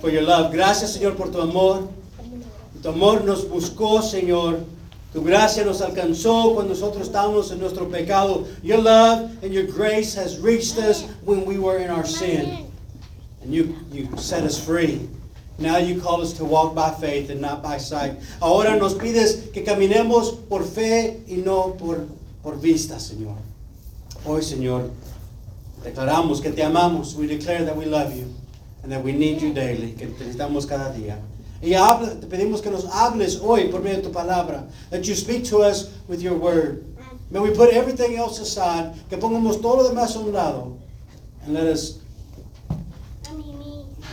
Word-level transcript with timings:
for 0.00 0.10
your 0.10 0.22
love. 0.22 0.52
Gracias, 0.52 0.94
Señor, 0.94 1.16
por 1.16 1.30
tu 1.30 1.40
amor. 1.40 1.88
Tu 2.82 2.88
amor 2.88 3.24
nos 3.24 3.44
buscó, 3.44 4.02
Señor. 4.02 4.64
Tu 5.12 5.22
gracia 5.22 5.64
nos 5.64 5.80
alcanzó 5.82 6.54
cuando 6.54 6.72
nosotros 6.72 7.08
estábamos 7.08 7.50
en 7.50 7.58
nuestro 7.58 7.88
pecado. 7.88 8.46
Your 8.62 8.78
love 8.78 9.30
and 9.42 9.52
your 9.52 9.66
grace 9.66 10.14
has 10.14 10.38
reached 10.38 10.78
us 10.78 11.04
when 11.24 11.44
we 11.44 11.58
were 11.58 11.78
in 11.78 11.90
our 11.90 12.06
sin. 12.06 12.70
And 13.42 13.52
you, 13.52 13.76
you 13.92 14.08
set 14.16 14.44
us 14.44 14.58
free. 14.58 15.08
Now 15.58 15.76
you 15.76 16.00
call 16.00 16.22
us 16.22 16.32
to 16.34 16.44
walk 16.44 16.74
by 16.74 16.90
faith 16.92 17.28
and 17.28 17.40
not 17.40 17.62
by 17.62 17.76
sight. 17.76 18.18
Ahora 18.40 18.76
nos 18.78 18.94
pides 18.94 19.50
que 19.52 19.62
caminemos 19.62 20.48
por 20.48 20.62
fe 20.62 21.20
y 21.28 21.42
no 21.44 21.76
por, 21.76 22.06
por 22.42 22.56
vista, 22.56 22.98
Señor. 22.98 23.36
Hoy, 24.24 24.42
Señor, 24.42 24.90
declaramos 25.82 26.40
que 26.40 26.50
te 26.50 26.62
amamos. 26.62 27.14
We 27.14 27.26
declare 27.26 27.64
that 27.64 27.76
we 27.76 27.84
love 27.84 28.14
you 28.16 28.32
and 28.82 28.92
that 28.92 29.02
we 29.02 29.12
need 29.12 29.40
you 29.40 29.52
daily, 29.52 29.92
que 29.92 30.06
necesitamos 30.06 30.68
cada 30.68 30.92
día. 30.92 31.18
Y 31.62 31.74
habla, 31.74 32.18
te 32.18 32.26
pedimos 32.26 32.62
que 32.62 32.70
nos 32.70 32.86
hables 32.86 33.38
hoy 33.40 33.68
por 33.68 33.80
medio 33.80 33.98
de 33.98 34.02
tu 34.04 34.10
palabra. 34.10 34.66
That 34.90 35.06
you 35.06 35.14
speak 35.14 35.44
to 35.46 35.58
us 35.58 35.90
with 36.08 36.20
your 36.20 36.34
word. 36.34 36.84
May 37.30 37.40
we 37.40 37.50
put 37.50 37.72
everything 37.72 38.16
else 38.16 38.40
aside, 38.40 38.94
que 39.08 39.18
pongamos 39.18 39.60
todo 39.60 39.82
lo 39.82 39.88
demás 39.88 40.16
a 40.16 40.20
un 40.20 40.32
lado. 40.32 40.78
And 41.44 41.54
let 41.54 41.66
us 41.66 41.98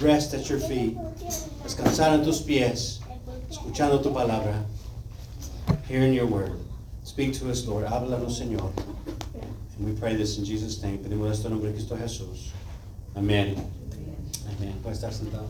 rest 0.02 0.34
at 0.34 0.50
your 0.50 0.60
feet. 0.60 0.98
Descansar 1.64 2.14
en 2.14 2.24
tus 2.24 2.42
pies, 2.42 3.00
escuchando 3.50 4.04
tu 4.04 4.12
palabra. 4.12 4.64
Hearing 5.88 6.14
your 6.14 6.28
word. 6.28 6.52
Speak 7.04 7.34
to 7.40 7.50
us, 7.50 7.66
Lord. 7.66 7.86
Háblanos, 7.86 8.40
Señor. 8.40 8.72
And 9.78 9.86
we 9.86 10.00
pray 10.00 10.16
this 10.16 10.38
in 10.38 10.46
Jesus' 10.46 10.82
name. 10.84 10.98
Pedimos 11.00 11.32
esto 11.32 11.48
en 11.48 11.54
nombre 11.54 11.72
de 11.72 11.78
Cristo 11.78 11.96
Jesús. 11.96 12.52
Amén. 13.16 13.56
Amén. 14.58 14.74
Puede 14.82 14.96
estar 14.96 15.14
sentado. 15.14 15.46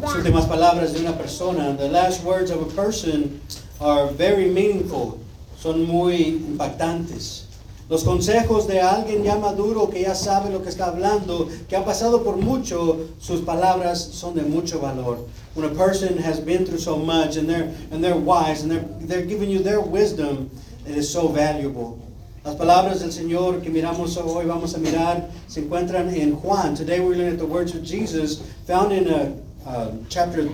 Las 0.00 0.16
últimas 0.16 0.46
palabras 0.46 0.92
de 0.92 1.00
una 1.00 1.16
persona, 1.16 1.76
the 1.76 1.88
last 1.88 2.24
words 2.24 2.50
of 2.50 2.60
a 2.60 2.74
person 2.74 3.40
are 3.80 4.08
very 4.08 4.50
meaningful, 4.50 5.18
son 5.56 5.84
muy 5.86 6.42
impactantes. 6.48 7.44
Los 7.88 8.04
consejos 8.04 8.66
de 8.66 8.80
alguien 8.80 9.22
ya 9.22 9.36
maduro 9.38 9.88
que 9.90 10.02
ya 10.02 10.14
sabe 10.14 10.50
lo 10.50 10.62
que 10.62 10.70
está 10.70 10.86
hablando, 10.86 11.48
que 11.68 11.76
ha 11.76 11.84
pasado 11.84 12.24
por 12.24 12.36
mucho, 12.36 13.08
sus 13.20 13.42
palabras 13.42 14.00
son 14.12 14.34
de 14.34 14.42
mucho 14.42 14.80
valor. 14.80 15.18
When 15.54 15.66
a 15.66 15.74
person 15.74 16.18
has 16.18 16.40
been 16.40 16.64
through 16.64 16.78
so 16.78 16.96
much 16.96 17.36
and 17.36 17.48
they're, 17.48 17.70
and 17.90 18.02
they're 18.02 18.16
wise 18.16 18.62
and 18.62 18.70
they're, 18.70 18.84
they're 19.00 19.26
giving 19.26 19.50
you 19.50 19.62
their 19.62 19.80
wisdom, 19.80 20.50
it 20.86 20.96
is 20.96 21.10
so 21.10 21.28
valuable. 21.28 21.98
Las 22.44 22.56
palabras 22.56 22.98
del 22.98 23.12
Señor 23.12 23.62
que 23.62 23.70
miramos 23.70 24.16
hoy, 24.16 24.46
vamos 24.46 24.74
a 24.74 24.78
mirar, 24.78 25.30
se 25.46 25.60
encuentran 25.60 26.12
en 26.12 26.34
Juan. 26.34 26.74
Today 26.74 26.98
we're 26.98 27.14
looking 27.14 27.32
at 27.32 27.38
the 27.38 27.46
words 27.46 27.72
of 27.72 27.84
Jesus 27.84 28.42
found 28.66 28.90
in 28.90 29.06
uh, 29.06 29.32
uh, 29.64 29.92
chapter 30.08 30.48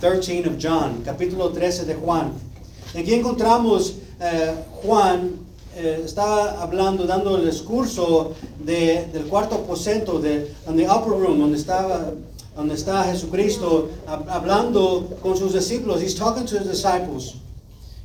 13 0.00 0.46
of 0.46 0.58
John, 0.58 1.02
capítulo 1.04 1.52
13 1.52 1.84
de 1.84 1.96
Juan. 1.96 2.32
Aquí 2.94 3.12
encontramos 3.12 3.96
uh, 4.20 4.56
Juan 4.80 5.38
eh, 5.76 6.00
está 6.02 6.62
hablando, 6.62 7.06
dando 7.06 7.36
el 7.36 7.44
discurso 7.44 8.34
de, 8.64 9.04
del 9.12 9.26
cuarto 9.26 9.56
aposento, 9.56 10.18
de, 10.20 10.50
en 10.66 10.76
the 10.78 10.88
upper 10.88 11.12
room, 11.12 11.40
donde 11.40 11.58
estaba 11.58 12.14
donde 12.56 12.74
está 12.74 13.04
Jesucristo 13.04 13.90
hablando 14.06 15.18
con 15.20 15.36
sus 15.36 15.52
discípulos. 15.52 16.00
He's 16.00 16.14
talking 16.14 16.46
to 16.46 16.58
his 16.58 16.68
disciples 16.68 17.34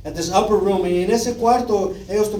at 0.04 0.14
this 0.14 0.30
upper 0.30 0.56
room. 0.56 0.84
Y 0.84 1.04
en 1.04 1.10
ese 1.10 1.36
cuarto 1.36 1.94
ellos 2.06 2.30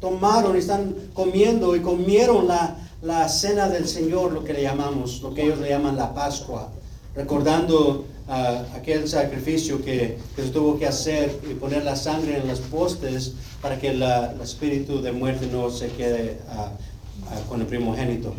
tomaron 0.00 0.56
y 0.56 0.60
están 0.60 0.94
comiendo 1.14 1.74
y 1.76 1.80
comieron 1.80 2.46
la, 2.46 2.76
la 3.02 3.28
cena 3.28 3.68
del 3.68 3.86
Señor, 3.86 4.32
lo 4.32 4.44
que 4.44 4.52
le 4.52 4.62
llamamos, 4.62 5.22
lo 5.22 5.34
que 5.34 5.42
ellos 5.42 5.58
le 5.58 5.68
llaman 5.70 5.96
la 5.96 6.14
Pascua, 6.14 6.70
recordando 7.14 8.04
aquel 8.28 9.08
sacrificio 9.08 9.82
que, 9.82 10.18
que, 10.36 10.42
se 10.42 10.50
tuvo 10.50 10.78
que 10.78 10.86
hacer 10.86 11.40
y 11.50 11.54
poner 11.54 11.84
la 11.84 11.96
sangre 11.96 12.36
en 12.36 12.46
los 12.46 12.60
postes 12.60 13.32
para 13.62 13.78
que 13.78 13.94
la, 13.94 14.32
el 14.32 14.40
espíritu 14.40 15.00
de 15.00 15.12
muerte 15.12 15.48
no 15.50 15.70
se 15.70 15.88
quede 15.88 16.38
uh, 16.48 16.68
uh, 17.24 17.48
con 17.48 17.60
el 17.60 17.66
primogénito. 17.66 18.34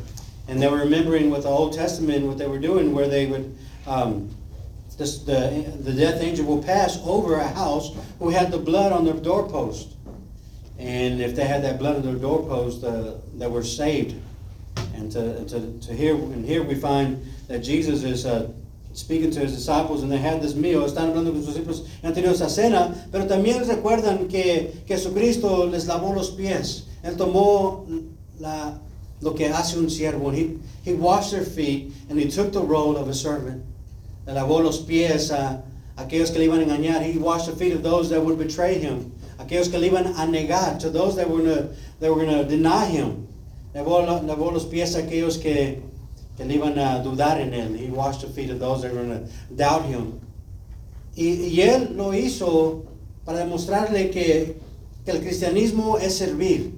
And 0.48 0.62
they 0.62 0.68
were 0.68 0.80
remembering 0.80 1.32
with 1.32 1.44
the 1.44 1.50
Old 1.50 1.74
Testament 1.74 2.26
what 2.26 2.38
they 2.38 2.48
were 2.48 2.60
doing, 2.60 2.94
where 2.94 3.08
they 3.08 3.26
would, 3.26 3.56
um, 3.88 4.30
the, 4.98 5.66
the 5.84 5.94
death 5.94 6.22
angel 6.22 6.46
will 6.46 6.64
pass 6.64 7.00
over 7.06 7.36
a 7.36 7.48
house 7.48 7.92
who 8.20 8.30
had 8.30 8.52
the 8.52 8.58
blood 8.58 8.92
on 8.92 9.06
their 9.06 9.14
doorpost. 9.14 9.90
And 10.80 11.22
if 11.22 11.36
they 11.36 11.46
had 11.46 11.62
that 11.64 11.78
blood 11.78 11.98
on 11.98 12.02
their 12.04 12.16
doorpost, 12.16 12.84
uh, 12.84 13.16
they 13.38 13.48
were 13.48 13.64
saved. 13.64 14.16
And 14.96 15.12
to, 15.12 15.46
to, 15.46 15.80
to 15.88 15.94
here, 15.94 16.16
and 16.16 16.46
here 16.46 16.64
we 16.64 16.76
find 16.76 17.22
that 17.48 17.60
Jesus 17.60 18.04
is 18.04 18.26
uh, 18.26 18.50
speaking 18.94 19.30
to 19.32 19.42
his 19.42 19.54
disciples 19.54 20.04
and 20.04 20.12
they 20.12 20.18
had 20.18 20.42
this 20.42 20.56
meal, 20.56 20.82
están 20.84 21.10
hablando 21.10 21.32
con 21.32 21.44
sus 21.44 21.56
discípulos 21.56 21.86
y 22.02 22.08
han 22.08 22.14
tenido 22.14 22.32
esa 22.32 22.50
cena, 22.50 22.96
pero 23.12 23.26
también 23.26 23.66
recuerdan 23.68 24.30
que, 24.30 24.84
Jesucristo 24.88 25.68
les 25.68 25.86
lavó 25.86 26.14
los 26.14 26.32
pies. 26.32 26.86
Él 27.04 27.18
tomó 27.18 27.86
la, 28.40 28.80
lo 29.22 29.34
que 29.34 29.50
hace 29.50 29.78
un 29.78 29.90
siervo. 29.90 30.32
He, 30.32 30.58
he 30.84 30.94
washed 30.94 31.32
their 31.32 31.44
feet 31.44 31.92
and 32.10 32.18
he 32.18 32.30
took 32.30 32.52
the 32.52 32.62
role 32.62 32.98
of 32.98 33.10
a 33.10 33.14
servant. 33.14 33.64
Le 34.26 34.34
lavó 34.34 34.64
los 34.64 34.80
pies 34.80 35.32
a 35.32 35.62
aquellos 35.98 36.32
que 36.32 36.40
le 36.40 36.48
iban 36.48 36.62
a 36.62 36.66
engañar. 36.66 37.02
He 37.02 37.18
washed 37.18 37.48
the 37.48 37.56
feet 37.56 37.74
of 37.74 37.84
those 37.84 38.10
that 38.10 38.24
would 38.24 38.38
betray 38.38 38.78
him. 38.78 39.12
Aquellos 39.40 39.70
que 39.70 39.80
le 39.80 39.90
iban 39.90 40.06
a 40.06 40.28
negar, 40.28 40.80
to 40.80 40.90
those 40.90 41.16
that 41.16 41.30
were 41.30 41.42
going 41.42 41.70
that 42.00 42.14
were 42.14 42.26
to 42.26 42.44
deny 42.44 42.86
him. 42.86 43.28
Lavó, 43.74 44.06
lavó 44.06 44.52
los 44.52 44.66
pies 44.66 44.96
a 44.96 45.00
aquellos 45.00 45.42
que, 45.42 45.82
que 46.38 46.46
le 46.46 46.56
iban 46.56 46.78
a 46.78 47.02
dudar 47.04 47.40
en 47.40 47.54
él. 47.54 47.78
He 47.78 47.90
washed 47.90 48.22
the 48.22 48.28
feet 48.28 48.50
of 48.50 48.60
those 48.60 48.82
that 48.82 48.94
were 48.94 49.06
to 49.06 49.28
doubt 49.56 49.86
him. 49.86 50.20
Y, 51.16 51.50
y 51.52 51.62
él 51.62 51.96
lo 51.96 52.12
hizo 52.12 52.86
para 53.26 53.40
demostrarle 53.40 54.12
que, 54.12 54.56
que 55.06 55.12
el 55.12 55.22
cristianismo 55.22 55.98
es 56.00 56.18
servir. 56.18 56.74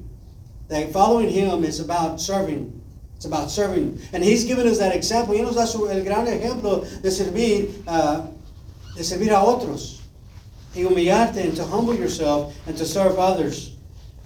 That 0.67 0.91
following 0.91 1.29
him 1.29 1.63
is 1.63 1.79
about 1.79 2.21
serving. 2.21 2.81
It's 3.15 3.25
about 3.25 3.51
serving. 3.51 3.99
And 4.13 4.23
he's 4.23 4.45
given 4.45 4.67
us 4.67 4.79
that 4.79 4.95
example. 4.95 5.35
Y 5.35 5.41
nos 5.41 5.55
da 5.55 5.65
su, 5.65 5.87
el 5.87 6.03
gran 6.03 6.27
ejemplo 6.27 6.85
de 7.01 7.09
servir, 7.09 7.83
uh, 7.87 8.27
de 8.95 9.03
servir 9.03 9.31
a 9.31 9.43
otros. 9.43 10.00
Y 10.75 10.83
humillarte 10.83 11.43
and 11.43 11.55
to 11.55 11.63
humble 11.63 11.95
yourself 11.95 12.53
and 12.67 12.77
to 12.77 12.85
serve 12.85 13.19
others. 13.19 13.71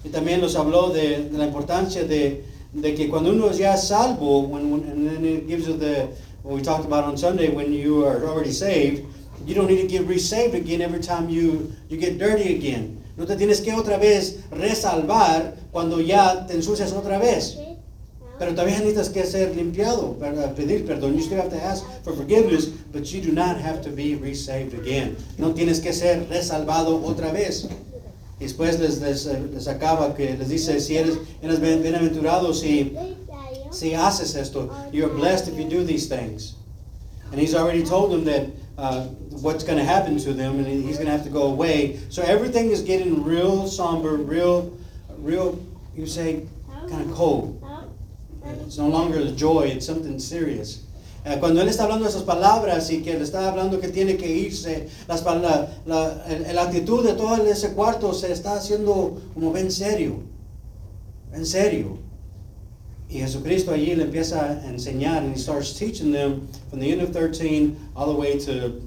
Y 0.04 0.10
también 0.10 0.40
nos 0.40 0.54
habló 0.54 0.92
de, 0.92 1.28
de 1.28 1.38
la 1.38 1.46
importancia 1.46 2.04
de, 2.04 2.44
de 2.72 2.94
que 2.94 3.08
cuando 3.08 3.30
uno 3.30 3.48
es 3.48 3.88
salvo, 3.88 4.46
when, 4.48 4.70
when, 4.70 4.82
and 4.84 5.08
then 5.08 5.24
it 5.24 5.48
gives 5.48 5.66
you 5.66 5.76
the, 5.76 6.08
what 6.42 6.54
we 6.54 6.62
talked 6.62 6.84
about 6.84 7.04
on 7.04 7.16
Sunday, 7.16 7.48
when 7.48 7.72
you 7.72 8.04
are 8.04 8.24
already 8.24 8.52
saved, 8.52 9.04
you 9.44 9.54
don't 9.54 9.66
need 9.66 9.80
to 9.80 9.88
get 9.88 10.06
resaved 10.06 10.54
again 10.54 10.80
every 10.80 11.00
time 11.00 11.28
you, 11.28 11.72
you 11.88 11.96
get 11.96 12.18
dirty 12.18 12.54
again. 12.54 13.02
No 13.16 13.24
te 13.24 13.34
tienes 13.34 13.60
que 13.62 13.72
otra 13.72 13.98
vez 13.98 14.38
resalvar 14.50 15.56
cuando 15.72 16.00
ya 16.00 16.46
te 16.46 16.54
ensucias 16.54 16.92
otra 16.92 17.18
vez. 17.18 17.56
Pero 18.38 18.52
todavía 18.52 18.78
necesitas 18.78 19.08
que 19.08 19.24
ser 19.24 19.56
limpiado, 19.56 20.12
para 20.18 20.54
pedir 20.54 20.84
perdón. 20.86 21.14
You 21.14 21.22
still 21.22 21.38
have 21.38 21.50
to 21.50 21.62
ask 21.62 21.84
for 22.04 22.14
forgiveness, 22.14 22.66
but 22.92 23.10
you 23.12 23.20
do 23.20 23.32
not 23.32 23.58
have 23.58 23.80
to 23.82 23.90
be 23.90 24.14
resaved 24.14 24.74
again. 24.74 25.16
No 25.38 25.52
tienes 25.52 25.80
que 25.80 25.92
ser 25.92 26.26
resalvado 26.28 27.02
otra 27.02 27.32
vez. 27.32 27.66
Después 28.38 28.78
les, 28.78 29.00
les, 29.00 29.24
les 29.24 29.66
acaba 29.66 30.14
que 30.14 30.36
les 30.36 30.48
dice, 30.48 30.78
si 30.80 30.96
eres, 30.98 31.16
eres 31.42 31.58
bienaventurado 31.58 32.52
si, 32.52 32.94
si 33.70 33.94
haces 33.94 34.36
esto. 34.36 34.70
You're 34.92 35.08
blessed 35.08 35.48
if 35.48 35.58
you 35.58 35.64
do 35.64 35.82
these 35.82 36.06
things. 36.06 36.56
And 37.32 37.40
he's 37.40 37.54
already 37.54 37.82
told 37.82 38.12
them 38.12 38.24
that 38.24 38.50
uh, 38.76 39.06
what's 39.40 39.64
going 39.64 39.78
to 39.78 39.84
happen 39.84 40.18
to 40.18 40.34
them, 40.34 40.58
and 40.58 40.66
he's 40.66 40.96
going 40.96 41.06
to 41.06 41.12
have 41.12 41.24
to 41.24 41.30
go 41.30 41.44
away. 41.44 41.98
So 42.10 42.22
everything 42.22 42.70
is 42.70 42.82
getting 42.82 43.24
real 43.24 43.66
somber, 43.66 44.16
real, 44.16 44.76
real, 45.18 45.58
you 45.96 46.06
say, 46.06 46.42
kind 46.90 47.08
of 47.08 47.16
cold. 47.16 47.62
It's 48.66 48.78
no 48.78 48.88
longer 48.88 49.22
the 49.22 49.32
joy, 49.32 49.68
it's 49.68 49.86
something 49.86 50.18
serious. 50.18 50.82
Uh, 51.24 51.38
cuando 51.38 51.60
él 51.60 51.68
está 51.68 51.84
hablando 51.84 52.06
esas 52.06 52.22
palabras 52.22 52.90
y 52.90 53.02
que 53.02 53.14
le 53.14 53.24
está 53.24 53.48
hablando 53.48 53.80
que 53.80 53.88
tiene 53.88 54.16
que 54.16 54.28
irse, 54.28 54.88
las, 55.08 55.24
la, 55.24 55.68
la, 55.84 56.24
la, 56.52 56.62
actitud 56.62 57.04
de 57.04 57.14
todo 57.14 57.36
ese 57.44 57.72
cuarto 57.74 58.12
se 58.12 58.30
está 58.30 58.54
haciendo 58.54 59.20
como 59.34 59.52
ven 59.52 59.72
serio, 59.72 60.22
en 61.32 61.44
serio. 61.44 61.98
Y 63.08 63.18
Jesucristo 63.18 63.72
allí 63.72 63.94
le 63.96 64.04
empieza 64.04 64.52
a 64.52 64.68
enseñar 64.68 65.24
and 65.24 65.34
he 65.34 65.38
starts 65.38 65.72
teaching 65.72 66.12
them 66.12 66.48
from 66.70 66.78
the 66.78 66.92
end 66.92 67.02
of 67.02 67.12
13 67.12 67.76
all 67.96 68.06
the 68.06 68.18
way 68.18 68.38
to 68.38 68.80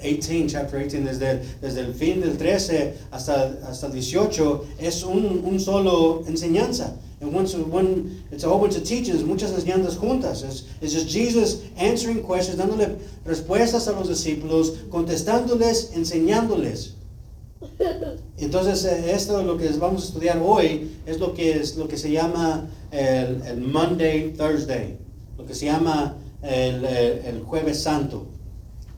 18, 0.00 0.48
chapter 0.48 0.78
18, 0.78 1.04
desde, 1.04 1.42
desde 1.62 1.80
el 1.80 1.94
fin 1.94 2.20
del 2.20 2.36
13 2.36 2.94
hasta, 3.10 3.56
hasta 3.66 3.86
el 3.86 3.92
18, 3.92 4.66
es 4.78 5.02
un, 5.02 5.42
un 5.46 5.58
solo 5.58 6.24
enseñanza. 6.26 6.94
And 7.20 7.32
once 7.32 7.54
one, 7.54 8.22
it's 8.30 8.44
a 8.44 8.48
whole 8.48 8.60
bunch 8.60 8.76
of 8.76 8.84
teachings, 8.84 9.22
muchas 9.22 9.50
enseñanzas 9.52 9.96
juntas. 9.96 10.44
It's, 10.44 10.64
it's 10.82 10.92
just 10.92 11.08
Jesus 11.08 11.62
answering 11.76 12.22
questions, 12.22 12.58
dándole 12.58 12.98
respuestas 13.24 13.88
a 13.88 13.92
los 13.92 14.08
discípulos, 14.08 14.76
contestándoles, 14.90 15.92
enseñándoles. 15.94 16.92
Entonces, 18.38 18.84
eh, 18.84 19.12
esto 19.14 19.42
lo 19.42 19.56
que 19.56 19.68
vamos 19.78 20.02
a 20.02 20.06
estudiar 20.08 20.38
hoy 20.44 20.90
es 21.06 21.18
lo 21.18 21.32
que, 21.32 21.52
es, 21.52 21.76
lo 21.76 21.88
que 21.88 21.96
se 21.96 22.10
llama 22.10 22.68
el, 22.90 23.42
el 23.46 23.60
Monday, 23.62 24.34
Thursday, 24.36 24.98
lo 25.38 25.46
que 25.46 25.54
se 25.54 25.66
llama 25.66 26.16
el, 26.42 26.84
el, 26.84 27.18
el 27.24 27.42
Jueves 27.42 27.82
Santo. 27.82 28.26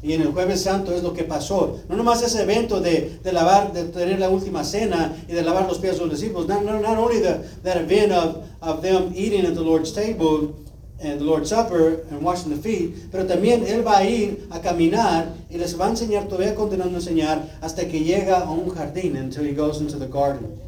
Y 0.03 0.13
en 0.13 0.23
el 0.23 0.29
jueves 0.29 0.63
santo 0.63 0.95
es 0.95 1.03
lo 1.03 1.13
que 1.13 1.25
pasó. 1.25 1.81
No 1.89 1.97
nomás 1.97 2.23
ese 2.23 2.43
evento 2.43 2.81
de, 2.81 3.19
de 3.23 3.33
lavar, 3.33 3.73
de 3.73 3.85
tener 3.85 4.21
la 4.21 4.29
última 4.29 4.63
cena 4.63 5.17
y 5.29 5.33
de 5.33 5.43
lavar 5.43 5.67
los 5.67 5.79
pies 5.79 5.99
de 5.99 6.07
los 6.07 6.11
discípulos. 6.11 6.47
Not, 6.47 6.65
not, 6.65 6.81
not 6.81 6.99
only 6.99 7.21
the, 7.21 7.41
that 7.65 7.77
event 7.77 8.13
of, 8.13 8.45
of 8.63 8.81
them 8.81 9.13
eating 9.15 9.45
at 9.45 9.55
the 9.55 9.61
Lord's 9.61 9.93
table 9.93 10.55
and 11.01 11.19
the 11.19 11.25
Lord's 11.25 11.51
Supper 11.51 12.05
and 12.11 12.23
washing 12.23 12.51
the 12.51 12.61
feet, 12.61 13.11
pero 13.11 13.25
también 13.25 13.65
Él 13.67 13.85
va 13.85 13.99
a 13.99 14.05
ir 14.05 14.47
a 14.51 14.61
caminar 14.61 15.33
y 15.51 15.57
les 15.57 15.75
va 15.75 15.87
a 15.87 15.91
enseñar, 15.91 16.29
todavía 16.29 16.55
continuando 16.55 16.97
a 16.97 17.01
enseñar, 17.01 17.59
hasta 17.61 17.89
que 17.89 18.01
llega 18.01 18.41
a 18.41 18.51
un 18.51 18.71
jardín, 18.71 19.17
until 19.17 19.45
he 19.45 19.53
goes 19.53 19.81
into 19.81 19.97
the 19.99 20.09
garden. 20.09 20.61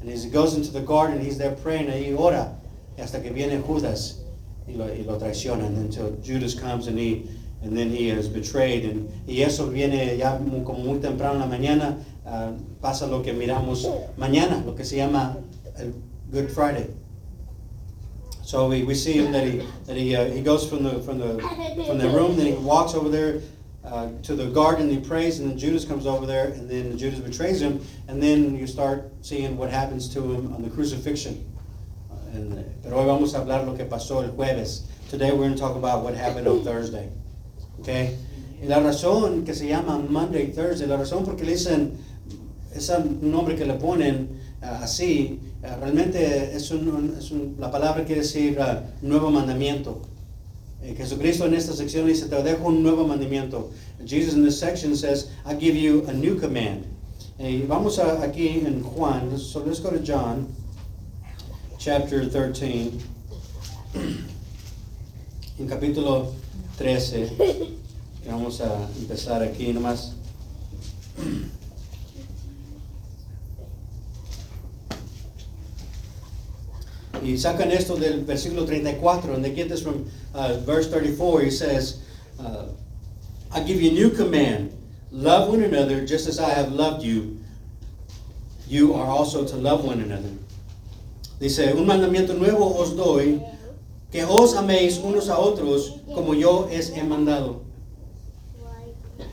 And 0.00 0.10
as 0.10 0.24
he 0.24 0.30
goes 0.30 0.54
into 0.54 0.72
the 0.72 0.80
garden, 0.80 1.20
he's 1.20 1.38
there 1.38 1.54
praying, 1.62 1.88
ahí 1.88 2.12
ora, 2.16 2.58
hasta 2.98 3.20
que 3.22 3.30
viene 3.30 3.60
Judas 3.60 4.18
y 4.68 4.74
lo, 4.74 4.86
y 4.86 5.04
lo 5.04 5.16
traicionan, 5.16 5.76
until 5.76 6.16
Judas 6.24 6.54
comes 6.54 6.88
and 6.88 6.98
he 6.98 7.28
and 7.62 7.76
then 7.76 7.90
he 7.90 8.10
is 8.10 8.28
betrayed. 8.28 8.84
And, 8.84 9.10
y 9.26 9.42
eso 9.42 9.66
viene 9.66 10.16
ya 10.16 10.38
muy, 10.38 10.64
como 10.64 10.80
muy 10.80 10.98
temprano 10.98 11.34
en 11.34 11.40
la 11.40 11.46
mañana, 11.46 12.04
uh, 12.26 12.52
pasa 12.80 13.06
lo 13.06 13.22
que 13.22 13.32
miramos 13.32 13.86
mañana, 14.16 14.64
lo 14.64 14.74
que 14.74 14.84
se 14.84 14.96
llama 14.96 15.36
el 15.78 15.92
Good 16.30 16.50
Friday. 16.50 16.88
So 18.44 18.68
we, 18.68 18.82
we 18.82 18.94
see 18.94 19.14
him 19.14 19.32
that 19.32 19.46
he 19.46 19.62
that 19.86 19.96
he 19.96 20.14
uh, 20.16 20.24
he 20.24 20.42
goes 20.42 20.68
from 20.68 20.82
the 20.82 21.00
from 21.02 21.18
the 21.18 21.38
from 21.86 21.98
the 21.98 22.08
room, 22.08 22.36
then 22.36 22.46
he 22.46 22.54
walks 22.54 22.94
over 22.94 23.08
there 23.08 23.40
uh, 23.84 24.08
to 24.22 24.34
the 24.34 24.46
garden, 24.46 24.90
he 24.90 24.98
prays, 24.98 25.38
and 25.38 25.48
then 25.48 25.56
Judas 25.56 25.84
comes 25.84 26.06
over 26.06 26.26
there, 26.26 26.48
and 26.48 26.68
then 26.68 26.98
Judas 26.98 27.20
betrays 27.20 27.62
him, 27.62 27.80
and 28.08 28.22
then 28.22 28.56
you 28.56 28.66
start 28.66 29.10
seeing 29.22 29.56
what 29.56 29.70
happens 29.70 30.08
to 30.14 30.20
him 30.20 30.52
on 30.54 30.62
the 30.62 30.70
crucifixion. 30.70 31.48
And, 32.32 32.64
pero 32.82 32.96
hoy 32.96 33.06
vamos 33.06 33.34
a 33.34 33.40
hablar 33.40 33.64
lo 33.64 33.76
que 33.76 33.84
pasó 33.84 34.22
el 34.22 34.32
jueves. 34.32 34.82
Today 35.08 35.30
we're 35.30 35.38
going 35.38 35.54
to 35.54 35.58
talk 35.58 35.76
about 35.76 36.02
what 36.02 36.14
happened 36.14 36.48
on 36.48 36.64
Thursday. 36.64 37.10
Okay? 37.80 38.16
Y 38.62 38.66
la 38.66 38.80
razón 38.80 39.44
que 39.44 39.54
se 39.54 39.66
llama 39.66 39.98
Monday, 39.98 40.52
Thursday, 40.52 40.86
la 40.86 40.96
razón 40.96 41.24
porque 41.24 41.44
le 41.44 41.52
dicen 41.52 41.92
ese 42.74 42.94
nombre 43.20 43.56
que 43.56 43.66
le 43.66 43.74
ponen 43.74 44.28
uh, 44.62 44.82
así, 44.82 45.40
uh, 45.62 45.80
realmente 45.80 46.54
es, 46.54 46.70
un, 46.70 47.16
es 47.18 47.30
un, 47.32 47.56
la 47.58 47.70
palabra 47.70 48.04
quiere 48.04 48.22
decir 48.22 48.58
uh, 48.58 49.04
nuevo 49.04 49.30
mandamiento. 49.30 50.00
Eh, 50.82 50.94
Jesucristo 50.96 51.46
en 51.46 51.54
esta 51.54 51.72
sección 51.72 52.06
dice, 52.06 52.26
te 52.26 52.42
dejo 52.42 52.66
un 52.66 52.82
nuevo 52.82 53.06
mandamiento. 53.06 53.70
Jesus 54.04 54.34
in 54.34 54.44
this 54.44 54.58
section 54.58 54.96
says, 54.96 55.28
I 55.44 55.54
give 55.54 55.76
you 55.76 56.04
a 56.08 56.12
new 56.12 56.38
command. 56.38 56.86
Y 57.38 57.62
vamos 57.66 57.98
a, 57.98 58.22
aquí 58.22 58.64
en 58.64 58.82
Juan, 58.82 59.36
so 59.38 59.60
let's 59.60 59.80
go 59.80 59.90
to 59.90 59.98
John, 59.98 60.46
chapter 61.78 62.28
13, 62.28 63.00
en 65.58 65.68
capítulo 65.68 66.32
13. 66.82 67.30
Y 68.24 68.28
vamos 68.28 68.60
a 68.60 68.88
empezar 68.98 69.40
aquí 69.40 69.72
nomás. 69.72 70.14
Y 77.24 77.38
sacan 77.38 77.70
esto 77.70 77.94
del 77.94 78.24
versículo 78.24 78.66
34, 78.66 79.32
and 79.32 79.44
they 79.44 79.54
get 79.54 79.68
this 79.68 79.80
from 79.80 80.10
uh, 80.34 80.58
verse 80.66 80.90
34. 80.90 81.42
He 81.42 81.50
says, 81.50 82.02
uh, 82.40 82.64
I 83.52 83.60
give 83.60 83.80
you 83.80 83.90
a 83.90 83.94
new 83.94 84.10
command 84.10 84.72
love 85.12 85.50
one 85.50 85.62
another 85.62 86.04
just 86.04 86.26
as 86.26 86.40
I 86.40 86.50
have 86.50 86.72
loved 86.72 87.04
you. 87.04 87.38
You 88.66 88.94
are 88.94 89.06
also 89.06 89.46
to 89.46 89.56
love 89.56 89.84
one 89.84 90.00
another. 90.00 90.30
Dice, 91.38 91.72
un 91.76 91.86
mandamiento 91.86 92.36
nuevo 92.36 92.74
os 92.80 92.90
doy, 92.96 93.40
que 94.12 94.24
os 94.24 94.54
améis 94.54 94.98
unos 94.98 95.30
a 95.30 95.38
otros 95.40 95.96
como 96.14 96.34
yo 96.34 96.68
os 96.68 96.90
he 96.90 97.02
mandado. 97.02 97.62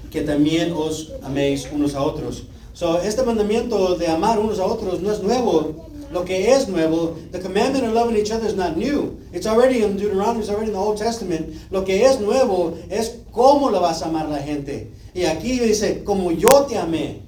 Que 0.09 0.21
también 0.21 0.71
os 0.71 1.11
améis 1.21 1.67
unos 1.71 1.93
a 1.93 2.01
otros. 2.01 2.47
So, 2.73 2.97
este 3.01 3.21
mandamiento 3.23 3.95
de 3.95 4.07
amar 4.07 4.39
unos 4.39 4.57
a 4.57 4.65
otros 4.65 5.01
no 5.01 5.11
es 5.11 5.21
nuevo. 5.21 5.85
Lo 6.11 6.23
que 6.23 6.51
es 6.51 6.67
nuevo, 6.67 7.15
the 7.31 7.39
commandment 7.39 7.85
of 7.85 7.93
loving 7.93 8.15
each 8.15 8.31
other 8.31 8.47
is 8.47 8.55
not 8.55 8.77
new. 8.77 9.19
It's 9.31 9.45
already 9.45 9.83
in 9.83 9.97
Deuteronomy, 9.97 10.39
it's 10.39 10.49
already 10.49 10.67
in 10.67 10.73
the 10.73 10.79
Old 10.79 10.97
Testament. 10.97 11.53
Lo 11.69 11.83
que 11.83 12.05
es 12.05 12.19
nuevo 12.19 12.73
es 12.89 13.19
cómo 13.31 13.69
lo 13.69 13.81
vas 13.81 14.01
a 14.01 14.07
amar 14.07 14.29
la 14.29 14.39
gente. 14.41 14.89
Y 15.13 15.25
aquí 15.25 15.59
dice, 15.59 16.03
como 16.05 16.31
yo 16.31 16.65
te 16.67 16.77
amé. 16.77 17.21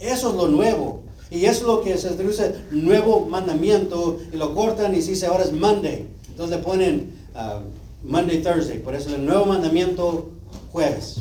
Eso 0.00 0.30
es 0.30 0.34
lo 0.34 0.48
nuevo. 0.48 1.02
Y 1.30 1.44
es 1.44 1.62
lo 1.62 1.82
que 1.82 1.96
se 1.98 2.10
traduce 2.10 2.54
nuevo 2.72 3.26
mandamiento. 3.26 4.18
Y 4.32 4.36
lo 4.36 4.54
cortan 4.54 4.94
y 4.94 5.00
dice 5.00 5.26
ahora 5.26 5.44
es 5.44 5.52
Monday. 5.52 6.13
Entonces 6.34 6.58
ponen 6.58 7.14
uh, 7.36 7.60
Monday, 8.02 8.42
Thursday. 8.42 8.80
Por 8.80 8.96
eso 8.96 9.14
el 9.14 9.24
nuevo 9.24 9.46
mandamiento 9.46 10.32
jueves. 10.72 11.20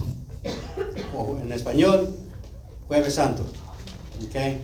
O 1.16 1.38
en 1.40 1.52
español, 1.52 2.16
jueves 2.88 3.14
santo. 3.14 3.44
¿Ok? 4.26 4.58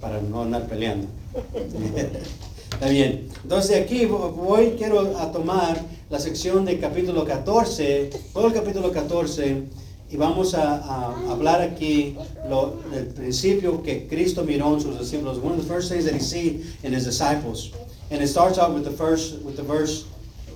Para 0.00 0.20
no 0.20 0.42
andar 0.42 0.68
peleando. 0.68 1.08
Está 2.72 2.88
bien. 2.88 3.28
Entonces 3.42 3.82
aquí 3.82 4.06
voy, 4.06 4.76
quiero 4.78 5.18
a 5.18 5.32
tomar 5.32 5.80
la 6.10 6.20
sección 6.20 6.64
de 6.64 6.78
capítulo 6.78 7.24
14, 7.24 8.10
todo 8.32 8.46
el 8.46 8.52
capítulo 8.52 8.92
14, 8.92 9.64
y 10.10 10.16
vamos 10.16 10.54
a, 10.54 10.76
a 10.76 11.32
hablar 11.32 11.60
aquí 11.60 12.16
lo, 12.48 12.78
del 12.92 13.06
principio 13.06 13.82
que 13.82 14.06
Cristo 14.06 14.44
miró 14.44 14.74
en 14.74 14.80
sus 14.80 14.96
discípulos. 14.96 15.38
One 15.38 15.54
of 15.54 15.66
the 15.66 15.74
first 15.74 15.90
things 15.90 16.04
that 16.04 16.14
he 16.14 16.20
see 16.20 16.62
in 16.84 16.94
his 16.94 17.04
disciples. 17.04 17.72
And 18.12 18.20
it 18.20 18.28
starts 18.28 18.58
out 18.58 18.74
with 18.74 18.84
the 18.84 18.90
first, 18.90 19.40
with 19.40 19.56
the 19.56 19.62
verse, 19.62 20.06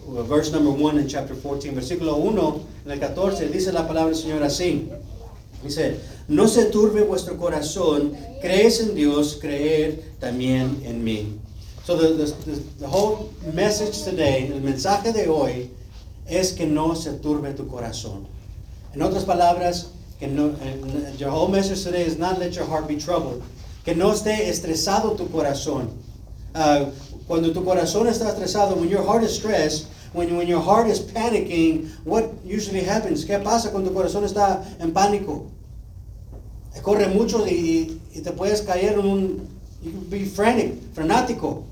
uh, 0.07 0.23
verse 0.25 0.53
number 0.53 0.71
1 0.71 0.99
in 0.99 1.09
chapter 1.09 1.35
14. 1.35 1.75
Versículo 1.75 2.19
1, 2.19 2.67
en 2.85 2.93
el 2.93 2.99
14, 2.99 3.49
dice 3.49 3.73
la 3.73 3.87
palabra 3.89 4.13
del 4.13 4.23
Señor 4.23 4.43
así. 4.43 4.93
Dice, 5.63 5.99
no 6.29 6.49
se 6.49 6.71
turbe 6.71 7.03
vuestro 7.03 7.39
corazón, 7.39 8.15
crees 8.43 8.81
en 8.81 8.95
Dios, 8.95 9.39
creer 9.41 10.03
también 10.21 10.83
en 10.85 11.03
mí. 11.03 11.39
So 11.85 11.97
the, 11.97 12.87
whole 12.87 13.33
message 13.55 14.03
today, 14.03 14.53
el 14.53 14.61
mensaje 14.61 15.15
de 15.15 15.27
hoy, 15.27 15.71
es 16.29 16.53
que 16.53 16.67
no 16.67 16.95
se 16.95 17.13
turbe 17.13 17.55
tu 17.55 17.67
corazón. 17.69 18.27
En 18.93 19.01
otras 19.01 19.25
palabras, 19.25 19.93
que 20.21 20.27
no, 20.27 20.55
your 21.17 21.31
whole 21.31 21.49
message 21.49 21.85
today 21.85 22.05
is 22.05 22.19
not 22.19 22.39
let 22.39 22.55
your 22.55 22.67
heart 22.67 22.87
be 22.87 22.97
troubled. 22.97 23.43
Que 23.83 23.95
no 23.95 24.13
esté 24.13 24.47
estresado 24.51 25.17
tu 25.17 25.27
corazón. 25.29 25.89
Uh, 26.55 26.91
cuando 27.27 27.53
tu 27.53 27.65
corazón 27.65 28.07
está 28.09 28.29
estresado, 28.29 28.77
when 28.77 28.89
your 28.89 29.03
heart 29.03 29.25
is 29.25 29.35
stressed, 29.35 29.89
when, 30.13 30.37
when 30.37 30.47
your 30.47 30.61
heart 30.61 30.87
is 30.89 31.01
panicking, 31.01 31.91
what 32.05 32.31
usually 32.45 32.83
happens? 32.83 33.25
¿Qué 33.25 33.39
pasa 33.43 33.71
cuando 33.71 33.91
tu 33.91 33.95
corazón 33.95 34.25
está 34.25 34.65
en 34.81 34.93
pánico? 34.93 35.51
Corre 36.83 37.09
mucho 37.09 37.45
y, 37.47 38.01
te 38.23 38.33
puedes 38.33 38.63
caer 38.63 38.99
en 38.99 39.07
un, 39.07 39.49
you 39.83 39.91
can 39.91 40.09
be 40.09 40.25
frantic, 40.25 40.75
frenático. 40.95 41.65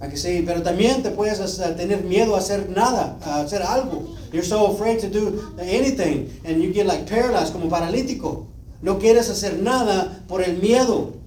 Pero 0.00 0.62
también 0.62 1.02
te 1.02 1.10
puedes 1.10 1.38
tener 1.76 2.02
miedo 2.02 2.34
a 2.34 2.38
hacer 2.38 2.68
nada, 2.70 3.18
a 3.22 3.42
hacer 3.42 3.62
algo. 3.62 4.16
You're 4.32 4.44
so 4.44 4.66
afraid 4.66 4.98
to 5.00 5.08
do 5.08 5.54
anything 5.60 6.28
and 6.44 6.60
you 6.60 6.72
get 6.72 6.86
like 6.86 7.06
paralyzed, 7.06 7.52
como 7.52 7.68
paralítico. 7.68 8.46
No 8.80 8.98
quieres 8.98 9.30
hacer 9.30 9.62
nada 9.62 10.24
por 10.26 10.42
el 10.42 10.56
miedo 10.60 11.21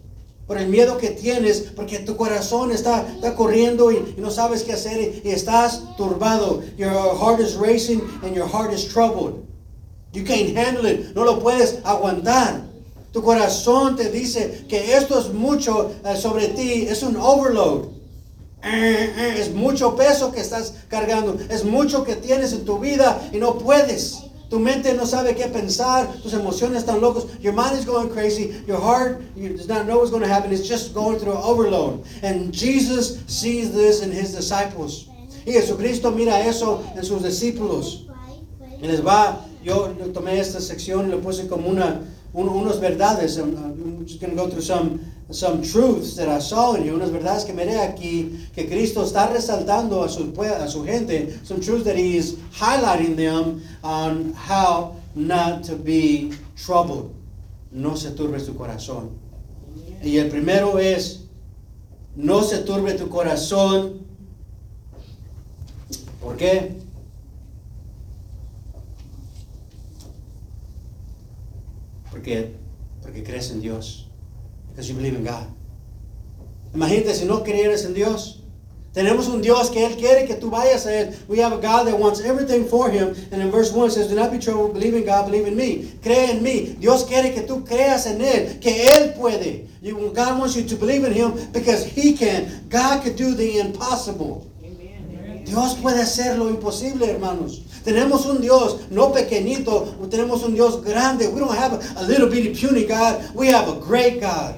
por 0.48 0.58
el 0.58 0.68
miedo 0.68 0.98
que 0.98 1.10
tienes, 1.10 1.62
porque 1.76 2.00
tu 2.00 2.16
corazón 2.16 2.72
está, 2.72 3.08
está 3.16 3.36
corriendo 3.36 3.92
y, 3.92 4.16
no 4.18 4.30
sabes 4.30 4.64
qué 4.64 4.74
hacer 4.74 5.22
y, 5.24 5.30
estás 5.30 5.96
turbado. 5.98 6.62
Your 6.78 6.92
heart 6.92 7.40
is 7.40 7.56
racing 7.56 8.02
and 8.24 8.36
your 8.36 8.48
heart 8.48 8.74
is 8.74 8.86
troubled. 8.86 9.44
You 10.14 10.24
can't 10.24 10.56
handle 10.56 10.86
it, 10.86 11.16
no 11.16 11.26
lo 11.26 11.40
puedes 11.40 11.80
aguantar. 11.84 12.64
Tu 13.12 13.22
corazón 13.22 13.96
te 13.96 14.10
dice 14.12 14.66
que 14.68 14.96
esto 14.96 15.18
es 15.20 15.34
mucho 15.34 15.92
uh, 16.04 16.16
sobre 16.16 16.50
ti, 16.50 16.88
es 16.88 17.02
un 17.02 17.16
overload. 17.16 17.96
Eh, 18.64 19.14
eh, 19.16 19.36
es 19.40 19.54
mucho 19.54 19.96
peso 19.96 20.32
que 20.32 20.42
estás 20.42 20.74
cargando, 20.90 21.38
es 21.50 21.64
mucho 21.64 22.04
que 22.04 22.16
tienes 22.16 22.52
en 22.52 22.66
tu 22.66 22.80
vida 22.80 23.30
y 23.32 23.38
no 23.38 23.58
puedes. 23.58 24.25
Tu 24.50 24.60
mente 24.60 24.94
no 24.94 25.06
sabe 25.06 25.36
qué 25.36 25.48
pensar, 25.48 26.08
tus 26.22 26.34
emociones 26.34 26.84
están 26.84 27.02
locos, 27.02 27.26
your 27.40 27.54
mind 27.54 27.78
is 27.78 27.86
going 27.86 28.10
crazy, 28.10 28.64
your 28.68 28.80
heart 28.80 29.22
does 29.36 29.68
not 29.68 29.88
know 29.88 29.98
what's 29.98 30.12
going 30.12 30.22
to 30.22 30.28
happen, 30.28 30.52
it's 30.52 30.68
just 30.68 30.94
going 30.94 31.18
through 31.18 31.34
overload. 31.34 32.06
And 32.22 32.54
Jesus 32.54 33.24
sees 33.28 33.74
this 33.74 34.04
in 34.04 34.12
his 34.12 34.36
disciples. 34.36 35.08
Y 35.46 35.54
Jesucristo 35.54 36.12
mira 36.12 36.40
eso 36.46 36.84
en 36.96 37.04
sus 37.04 37.24
discípulos. 37.24 38.06
Y 38.82 38.88
les 38.88 39.02
va, 39.02 39.46
yo 39.64 39.88
tomé 40.14 40.40
esta 40.40 40.60
sección 40.60 41.08
y 41.08 41.12
lo 41.12 41.22
puse 41.22 41.48
como 41.48 41.70
una, 41.70 42.02
un, 42.02 42.15
unas 42.36 42.80
verdades. 42.80 43.38
I'm 43.38 43.56
going 43.56 44.06
to 44.06 44.36
go 44.36 44.50
through 44.50 44.62
some, 44.62 45.00
some 45.32 45.62
truths 45.62 46.16
that 46.16 46.28
I 46.28 46.40
saw 46.40 46.76
in 46.76 46.86
you, 46.86 46.94
unas 46.94 47.10
verdades 47.10 47.46
que 47.46 47.54
miré 47.54 47.80
aquí, 47.80 48.54
que 48.54 48.68
Cristo 48.68 49.04
está 49.04 49.28
resaltando 49.32 50.04
a 50.04 50.10
su, 50.10 50.34
a 50.42 50.68
su 50.68 50.84
gente, 50.84 51.46
some 51.46 51.62
truths 51.62 51.86
that 51.86 51.96
he 51.96 52.18
is 52.18 52.36
highlighting 52.54 53.16
them 53.16 53.62
on 53.84 54.34
how 54.34 54.96
not 55.16 55.64
to 55.64 55.76
be 55.76 56.34
troubled. 56.56 57.14
No 57.72 57.96
se 57.96 58.12
turbe 58.12 58.40
su 58.40 58.54
corazón. 58.54 59.18
Y 60.04 60.18
el 60.18 60.30
primero 60.30 60.78
es, 60.78 61.24
no 62.16 62.42
se 62.42 62.64
turbe 62.64 62.98
tu 62.98 63.08
corazón. 63.10 64.06
¿Por 66.22 66.38
qué? 66.38 66.85
Porque, 72.16 72.56
porque 73.02 73.24
crees 73.24 73.52
en 73.52 73.60
Dios. 73.60 74.08
Because 74.70 74.88
you 74.88 74.96
believe 74.96 75.16
in 75.16 75.26
God. 75.26 75.48
Imagínate 76.74 77.14
si 77.14 77.26
no 77.26 77.44
creyeras 77.44 77.84
en 77.84 77.94
Dios. 77.94 78.42
Tenemos 78.94 79.28
un 79.28 79.42
Dios 79.42 79.70
que 79.70 79.86
Él 79.86 79.98
quiere 79.98 80.26
que 80.26 80.36
tú 80.36 80.50
vayas 80.50 80.86
a 80.86 80.94
Él. 80.94 81.16
We 81.28 81.40
have 81.40 81.52
a 81.52 81.58
God 81.58 81.88
that 81.88 82.00
wants 82.00 82.22
everything 82.22 82.64
for 82.64 82.90
Him. 82.90 83.14
And 83.34 83.42
in 83.42 83.52
verse 83.52 83.74
1 83.74 83.88
it 83.88 83.92
says, 83.92 84.08
Do 84.08 84.16
not 84.16 84.32
be 84.32 84.40
troubled, 84.40 84.74
believe 84.74 84.94
in 84.94 85.06
God, 85.06 85.26
believe 85.26 85.46
in 85.46 85.58
me. 85.58 85.92
Cree 86.02 86.32
en 86.32 86.42
mí. 86.42 86.80
Dios 86.80 87.04
quiere 87.04 87.34
que 87.34 87.42
tú 87.42 87.68
creas 87.68 88.06
en 88.08 88.22
Él, 88.22 88.62
que 88.62 88.72
Él 88.72 89.14
puede. 89.14 89.68
You, 89.82 90.14
God 90.16 90.40
wants 90.40 90.56
you 90.56 90.64
to 90.64 90.76
believe 90.78 91.04
in 91.04 91.12
Him 91.12 91.52
because 91.52 91.84
He 91.84 92.14
can. 92.14 92.70
God 92.70 93.04
could 93.04 93.18
do 93.18 93.36
the 93.36 93.60
impossible. 93.60 94.50
Dios 95.46 95.76
puede 95.76 96.02
hacer 96.02 96.38
lo 96.38 96.50
imposible, 96.50 97.10
hermanos. 97.10 97.62
Tenemos 97.84 98.26
un 98.26 98.42
Dios 98.42 98.90
no 98.90 99.12
pequeñito, 99.12 99.96
tenemos 100.10 100.44
un 100.44 100.56
Dios 100.56 100.84
grande. 100.84 101.28
We 101.28 101.40
don't 101.40 101.56
have 101.56 101.74
a, 101.98 102.04
little 102.04 102.28
bitty 102.28 102.56
puny 102.56 102.86
God. 102.86 103.30
We 103.36 103.50
have 103.50 103.70
a 103.70 103.80
great 103.80 104.20
God. 104.20 104.56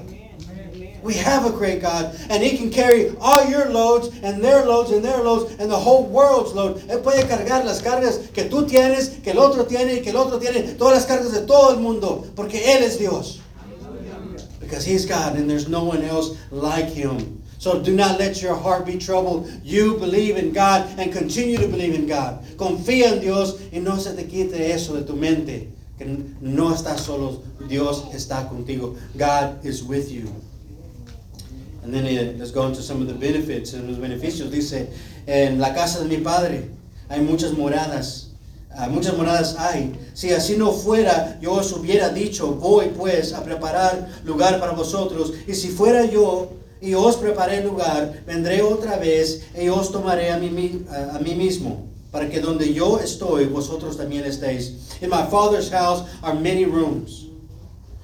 We 1.02 1.14
have 1.14 1.46
a 1.46 1.50
great 1.50 1.80
God, 1.80 2.18
and 2.28 2.42
He 2.42 2.56
can 2.58 2.70
carry 2.70 3.14
all 3.20 3.44
your 3.48 3.70
loads, 3.70 4.08
and 4.22 4.42
their 4.42 4.66
loads, 4.66 4.90
and 4.90 5.04
their 5.04 5.22
loads, 5.22 5.54
and 5.60 5.70
the 5.70 5.76
whole 5.76 6.04
world's 6.04 6.52
load. 6.52 6.78
Él 6.88 7.02
puede 7.02 7.28
cargar 7.28 7.64
las 7.64 7.80
cargas 7.82 8.32
que 8.32 8.48
tú 8.48 8.68
tienes, 8.68 9.22
que 9.22 9.30
el 9.30 9.38
otro 9.38 9.64
tiene, 9.64 9.98
y 9.98 10.02
que 10.02 10.10
el 10.10 10.16
otro 10.16 10.38
tiene, 10.38 10.74
todas 10.76 10.96
las 10.96 11.06
cargas 11.06 11.32
de 11.32 11.46
todo 11.46 11.72
el 11.72 11.80
mundo, 11.80 12.26
porque 12.34 12.58
Él 12.58 12.82
es 12.82 12.98
Dios. 12.98 13.40
Because 14.60 14.84
He's 14.84 15.06
God, 15.06 15.36
and 15.36 15.48
there's 15.48 15.68
no 15.68 15.84
one 15.84 16.02
else 16.02 16.36
like 16.50 16.88
Him. 16.88 17.37
So 17.58 17.82
do 17.82 17.92
not 17.92 18.18
let 18.20 18.40
your 18.40 18.54
heart 18.54 18.86
be 18.86 18.96
troubled. 18.96 19.50
You 19.64 19.98
believe 19.98 20.36
in 20.36 20.52
God 20.52 20.88
and 20.98 21.12
continue 21.12 21.58
to 21.58 21.66
believe 21.66 21.94
in 21.94 22.06
God. 22.06 22.44
Confía 22.56 23.12
en 23.12 23.20
Dios 23.20 23.60
y 23.72 23.80
no 23.80 23.98
se 23.98 24.14
te 24.14 24.24
quite 24.24 24.54
eso 24.54 24.94
de 24.94 25.04
tu 25.04 25.14
mente. 25.14 25.68
Que 25.98 26.06
no 26.40 26.72
estás 26.72 27.00
solo, 27.00 27.42
Dios 27.66 28.04
está 28.14 28.48
contigo. 28.48 28.96
God 29.16 29.64
is 29.64 29.82
with 29.82 30.10
you. 30.10 30.32
And 31.82 31.92
then 31.92 32.38
let's 32.38 32.52
go 32.52 32.66
into 32.66 32.80
some 32.80 33.02
of 33.02 33.08
the 33.08 33.14
benefits. 33.14 33.74
En 33.74 33.88
los 33.88 33.98
beneficios 33.98 34.50
dice, 34.50 34.88
en 35.26 35.58
la 35.58 35.74
casa 35.74 35.98
de 35.98 36.04
mi 36.04 36.22
padre 36.22 36.70
hay 37.08 37.20
muchas 37.20 37.52
moradas. 37.52 38.26
Uh, 38.78 38.88
muchas 38.88 39.16
moradas 39.16 39.56
hay. 39.56 39.92
Si 40.14 40.30
así 40.30 40.56
no 40.56 40.70
fuera, 40.70 41.38
yo 41.40 41.54
os 41.54 41.72
hubiera 41.72 42.10
dicho, 42.10 42.52
voy 42.52 42.90
pues 42.96 43.32
a 43.32 43.42
preparar 43.42 44.08
lugar 44.24 44.60
para 44.60 44.72
vosotros. 44.72 45.32
Y 45.48 45.54
si 45.54 45.68
fuera 45.68 46.04
yo 46.04 46.52
y 46.80 46.94
os 46.94 47.16
preparé 47.16 47.62
lugar, 47.62 48.22
vendré 48.26 48.62
otra 48.62 48.96
vez 48.96 49.42
y 49.60 49.68
os 49.68 49.90
tomaré 49.90 50.30
a 50.30 50.38
mí, 50.38 50.84
a, 50.88 51.18
mí 51.18 51.34
mismo, 51.34 51.88
para 52.10 52.28
que 52.28 52.40
donde 52.40 52.72
yo 52.72 52.98
estoy, 52.98 53.46
vosotros 53.46 53.96
también 53.96 54.24
estéis. 54.24 54.72
In 55.00 55.10
my 55.10 55.26
father's 55.30 55.70
house 55.70 56.02
are 56.22 56.34
many 56.34 56.64
rooms. 56.64 57.26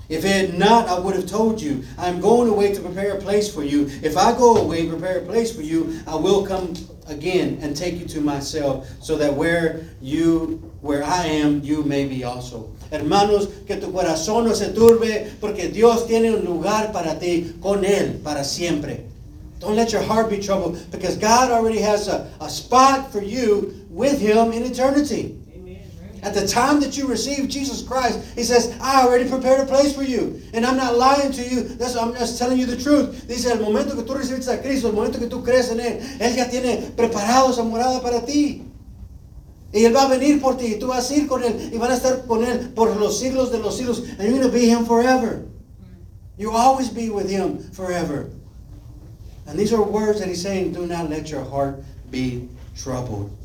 If 0.09 0.25
it 0.25 0.51
had 0.51 0.59
not, 0.59 0.89
I 0.89 0.99
would 0.99 1.17
have 1.17 1.27
told 1.27 1.61
you, 1.61 1.83
I'm 1.99 2.21
going 2.21 2.49
away 2.49 2.75
to 2.75 2.81
prepare 2.81 3.13
a 3.13 3.21
place 3.21 3.53
for 3.53 3.65
you. 3.65 3.89
If 4.03 4.19
I 4.19 4.37
go 4.37 4.57
away 4.57 4.81
and 4.81 4.91
prepare 4.91 5.19
a 5.19 5.23
place 5.23 5.55
for 5.55 5.63
you, 5.63 6.01
I 6.07 6.15
will 6.17 6.47
come 6.47 6.75
again 7.07 7.59
and 7.63 7.77
take 7.77 7.99
you 7.99 8.07
to 8.07 8.21
myself, 8.21 8.89
so 9.01 9.17
that 9.17 9.35
where 9.35 9.85
you 10.01 10.71
where 10.81 11.03
I 11.03 11.27
am, 11.27 11.63
you 11.63 11.83
may 11.83 12.07
be 12.07 12.25
also. 12.25 12.71
Hermanos, 12.91 13.49
que 13.67 13.81
tu 13.81 13.91
corazón 13.91 14.45
no 14.45 14.53
se 14.53 14.73
turbe, 14.73 15.31
porque 15.41 15.73
Dios 15.73 16.07
tiene 16.07 16.35
un 16.35 16.45
lugar 16.45 16.93
para 16.93 17.19
ti 17.19 17.55
con 17.63 17.85
Él 17.85 18.23
para 18.23 18.45
siempre. 18.45 19.05
Don't 19.61 19.77
let 19.77 19.93
your 19.93 20.03
heart 20.03 20.29
be 20.29 20.39
troubled, 20.39 20.91
because 20.91 21.17
God 21.17 21.51
already 21.51 21.81
has 21.81 22.09
a, 22.09 22.31
a 22.41 22.51
spot 22.51 23.11
for 23.11 23.23
you 23.23 23.87
with 23.89 24.21
Him 24.21 24.53
in 24.53 24.63
eternity. 24.63 25.39
At 26.25 26.33
the 26.33 26.49
time 26.49 26.81
that 26.81 26.97
you 26.97 27.07
receive 27.07 27.51
Jesus 27.51 27.83
Christ, 27.83 28.19
He 28.35 28.45
says, 28.45 28.75
I 28.81 29.03
already 29.03 29.29
prepared 29.29 29.61
a 29.61 29.67
place 29.67 29.95
for 29.95 30.03
you. 30.03 30.41
And 30.55 30.65
I'm 30.65 30.77
not 30.77 30.97
lying 30.97 31.31
to 31.33 31.43
you. 31.43 31.65
That's, 31.65 31.97
I'm 31.97 32.15
just 32.15 32.39
telling 32.39 32.59
you 32.59 32.65
the 32.65 32.79
truth. 32.79 33.29
Dice, 33.29 33.47
el 33.47 33.61
momento 33.61 33.95
que 33.95 34.03
tú 34.05 34.15
recibes 34.15 34.49
a 34.49 34.57
Cristo, 34.63 34.89
el 34.89 34.95
momento 34.95 35.19
que 35.19 35.29
tú 35.29 35.45
crees 35.45 35.71
en 35.71 35.81
Él, 35.81 36.01
Él 36.19 36.35
ya 36.35 36.49
tiene 36.49 36.93
preparado 36.97 37.51
esa 37.51 37.63
morada 37.63 38.01
para 38.03 38.25
ti. 38.25 38.65
Y 39.75 39.85
Él 39.85 39.95
va 39.95 40.07
a 40.07 40.09
venir 40.09 40.41
por 40.41 40.57
ti, 40.57 40.75
y 40.75 40.79
tú 40.79 40.87
vas 40.87 41.11
a 41.11 41.15
ir 41.15 41.27
con 41.29 41.43
Él, 41.43 41.71
y 41.71 41.77
van 41.77 41.91
a 41.91 41.97
estar 41.97 42.27
con 42.27 42.43
Él 42.43 42.73
por 42.75 42.97
los 42.97 43.19
siglos 43.21 43.51
de 43.51 43.59
los 43.59 43.77
siglos, 43.77 43.99
and 44.19 44.23
you're 44.23 44.39
going 44.39 44.43
to 44.43 44.49
be 44.49 44.67
Him 44.67 44.87
forever. 44.87 45.45
You 46.39 46.53
always 46.53 46.89
be 46.89 47.11
with 47.11 47.29
Him 47.29 47.59
forever. 47.73 48.31
And 49.47 49.59
these 49.59 49.75
are 49.75 49.83
words 49.83 50.21
that 50.21 50.29
He's 50.29 50.41
saying, 50.41 50.73
do 50.73 50.87
not 50.87 51.11
let 51.11 51.31
your 51.31 51.45
heart 51.45 51.85
be 52.11 52.49
troubled. 52.75 53.37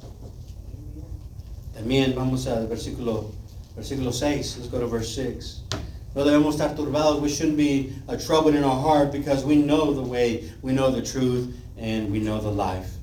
También 1.79 2.13
vamos 2.13 2.45
al 2.45 2.67
versículo, 2.67 3.31
versículo 3.73 4.11
6. 4.11 4.57
Let's 4.57 4.69
go 4.69 4.79
to 4.79 4.87
verse 4.87 5.15
6. 5.15 5.63
No 6.13 6.25
debemos 6.25 6.55
estar 6.55 6.75
turbados. 6.75 7.21
We 7.21 7.29
shouldn't 7.29 7.55
be 7.55 7.93
uh, 8.09 8.17
troubled 8.17 8.55
in 8.55 8.65
our 8.65 8.75
heart 8.75 9.13
because 9.13 9.45
we 9.45 9.55
know 9.55 9.93
the 9.93 10.01
way, 10.01 10.51
we 10.61 10.73
know 10.73 10.91
the 10.91 11.01
truth, 11.01 11.55
and 11.77 12.11
we 12.11 12.19
know 12.19 12.41
the 12.41 12.51
life. 12.51 12.97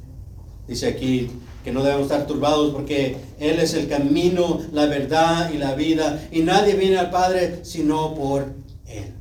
Dice 0.68 0.82
aquí 0.82 1.30
que 1.64 1.72
no 1.72 1.82
debemos 1.82 2.10
estar 2.10 2.26
turbados 2.26 2.74
porque 2.74 3.16
Él 3.40 3.58
es 3.60 3.72
el 3.72 3.88
camino, 3.88 4.60
la 4.72 4.84
verdad 4.84 5.50
y 5.50 5.56
la 5.56 5.74
vida. 5.74 6.28
Y 6.30 6.40
nadie 6.40 6.74
viene 6.74 6.98
al 6.98 7.08
Padre 7.08 7.64
sino 7.64 8.14
por 8.14 8.52
Él. 8.86 9.14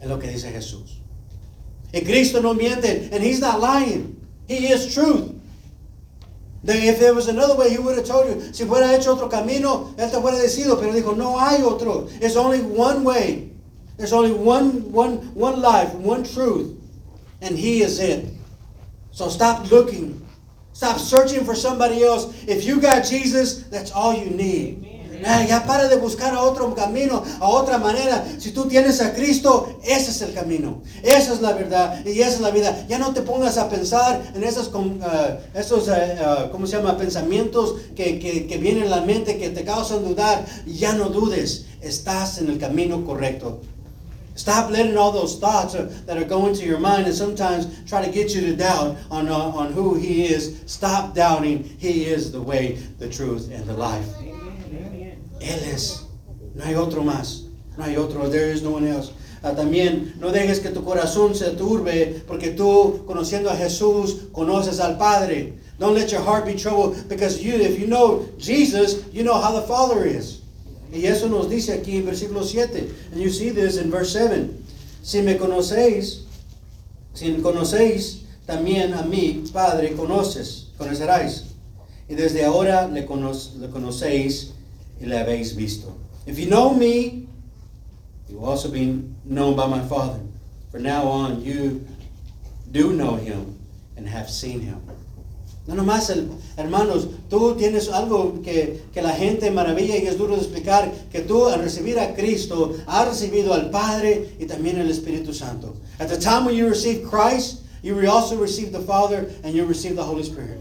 Es 0.00 0.08
lo 0.08 0.18
que 0.18 0.28
dice 0.28 0.50
Jesús. 0.50 1.02
Y 1.92 2.00
Cristo 2.00 2.40
no 2.40 2.54
miente, 2.54 3.10
and 3.12 3.22
He's 3.22 3.38
not 3.38 3.60
lying. 3.60 4.16
He 4.48 4.72
is 4.72 4.94
truth. 4.94 5.41
Then 6.64 6.82
if 6.82 7.00
there 7.00 7.14
was 7.14 7.28
another 7.28 7.56
way, 7.56 7.70
he 7.70 7.78
would 7.78 7.96
have 7.96 8.06
told 8.06 8.28
you. 8.28 8.52
Si 8.52 8.64
fuera 8.64 8.96
hecho 8.96 9.14
otro 9.14 9.28
camino, 9.28 9.94
él 9.96 10.10
te 10.10 10.16
hubiera 10.16 10.40
decidido, 10.40 10.78
pero 10.78 10.92
dijo, 10.92 11.16
no 11.16 11.36
hay 11.38 11.62
otro. 11.62 12.06
There's 12.20 12.36
only 12.36 12.60
one 12.60 13.02
way. 13.02 13.50
There's 13.96 14.12
only 14.12 14.32
one, 14.32 14.92
one, 14.92 15.34
one 15.34 15.60
life, 15.60 15.92
one 15.94 16.24
truth. 16.24 16.78
And 17.40 17.58
he 17.58 17.82
is 17.82 17.98
it. 17.98 18.26
So 19.10 19.28
stop 19.28 19.70
looking. 19.70 20.26
Stop 20.72 20.98
searching 20.98 21.44
for 21.44 21.54
somebody 21.54 22.02
else. 22.04 22.32
If 22.46 22.64
you 22.64 22.80
got 22.80 23.04
Jesus, 23.04 23.64
that's 23.64 23.90
all 23.90 24.14
you 24.14 24.30
need. 24.30 24.91
Ya 25.22 25.64
para 25.66 25.88
de 25.88 25.96
buscar 25.96 26.34
a 26.34 26.42
otro 26.42 26.74
camino, 26.74 27.22
a 27.40 27.48
otra 27.48 27.78
manera. 27.78 28.24
Si 28.38 28.50
tú 28.50 28.66
tienes 28.66 29.00
a 29.00 29.14
Cristo, 29.14 29.78
ese 29.84 30.10
es 30.10 30.22
el 30.22 30.34
camino. 30.34 30.82
Esa 31.02 31.34
es 31.34 31.40
la 31.40 31.52
verdad 31.52 32.04
y 32.04 32.20
esa 32.20 32.34
es 32.34 32.40
la 32.40 32.50
vida. 32.50 32.86
Ya 32.88 32.98
no 32.98 33.12
te 33.12 33.22
pongas 33.22 33.58
a 33.58 33.68
pensar 33.68 34.22
en 34.34 34.42
esos, 34.44 34.72
uh, 34.74 35.00
esos 35.54 35.88
uh, 35.88 35.92
uh, 35.92 36.50
¿cómo 36.50 36.66
se 36.66 36.76
llama? 36.76 36.96
Pensamientos 36.96 37.76
que, 37.94 38.18
que, 38.18 38.46
que 38.46 38.58
vienen 38.58 38.84
a 38.84 38.96
la 38.96 39.00
mente, 39.02 39.38
que 39.38 39.50
te 39.50 39.64
causan 39.64 40.04
dudar. 40.04 40.44
Ya 40.66 40.92
no 40.92 41.08
dudes. 41.08 41.66
Estás 41.80 42.38
en 42.38 42.48
el 42.48 42.58
camino 42.58 43.04
correcto. 43.04 43.60
Stop 44.34 44.70
letting 44.70 44.96
all 44.96 45.12
those 45.12 45.38
thoughts 45.38 45.74
that 45.74 46.16
are 46.16 46.24
going 46.24 46.54
to 46.54 46.64
your 46.64 46.80
mind 46.80 47.06
and 47.06 47.14
sometimes 47.14 47.66
try 47.86 48.02
to 48.02 48.10
get 48.10 48.34
you 48.34 48.40
to 48.40 48.56
doubt 48.56 48.96
on, 49.10 49.28
uh, 49.28 49.34
on 49.34 49.72
who 49.72 49.94
He 49.94 50.24
is. 50.24 50.62
Stop 50.66 51.14
doubting. 51.14 51.64
He 51.78 52.06
is 52.06 52.32
the 52.32 52.40
way, 52.40 52.78
the 52.98 53.10
truth, 53.10 53.50
and 53.52 53.66
the 53.66 53.74
life. 53.74 54.06
Él 55.42 55.60
es. 55.74 56.02
No 56.54 56.64
hay 56.64 56.74
otro 56.74 57.02
más. 57.02 57.44
No 57.76 57.84
hay 57.84 57.96
otro. 57.96 58.28
There 58.28 58.52
is 58.52 58.62
no 58.62 58.72
one 58.72 58.86
else. 58.86 59.12
Uh, 59.44 59.54
también 59.54 60.14
no 60.20 60.30
dejes 60.30 60.60
que 60.60 60.70
tu 60.70 60.84
corazón 60.84 61.34
se 61.34 61.50
turbe 61.56 62.22
porque 62.28 62.50
tú 62.50 63.04
conociendo 63.06 63.50
a 63.50 63.56
Jesús 63.56 64.28
conoces 64.32 64.78
al 64.78 64.96
Padre. 64.98 65.54
Don't 65.78 65.96
let 65.96 66.12
your 66.12 66.20
heart 66.22 66.46
be 66.46 66.54
troubled 66.54 67.08
because 67.08 67.42
you, 67.42 67.54
if 67.54 67.78
you 67.78 67.88
know 67.88 68.28
Jesus, 68.38 69.04
you 69.12 69.24
know 69.24 69.34
how 69.34 69.52
the 69.52 69.66
Father 69.66 70.06
is. 70.06 70.42
Y 70.92 71.06
eso 71.06 71.28
nos 71.28 71.48
dice 71.48 71.72
aquí 71.72 71.96
en 71.96 72.06
versículo 72.06 72.44
7. 72.44 72.88
And 73.12 73.20
you 73.20 73.30
see 73.30 73.50
this 73.50 73.78
in 73.78 73.90
verse 73.90 74.12
7. 74.12 74.62
Si 75.02 75.22
me 75.22 75.34
conocéis, 75.34 76.22
si 77.14 77.32
me 77.32 77.42
conocéis, 77.42 78.20
también 78.46 78.92
a 78.94 79.02
mí, 79.02 79.42
Padre, 79.52 79.94
conoces, 79.96 80.68
conoceráis. 80.78 81.44
Y 82.08 82.14
desde 82.14 82.44
ahora 82.44 82.86
le, 82.86 83.06
cono 83.06 83.32
le 83.58 83.68
conocéis 83.70 84.51
le 85.08 85.16
habéis 85.16 85.54
visto. 85.54 85.94
If 86.26 86.38
you 86.38 86.46
know 86.46 86.72
me, 86.72 87.26
you 88.28 88.38
will 88.38 88.46
also 88.46 88.70
be 88.70 89.02
known 89.24 89.56
by 89.56 89.66
my 89.66 89.80
Father. 89.86 90.20
From 90.70 90.82
now 90.84 91.04
on, 91.04 91.42
you 91.42 91.86
do 92.70 92.92
know 92.92 93.16
him 93.16 93.58
and 93.96 94.08
have 94.08 94.30
seen 94.30 94.60
him. 94.60 94.80
No 95.66 95.76
nomás, 95.76 96.10
hermanos, 96.56 97.06
tú 97.28 97.54
tienes 97.56 97.88
algo 97.88 98.42
que, 98.42 98.82
que, 98.92 99.00
la 99.00 99.12
gente 99.12 99.48
maravilla 99.52 99.96
y 99.96 100.06
es 100.08 100.18
duro 100.18 100.34
de 100.34 100.42
explicar, 100.42 100.90
que 101.12 101.20
tú 101.20 101.46
al 101.46 101.60
recibir 101.60 102.00
a 102.00 102.14
Cristo 102.14 102.74
has 102.88 103.06
recibido 103.06 103.54
al 103.54 103.70
Padre 103.70 104.34
y 104.40 104.46
también 104.46 104.80
el 104.80 104.90
Espíritu 104.90 105.32
Santo. 105.32 105.76
At 106.00 106.08
the 106.08 106.18
time 106.18 106.44
when 106.44 106.56
you 106.56 106.68
receive 106.68 107.08
Christ, 107.08 107.60
you 107.82 107.94
also 108.10 108.36
receive 108.36 108.72
the 108.72 108.80
Father 108.80 109.30
and 109.44 109.54
you 109.54 109.64
receive 109.64 109.94
the 109.94 110.02
Holy 110.02 110.24
Spirit. 110.24 110.58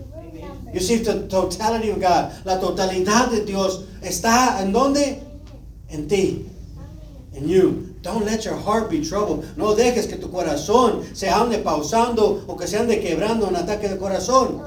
You 0.74 0.80
see 0.80 0.98
the 0.98 1.28
totality 1.28 1.90
of 1.90 2.00
God. 2.00 2.34
La 2.46 2.60
totalidad 2.60 3.30
de 3.30 3.46
Dios 3.46 3.84
está 4.02 4.62
en 4.62 4.72
dónde? 4.72 5.22
En 5.90 6.08
ti. 6.08 6.46
In 7.34 7.48
you. 7.48 7.96
Don't 8.02 8.26
let 8.26 8.46
your 8.46 8.56
heart 8.56 8.90
be 8.90 9.04
troubled. 9.04 9.58
No 9.58 9.76
dejes 9.76 10.08
que 10.08 10.18
tu 10.18 10.28
corazón 10.28 11.16
se 11.16 11.28
ande 11.28 11.62
pausando 11.64 12.48
o 12.48 12.56
que 12.56 12.68
se 12.68 12.78
ande 12.78 13.00
quebrando 13.00 13.48
un 13.48 13.56
ataque 13.56 13.88
de 13.88 13.98
corazón. 13.98 14.60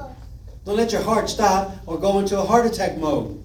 Don't 0.63 0.77
let 0.77 0.91
your 0.91 1.01
heart 1.01 1.29
stop 1.29 1.71
or 1.85 1.97
go 1.97 2.19
into 2.19 2.39
a 2.39 2.45
heart 2.45 2.65
attack 2.65 2.97
mode. 2.97 3.43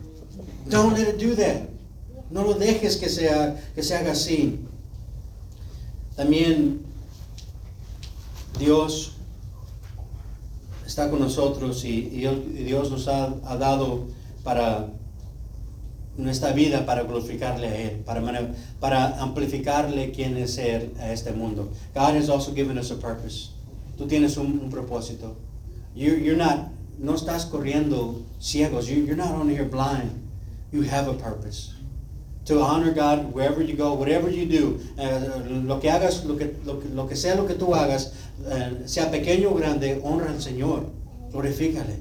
Don't 0.69 0.95
let 0.95 1.09
it 1.09 1.19
do 1.19 1.35
that. 1.35 1.69
No 2.31 2.43
lo 2.45 2.55
dejes 2.55 2.99
que, 3.01 3.09
sea, 3.09 3.57
que 3.75 3.83
se 3.83 3.95
haga 3.95 4.13
así. 4.13 4.59
También 6.17 6.85
Dios 8.59 9.17
está 10.91 11.09
con 11.09 11.21
nosotros 11.21 11.85
y, 11.85 12.11
y 12.13 12.65
Dios 12.65 12.91
nos 12.91 13.07
ha, 13.07 13.33
ha 13.45 13.57
dado 13.57 14.09
para 14.43 14.89
nuestra 16.17 16.53
vida 16.53 16.85
para 16.85 17.05
glorificarle 17.05 17.69
a 17.69 17.77
Él, 17.77 18.03
para, 18.05 18.21
para 18.81 19.23
amplificarle 19.23 20.11
quién 20.11 20.37
es 20.37 20.59
Él 20.59 20.93
a 20.99 21.13
este 21.13 21.33
mundo. 21.33 21.71
God 21.95 22.17
has 22.17 22.29
also 22.29 22.53
given 22.53 22.77
us 22.77 22.91
a 22.91 22.97
purpose. 22.97 23.51
Tú 23.97 24.09
tienes 24.09 24.37
un, 24.37 24.59
un 24.61 24.69
propósito. 24.69 25.37
You, 25.95 26.15
you're 26.17 26.37
not, 26.37 26.73
no 26.99 27.15
estás 27.15 27.47
corriendo 27.47 28.25
ciegos. 28.41 28.89
You, 28.89 29.05
you're 29.05 29.17
not 29.17 29.33
only 29.33 29.55
here 29.55 29.69
blind. 29.69 30.11
You 30.73 30.83
have 30.83 31.09
a 31.09 31.15
purpose. 31.15 31.73
To 32.51 32.61
honor 32.61 32.91
God 32.91 33.33
wherever 33.33 33.63
you 33.63 33.77
go, 33.77 33.95
whatever 33.95 34.29
you 34.29 34.45
do, 34.45 34.81
uh, 34.99 35.69
lo 35.69 35.79
que 35.79 35.89
hagas, 35.89 36.25
lo 36.25 36.37
que, 36.37 36.57
lo, 36.65 37.07
que 37.07 37.15
sea 37.15 37.37
lo 37.37 37.47
que 37.47 37.55
tú 37.55 37.77
hagas, 37.77 38.13
uh, 38.45 38.89
sea 38.89 39.09
pequeño 39.09 39.51
o 39.51 39.55
grande, 39.55 40.01
honra 40.03 40.31
al 40.31 40.43
Señor, 40.43 40.87
glorifícale. 41.31 42.01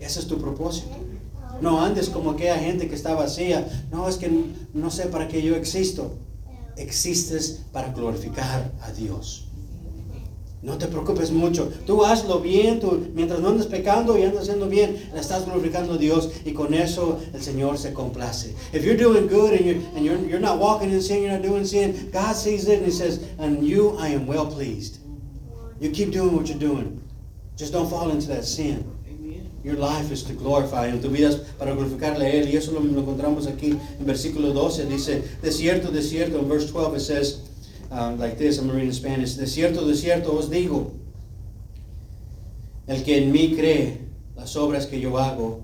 Ese 0.00 0.18
es 0.18 0.26
tu 0.26 0.38
propósito. 0.38 0.96
No 1.60 1.80
andes 1.80 2.08
como 2.08 2.32
aquella 2.32 2.58
gente 2.58 2.88
que 2.88 2.96
está 2.96 3.14
vacía. 3.14 3.68
No, 3.92 4.08
es 4.08 4.16
que 4.16 4.28
no 4.74 4.90
sé 4.90 5.06
para 5.06 5.28
qué 5.28 5.40
yo 5.42 5.54
existo. 5.54 6.16
Existes 6.76 7.62
para 7.70 7.92
glorificar 7.92 8.72
a 8.82 8.90
Dios. 8.90 9.43
No 10.64 10.78
te 10.78 10.86
preocupes 10.86 11.30
mucho. 11.30 11.68
Tú 11.86 12.04
hazlo 12.04 12.40
bien. 12.40 12.80
Tú, 12.80 13.08
mientras 13.14 13.38
no 13.40 13.50
andes 13.50 13.66
pecando 13.66 14.16
y 14.16 14.22
andas 14.22 14.44
haciendo 14.44 14.66
bien, 14.66 14.96
estás 15.14 15.44
glorificando 15.44 15.92
a 15.92 15.98
Dios 15.98 16.30
y 16.46 16.52
con 16.52 16.72
eso 16.72 17.20
el 17.34 17.42
Señor 17.42 17.76
se 17.76 17.92
complace. 17.92 18.54
If 18.72 18.82
you're 18.82 18.96
doing 18.96 19.28
good 19.28 19.52
and 19.52 19.66
you're, 19.66 19.80
and 19.94 20.06
you're, 20.06 20.18
you're 20.26 20.40
not 20.40 20.58
walking 20.58 20.90
in 20.90 21.02
sin, 21.02 21.22
you're 21.22 21.32
not 21.32 21.42
doing 21.42 21.66
sin, 21.66 22.10
God 22.10 22.34
sees 22.34 22.66
it 22.66 22.78
and 22.78 22.86
He 22.86 22.92
says, 22.92 23.20
and 23.38 23.62
you, 23.62 23.94
I 23.98 24.08
am 24.08 24.26
well 24.26 24.46
pleased. 24.46 25.00
You 25.80 25.90
keep 25.90 26.12
doing 26.12 26.34
what 26.34 26.48
you're 26.48 26.58
doing. 26.58 26.98
Just 27.58 27.74
don't 27.74 27.90
fall 27.90 28.10
into 28.10 28.28
that 28.28 28.46
sin. 28.46 28.90
Your 29.62 29.76
life 29.76 30.10
is 30.10 30.22
to 30.24 30.32
glorify 30.32 30.88
Him. 30.88 31.02
Tu 31.02 31.10
vida 31.10 31.28
es 31.28 31.36
para 31.58 31.74
glorificarle 31.74 32.24
a 32.24 32.32
Él. 32.32 32.48
Y 32.48 32.56
eso 32.56 32.72
lo, 32.72 32.80
lo 32.80 33.02
encontramos 33.02 33.46
aquí 33.46 33.78
en 33.98 34.06
versículo 34.06 34.52
12. 34.54 34.86
Dice, 34.86 35.22
de 35.42 35.52
cierto, 35.52 35.90
de 35.90 36.02
cierto. 36.02 36.38
En 36.38 36.48
verse 36.48 36.72
12 36.72 36.96
it 36.96 37.00
says, 37.00 37.40
um, 37.94 38.18
like 38.18 38.36
this, 38.36 38.58
I'm 38.58 38.68
reading 38.68 38.88
in 38.88 38.92
Spanish. 38.92 39.34
De 39.36 39.46
cierto, 39.46 39.86
de 39.86 39.94
cierto 39.94 40.36
os 40.36 40.50
digo, 40.50 40.92
el 42.86 43.02
que 43.02 43.18
en 43.18 43.32
mí 43.32 43.54
cree 43.54 44.00
las 44.36 44.56
obras 44.56 44.86
que 44.86 45.00
yo 45.00 45.16
hago, 45.18 45.62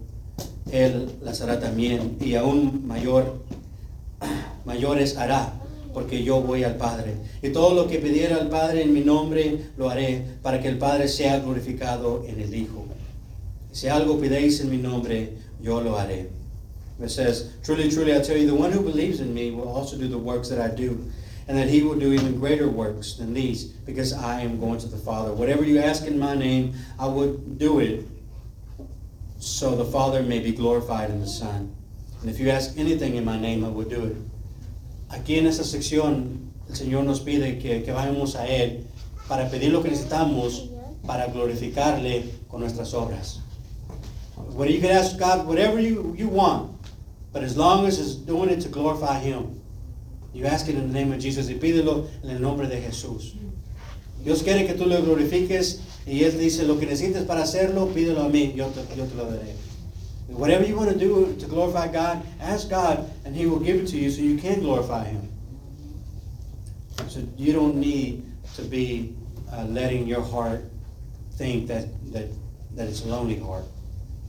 Él 0.72 1.10
las 1.22 1.40
hará 1.40 1.60
también. 1.60 2.16
Y 2.20 2.34
aún 2.36 2.86
mayor, 2.86 3.40
mayores 4.64 5.16
hará 5.16 5.52
porque 5.92 6.22
yo 6.22 6.40
voy 6.40 6.64
al 6.64 6.76
Padre. 6.76 7.14
Y 7.42 7.50
todo 7.50 7.74
lo 7.74 7.88
que 7.88 7.98
pidiera 7.98 8.36
al 8.36 8.48
Padre 8.48 8.82
en 8.82 8.94
mi 8.94 9.00
nombre 9.00 9.66
lo 9.76 9.90
haré 9.90 10.22
para 10.42 10.60
que 10.60 10.68
el 10.68 10.78
Padre 10.78 11.08
sea 11.08 11.40
glorificado 11.40 12.24
en 12.26 12.40
el 12.40 12.54
Hijo. 12.54 12.86
Si 13.72 13.88
algo 13.88 14.18
pidéis 14.18 14.60
en 14.60 14.70
mi 14.70 14.78
nombre, 14.78 15.32
yo 15.60 15.80
lo 15.80 15.98
haré. 15.98 16.28
It 17.02 17.10
says, 17.10 17.50
Truly, 17.62 17.88
truly, 17.90 18.14
I 18.14 18.20
tell 18.20 18.36
you, 18.36 18.46
the 18.46 18.54
one 18.54 18.72
who 18.72 18.82
believes 18.82 19.20
in 19.20 19.32
me 19.32 19.50
will 19.50 19.68
also 19.68 19.96
do 19.96 20.06
the 20.06 20.18
works 20.18 20.50
that 20.50 20.60
I 20.60 20.68
do, 20.68 20.98
and 21.50 21.58
that 21.58 21.68
he 21.68 21.82
will 21.82 21.98
do 21.98 22.12
even 22.12 22.38
greater 22.38 22.68
works 22.68 23.14
than 23.14 23.34
these, 23.34 23.64
because 23.64 24.12
I 24.12 24.40
am 24.40 24.60
going 24.60 24.78
to 24.78 24.86
the 24.86 24.96
Father. 24.96 25.32
Whatever 25.32 25.64
you 25.64 25.80
ask 25.80 26.06
in 26.06 26.16
my 26.16 26.36
name, 26.36 26.74
I 26.96 27.08
will 27.08 27.38
do 27.38 27.80
it, 27.80 28.06
so 29.40 29.74
the 29.74 29.84
Father 29.84 30.22
may 30.22 30.38
be 30.38 30.52
glorified 30.52 31.10
in 31.10 31.18
the 31.18 31.26
Son. 31.26 31.74
And 32.20 32.30
if 32.30 32.38
you 32.38 32.50
ask 32.50 32.78
anything 32.78 33.16
in 33.16 33.24
my 33.24 33.36
name, 33.36 33.64
I 33.64 33.68
will 33.68 33.88
do 33.88 34.04
it. 34.04 34.16
Aquí 35.08 35.38
en 35.38 35.46
esta 35.48 35.64
sección, 35.64 36.52
el 36.68 36.76
Señor 36.76 37.04
nos 37.04 37.18
pide 37.18 37.60
que, 37.60 37.82
que 37.82 37.92
vayamos 37.92 38.36
a 38.36 38.46
Él 38.46 38.84
para 39.28 39.50
pedir 39.50 39.72
lo 39.72 39.82
que 39.82 39.90
necesitamos 39.90 40.68
para 41.04 41.26
glorificarle 41.32 42.30
con 42.48 42.60
nuestras 42.60 42.94
obras. 42.94 43.40
You 44.56 44.80
can 44.80 44.92
ask 44.92 45.18
God 45.18 45.48
whatever 45.48 45.80
you, 45.80 46.14
you 46.16 46.28
want, 46.28 46.70
but 47.32 47.42
as 47.42 47.56
long 47.56 47.86
as 47.86 47.98
it's 47.98 48.14
doing 48.14 48.50
it 48.50 48.60
to 48.60 48.68
glorify 48.68 49.18
Him, 49.18 49.59
you 50.32 50.46
ask 50.46 50.68
it 50.68 50.74
in 50.74 50.92
the 50.92 50.98
name 50.98 51.12
of 51.12 51.20
Jesus 51.20 51.48
y 51.48 51.54
pídelo 51.54 52.08
en 52.22 52.30
el 52.30 52.40
nombre 52.40 52.66
de 52.66 52.80
Jesús. 52.80 53.34
Dios 54.22 54.42
quiere 54.42 54.66
que 54.66 54.74
tú 54.74 54.86
le 54.86 55.00
glorifiques 55.00 55.80
y 56.06 56.24
Él 56.24 56.38
dice, 56.38 56.64
lo 56.64 56.78
que 56.78 56.86
necesites 56.86 57.24
para 57.24 57.42
hacerlo, 57.42 57.88
pídelo 57.88 58.22
a 58.22 58.28
mí, 58.28 58.52
yo 58.54 58.66
te, 58.66 58.82
yo 58.96 59.04
te 59.06 59.14
lo 59.14 59.24
daré. 59.24 59.54
Whatever 60.28 60.64
you 60.64 60.76
want 60.76 60.90
to 60.90 60.96
do 60.96 61.34
to 61.38 61.46
glorify 61.46 61.88
God, 61.88 62.22
ask 62.40 62.68
God 62.68 63.10
and 63.24 63.34
He 63.34 63.46
will 63.46 63.58
give 63.58 63.76
it 63.76 63.88
to 63.88 63.96
you 63.96 64.10
so 64.10 64.22
you 64.22 64.38
can 64.38 64.60
glorify 64.60 65.04
Him. 65.04 65.28
So 67.08 67.20
you 67.36 67.52
don't 67.52 67.76
need 67.76 68.22
to 68.54 68.62
be 68.62 69.14
uh, 69.52 69.64
letting 69.64 70.06
your 70.06 70.22
heart 70.22 70.64
think 71.32 71.66
that, 71.68 71.86
that, 72.12 72.28
that 72.76 72.88
it's 72.88 73.04
a 73.04 73.08
lonely 73.08 73.38
heart. 73.38 73.64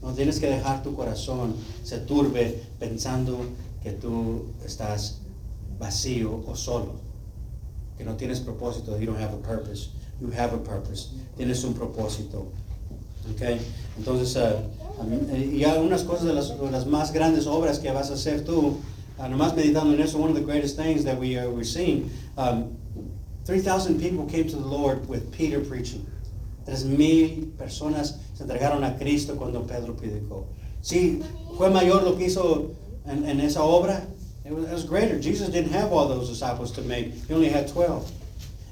No 0.02 0.12
tienes 0.12 0.40
que 0.40 0.48
dejar 0.48 0.82
tu 0.82 0.96
corazón 0.96 1.54
se 1.84 1.98
turbe 1.98 2.60
pensando 2.80 3.46
que 3.82 3.92
tú 3.92 4.52
estás 4.64 5.18
vacío 5.82 6.42
o 6.46 6.54
solo, 6.54 6.94
que 7.98 8.04
no 8.04 8.14
tienes 8.16 8.40
propósito. 8.40 8.98
You 8.98 9.06
don't 9.06 9.20
have 9.20 9.34
a 9.34 9.42
purpose. 9.42 9.90
You 10.20 10.30
have 10.30 10.54
a 10.54 10.58
purpose. 10.58 11.10
Tienes 11.36 11.64
un 11.64 11.74
propósito. 11.74 12.46
Okay? 13.32 13.60
Entonces, 13.98 14.36
uh, 14.36 15.34
y 15.34 15.64
algunas 15.64 16.04
cosas 16.04 16.26
de 16.26 16.32
las, 16.32 16.58
de 16.58 16.70
las, 16.70 16.86
más 16.86 17.12
grandes 17.12 17.46
obras 17.46 17.78
que 17.78 17.90
vas 17.90 18.10
a 18.10 18.14
hacer 18.14 18.44
tú, 18.44 18.78
uh, 19.18 19.28
nomás 19.28 19.54
meditando 19.54 19.92
en 19.92 20.00
eso, 20.00 20.18
one 20.18 20.30
of 20.30 20.36
the 20.36 20.44
greatest 20.44 20.76
things 20.76 21.04
that 21.04 21.18
we, 21.18 21.36
uh, 21.36 21.48
we're 21.50 21.64
seeing, 21.64 22.10
um, 22.36 22.76
3,000 23.44 23.98
people 23.98 24.24
came 24.26 24.48
to 24.48 24.56
the 24.56 24.66
Lord 24.66 25.08
with 25.08 25.30
Peter 25.32 25.60
preaching. 25.60 26.06
Tres 26.64 26.84
mil 26.84 27.52
personas 27.58 28.18
se 28.34 28.44
entregaron 28.44 28.84
a 28.84 28.96
Cristo 28.96 29.34
cuando 29.34 29.66
Pedro 29.66 29.94
predicó. 29.94 30.46
Sí, 30.80 31.20
fue 31.56 31.70
mayor 31.70 32.04
lo 32.04 32.16
que 32.16 32.26
hizo 32.26 32.70
en, 33.04 33.28
en 33.28 33.40
esa 33.40 33.64
obra. 33.64 34.06
It 34.44 34.52
was, 34.52 34.64
it 34.64 34.72
was, 34.72 34.84
greater. 34.84 35.18
Jesus 35.20 35.48
didn't 35.48 35.70
have 35.70 35.92
all 35.92 36.08
those 36.08 36.28
disciples 36.28 36.72
to 36.72 36.82
make. 36.82 37.12
He 37.28 37.34
only 37.34 37.48
had 37.48 37.68
12. 37.68 38.10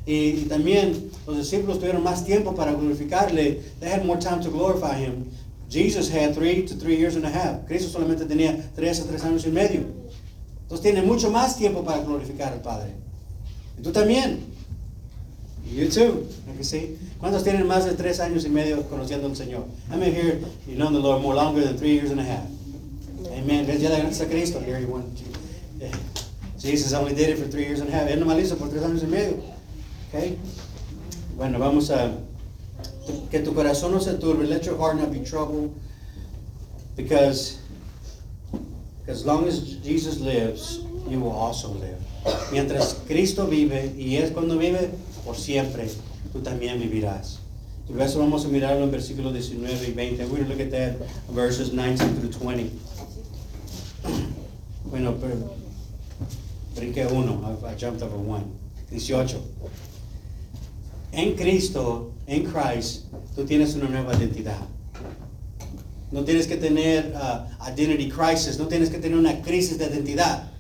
Y, 0.07 0.47
también 0.49 1.11
los 1.27 1.37
discípulos 1.37 1.79
tuvieron 1.79 2.03
más 2.03 2.25
tiempo 2.25 2.55
para 2.55 2.73
glorificarle. 2.73 3.63
They 3.81 3.89
had 3.89 4.05
more 4.05 4.19
time 4.19 4.43
to 4.43 4.51
glorify 4.51 4.95
him. 4.95 5.31
Jesus 5.69 6.11
had 6.11 6.35
three 6.35 6.67
to 6.67 6.75
three 6.75 6.97
years 6.97 7.15
and 7.15 7.25
a 7.25 7.31
half. 7.31 7.67
Cristo 7.67 7.97
solamente 7.97 8.27
tenía 8.27 8.61
tres 8.75 9.01
a 9.01 9.07
tres 9.07 9.23
años 9.23 9.47
y 9.47 9.51
medio. 9.51 9.87
Entonces 10.63 10.83
tiene 10.83 11.03
mucho 11.03 11.31
más 11.31 11.57
tiempo 11.57 11.85
para 11.85 12.03
glorificar 12.03 12.53
al 12.53 12.61
Padre. 12.61 12.93
Y 13.79 13.83
tú 13.83 13.93
también. 13.93 14.41
You 15.65 15.89
too. 15.89 16.27
que 16.57 16.65
sí? 16.65 16.99
¿Cuántos 17.19 17.45
tienen 17.45 17.67
más 17.67 17.85
de 17.85 17.93
tres 17.93 18.21
años 18.21 18.45
y 18.45 18.49
medio 18.49 18.83
conociendo 18.89 19.29
al 19.29 19.37
Señor? 19.37 19.65
Many 19.89 20.11
here 20.11 20.41
you 20.67 20.75
know 20.75 20.91
the 20.91 20.99
Lord 20.99 21.23
more 21.23 21.35
longer 21.35 21.63
than 21.65 21.79
three 21.79 21.95
years 21.95 22.11
and 22.11 22.21
a 22.21 22.25
half? 22.25 22.47
Amen. 23.33 23.67
Gracias 23.67 24.21
a 24.21 24.27
Cristo. 24.27 24.61
Jesus 26.59 26.93
only 26.93 27.15
did 27.15 27.31
it 27.31 27.39
for 27.39 27.47
three 27.47 27.65
years 27.65 27.81
and 27.81 27.89
a 27.89 27.93
half. 27.93 28.09
Él 28.09 28.19
nomás 28.19 28.37
lo 28.37 28.43
hizo 28.43 28.59
por 28.59 28.69
tres 28.69 28.83
años 28.83 29.03
y 29.03 29.07
medio. 29.07 29.43
Okay. 30.09 30.39
Bueno, 31.37 31.59
vamos 31.59 31.91
a 31.91 32.13
que 33.31 33.41
tu 33.41 33.55
corazón 33.55 33.93
no 33.93 34.01
se 34.01 34.15
turbe. 34.19 34.47
Let 34.47 34.67
your 34.67 34.77
heart 34.77 34.99
not 34.99 35.11
be 35.13 35.21
troubled, 35.21 35.73
because 36.97 37.59
as 39.07 39.25
long 39.25 39.47
as 39.49 39.77
Jesus 39.83 40.21
lives, 40.21 40.81
you 41.09 41.19
will 41.21 41.33
also 41.33 41.69
live. 41.69 41.97
Mientras 42.53 42.95
Cristo 43.07 43.47
vive 43.47 43.95
y 43.97 44.17
es 44.17 44.31
cuando 44.31 44.59
vive 44.59 44.91
por 45.25 45.37
siempre, 45.37 45.89
tú 46.33 46.41
también 46.43 46.79
vivirás. 46.79 47.39
Y 47.89 48.01
eso 48.01 48.19
vamos 48.19 48.45
a 48.45 48.49
mirarlo 48.49 48.85
en 48.85 48.91
versículos 48.91 49.33
19 49.33 49.89
y 49.89 49.93
20. 49.93 50.27
We're 50.27 50.45
look 50.47 50.61
at 50.61 50.71
that, 50.71 50.97
verses 51.31 51.71
19 51.73 52.21
through 52.21 52.31
20. 52.31 52.71
Bueno, 54.91 55.17
pero 55.21 55.60
brinqué 56.81 57.07
uno, 57.07 57.41
I, 57.45 57.73
I 57.73 57.75
jumped 57.77 58.03
over 58.03 58.17
one. 58.17 58.45
18. 58.91 59.37
En 61.13 61.37
Cristo, 61.37 62.13
en 62.27 62.45
Christ, 62.45 63.05
tú 63.37 63.45
tienes 63.45 63.75
una 63.75 63.89
nueva 63.89 64.15
identidad. 64.15 64.59
No 66.11 66.25
tienes 66.25 66.47
que 66.47 66.57
tener 66.57 67.15
uh, 67.15 67.47
identity 67.69 68.09
crisis, 68.09 68.59
no 68.59 68.67
tienes 68.67 68.91
que 68.91 68.99
tener 68.99 69.17
una 69.17 69.43
crisis 69.43 69.79
de 69.79 69.87
identidad. 69.87 70.51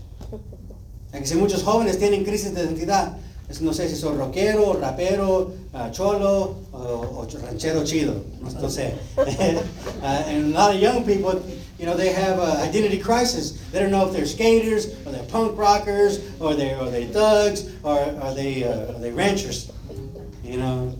Aquí 1.12 1.26
si 1.26 1.34
muchos 1.34 1.64
jóvenes 1.64 1.98
tienen 1.98 2.24
crisis 2.24 2.54
de 2.54 2.62
identidad, 2.62 3.16
no 3.60 3.72
sé 3.72 3.88
si 3.88 3.96
son 3.96 4.16
rockero, 4.16 4.80
rapero, 4.80 5.52
uh, 5.74 5.90
cholo, 5.90 6.56
o 6.72 6.78
o, 6.78 7.28
ranchero 7.46 7.82
chido, 7.82 8.22
no, 8.40 8.68
sé. 8.68 8.94
uh, 9.18 10.04
and 10.28 10.54
a 10.54 10.58
lot 10.58 10.74
of 10.74 10.80
young 10.80 11.04
people, 11.04 11.42
you 11.78 11.86
know, 11.86 11.96
they 11.96 12.12
have 12.12 12.38
an 12.38 12.56
identity 12.68 12.98
crisis. 12.98 13.52
They 13.72 13.80
don't 13.80 13.90
know 13.90 14.06
if 14.06 14.12
they're 14.12 14.26
skaters 14.26 14.86
or 15.04 15.12
they're 15.12 15.24
punk 15.24 15.58
rockers 15.58 16.20
or 16.38 16.54
they 16.54 16.74
or 16.74 16.90
they 16.90 17.06
thugs 17.06 17.68
or 17.82 17.98
are 17.98 18.34
they 18.34 18.62
uh, 18.64 18.92
are 18.92 19.00
they 19.00 19.10
ranchers. 19.10 19.70
You 20.44 20.58
know, 20.58 20.94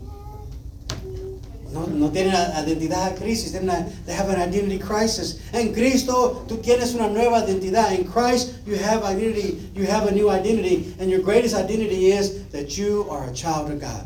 no, 1.72 1.86
no 1.86 2.10
tienen 2.10 2.34
identidad 2.34 3.16
crisis, 3.16 3.52
tienen 3.52 3.70
una, 3.70 3.86
they 4.06 4.14
have 4.14 4.28
an 4.28 4.40
identity 4.40 4.78
crisis. 4.78 5.38
En 5.52 5.72
Cristo 5.72 6.44
tú 6.48 6.56
tienes 6.58 6.94
una 6.94 7.08
nueva 7.08 7.44
identidad. 7.44 7.92
In 7.92 8.04
Christ 8.04 8.54
you 8.66 8.76
have 8.76 9.04
identity, 9.04 9.70
you 9.74 9.86
have 9.86 10.08
a 10.08 10.10
new 10.10 10.30
identity, 10.30 10.94
and 10.98 11.10
your 11.10 11.20
greatest 11.20 11.54
identity 11.54 12.12
is 12.12 12.46
that 12.50 12.76
you 12.76 13.06
are 13.10 13.28
a 13.28 13.32
child 13.32 13.70
of 13.70 13.80
God. 13.80 14.04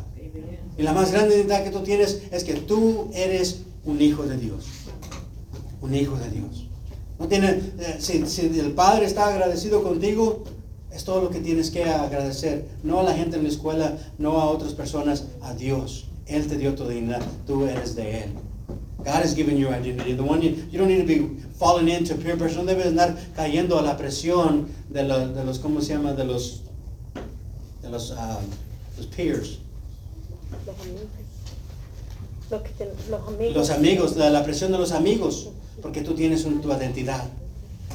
Y 0.77 0.83
la 0.83 0.93
más 0.93 1.11
grande 1.11 1.35
identidad 1.35 1.63
que 1.63 1.71
tú 1.71 1.83
tienes 1.83 2.21
es 2.31 2.43
que 2.43 2.53
tú 2.53 3.09
eres 3.13 3.61
un 3.85 4.01
hijo 4.01 4.23
de 4.23 4.37
Dios. 4.37 4.65
Un 5.81 5.95
hijo 5.95 6.15
de 6.17 6.29
Dios. 6.29 6.67
No 7.17 7.27
tiene, 7.27 7.61
eh, 7.79 7.95
si, 7.99 8.25
si 8.27 8.59
el 8.59 8.73
Padre 8.73 9.05
está 9.05 9.27
agradecido 9.27 9.83
contigo, 9.83 10.43
es 10.91 11.03
todo 11.03 11.21
lo 11.21 11.29
que 11.29 11.39
tienes 11.39 11.71
que 11.71 11.85
agradecer. 11.85 12.67
No 12.83 12.99
a 12.99 13.03
la 13.03 13.13
gente 13.13 13.37
en 13.37 13.43
la 13.43 13.49
escuela, 13.49 13.97
no 14.17 14.39
a 14.39 14.49
otras 14.49 14.73
personas, 14.73 15.25
a 15.41 15.53
Dios. 15.53 16.07
Él 16.27 16.47
te 16.47 16.57
dio 16.57 16.73
tu 16.73 16.87
dignidad, 16.87 17.21
tú 17.45 17.65
eres 17.65 17.95
de 17.95 18.23
Él. 18.23 18.29
God 18.99 19.21
has 19.23 19.35
given 19.35 19.57
you 19.57 19.67
identity. 19.69 20.13
The 20.15 20.23
one 20.23 20.41
you, 20.41 20.55
you 20.71 20.79
don't 20.79 20.87
need 20.87 21.01
to 21.01 21.05
be 21.05 21.29
falling 21.59 21.87
into 21.87 22.15
peer 22.15 22.35
pressure. 22.37 22.57
No 22.63 22.65
debes 22.65 22.87
andar 22.87 23.15
cayendo 23.35 23.77
a 23.77 23.83
la 23.83 23.95
presión 23.97 24.67
de, 24.89 25.03
la- 25.03 25.27
de 25.27 25.43
los, 25.43 25.59
¿cómo 25.59 25.79
se 25.81 25.93
llama? 25.93 26.13
De 26.13 26.23
los, 26.23 26.61
de 27.83 27.89
los, 27.89 28.11
ah, 28.17 28.39
los 28.97 29.05
peers. 29.07 29.59
Los 30.65 30.79
amigos. 30.79 31.05
Los, 32.49 32.63
te- 32.63 32.89
los 33.11 33.27
amigos. 33.27 33.55
Los 33.55 33.69
amigos, 33.69 34.15
la, 34.17 34.29
la 34.31 34.43
presión 34.43 34.71
de 34.71 34.79
los 34.79 34.91
amigos, 34.91 35.49
porque 35.83 36.01
tú 36.01 36.15
tienes 36.15 36.43
un- 36.45 36.61
tu 36.61 36.69
identidad. 36.71 37.23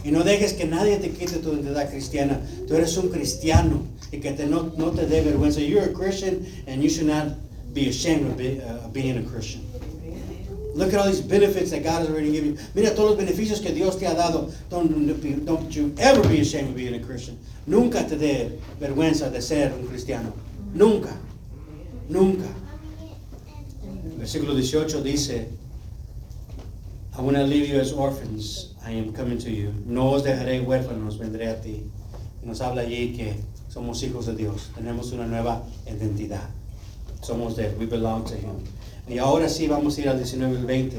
Y 0.04 0.12
no 0.12 0.22
dejes 0.22 0.52
que 0.52 0.64
nadie 0.64 0.96
te 0.98 1.10
quite 1.10 1.38
tu 1.38 1.52
identidad 1.52 1.90
cristiana. 1.90 2.40
Tú 2.68 2.74
eres 2.76 2.96
un 2.96 3.08
cristiano 3.08 3.82
y 4.12 4.18
que 4.18 4.30
te, 4.32 4.46
no, 4.46 4.72
no 4.76 4.92
te 4.92 5.06
dé 5.06 5.22
vergüenza. 5.22 5.58
You're 5.60 5.90
a 5.90 5.92
Christian 5.92 6.46
and 6.68 6.80
you 6.82 6.88
should 6.88 7.08
not 7.08 7.34
be 7.72 7.88
ashamed 7.88 8.26
of, 8.26 8.40
uh, 8.40 8.88
being 8.88 9.18
a 9.18 9.22
Christian. 9.22 9.66
Look 10.74 10.92
at 10.94 11.00
all 11.00 11.06
these 11.06 11.20
benefits 11.20 11.70
that 11.72 11.82
God 11.82 12.00
has 12.00 12.10
already 12.10 12.32
given 12.32 12.52
you. 12.52 12.58
Mira 12.74 12.94
todos 12.94 13.16
los 13.16 13.16
beneficios 13.16 13.60
que 13.60 13.72
Dios 13.72 13.96
te 13.96 14.06
ha 14.06 14.14
dado. 14.14 14.52
Don't, 14.70 15.44
don't 15.44 15.74
you 15.74 15.94
ever 15.98 16.26
be 16.28 16.40
ashamed 16.40 16.70
of 16.70 16.76
being 16.76 16.94
a 16.94 17.04
Christian. 17.04 17.38
Nunca 17.66 18.06
te 18.08 18.16
dé 18.16 18.58
vergüenza 18.78 19.30
de 19.30 19.42
ser 19.42 19.72
un 19.72 19.86
cristiano. 19.88 20.32
Nunca. 20.72 21.16
Nunca. 22.08 22.48
Versículo 24.16 24.54
18 24.54 25.02
dice, 25.02 25.48
I 27.16 27.20
will 27.20 27.32
not 27.32 27.48
leave 27.48 27.68
you 27.68 27.80
as 27.80 27.92
orphans, 27.92 28.74
I 28.84 28.92
am 28.92 29.12
coming 29.12 29.38
to 29.38 29.50
you. 29.50 29.74
No 29.84 30.14
os 30.14 30.22
dejaré 30.22 30.64
huérfanos, 30.64 31.18
vendré 31.18 31.48
a 31.48 31.60
ti. 31.60 31.82
Nos 32.42 32.60
habla 32.60 32.82
allí 32.82 33.16
que 33.16 33.34
somos 33.68 34.02
hijos 34.02 34.26
de 34.26 34.34
Dios, 34.34 34.70
tenemos 34.74 35.12
una 35.12 35.26
nueva 35.26 35.62
identidad. 35.86 36.48
Somos 37.20 37.56
de 37.56 37.66
Él, 37.66 37.76
we 37.78 37.86
belong 37.86 38.24
to 38.24 38.34
Him. 38.34 38.64
Y 39.08 39.18
ahora 39.18 39.48
sí 39.48 39.66
vamos 39.66 39.96
a 39.98 40.00
ir 40.00 40.08
al 40.08 40.16
19 40.16 40.54
y 40.54 40.56
el 40.56 40.66
20. 40.66 40.96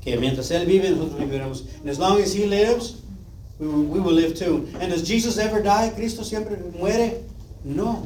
Que 0.00 0.16
mientras 0.16 0.50
Él 0.50 0.66
vive, 0.66 0.90
nosotros 0.90 1.18
viviremos. 1.18 1.64
And 1.80 1.90
as 1.90 1.98
long 1.98 2.20
as 2.20 2.34
He 2.34 2.46
lives, 2.46 3.02
we 3.58 3.66
will, 3.68 3.84
we 3.84 4.00
will 4.00 4.14
live 4.14 4.34
too. 4.34 4.68
And 4.80 4.90
does 4.90 5.02
Jesus 5.06 5.38
ever 5.38 5.62
die? 5.62 5.92
¿Cristo 5.94 6.22
siempre 6.24 6.56
muere? 6.78 7.24
No. 7.64 8.02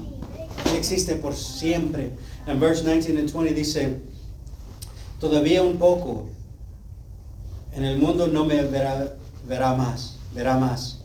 Él 0.66 0.76
existe 0.76 1.16
por 1.16 1.34
siempre. 1.34 2.10
En 2.46 2.58
verse 2.58 2.82
19 2.82 3.20
and 3.20 3.30
20 3.30 3.54
dice, 3.54 4.00
todavía 5.20 5.62
un 5.62 5.78
poco, 5.78 6.26
en 7.72 7.84
el 7.84 7.98
mundo 7.98 8.26
no 8.26 8.44
me 8.44 8.62
verá, 8.64 9.14
verá 9.46 9.74
más, 9.74 10.16
verá 10.34 10.58
más. 10.58 10.98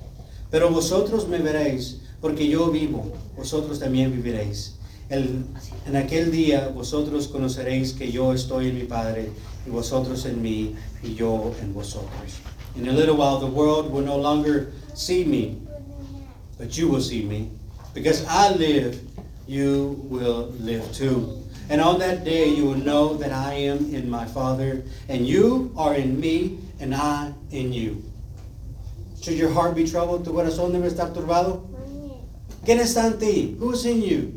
Pero 0.50 0.72
vosotros 0.72 1.28
me 1.28 1.38
veréis, 1.38 2.02
porque 2.20 2.48
yo 2.48 2.72
vivo, 2.72 3.14
vosotros 3.36 3.80
también 3.80 4.12
viviréis. 4.12 4.77
El- 5.10 5.46
en 5.86 5.96
aquel 5.96 6.32
día 6.32 6.68
vosotros 6.74 7.28
conoceréis 7.28 7.94
que 7.94 8.12
yo 8.12 8.34
estoy 8.34 8.70
en 8.70 8.76
mi 8.76 8.84
Padre, 8.84 9.30
y 9.66 9.70
vosotros 9.70 10.26
en 10.26 10.42
mí, 10.42 10.76
y 11.04 11.16
yo 11.16 11.54
en 11.62 11.74
vosotros. 11.74 12.42
In 12.76 12.88
a 12.90 12.92
little 12.92 13.16
while 13.16 13.40
the 13.40 13.46
world 13.48 13.92
will 13.92 14.04
no 14.06 14.18
longer 14.18 14.72
see 14.94 15.24
me, 15.24 15.58
but 16.60 16.78
you 16.78 16.88
will 16.90 17.02
see 17.02 17.24
me. 17.24 17.50
Because 17.94 18.24
I 18.28 18.54
live, 18.56 19.00
you 19.48 19.98
will 20.10 20.52
live 20.60 20.84
too. 20.94 21.38
And 21.70 21.82
on 21.82 22.00
that 22.00 22.24
day 22.24 22.50
you 22.54 22.66
will 22.66 22.78
know 22.84 23.16
that 23.18 23.32
I 23.32 23.54
am 23.68 23.94
in 23.94 24.10
my 24.10 24.26
Father, 24.26 24.84
and 25.10 25.26
you 25.26 25.72
are 25.78 25.96
in 25.96 26.20
me, 26.20 26.58
and 26.80 26.94
I 26.94 27.32
in 27.52 27.72
you. 27.74 28.04
Should 29.22 29.38
your 29.38 29.52
heart 29.52 29.74
be 29.76 29.86
troubled? 29.86 30.24
¿Tu 30.26 30.32
corazón 30.32 30.72
debe 30.72 30.88
estar 30.88 31.14
turbado? 31.14 31.62
¿Quién 32.66 32.80
está 32.80 33.08
en 33.08 33.18
ti? 33.18 33.56
Who's 33.60 33.86
in 33.86 34.02
you? 34.02 34.37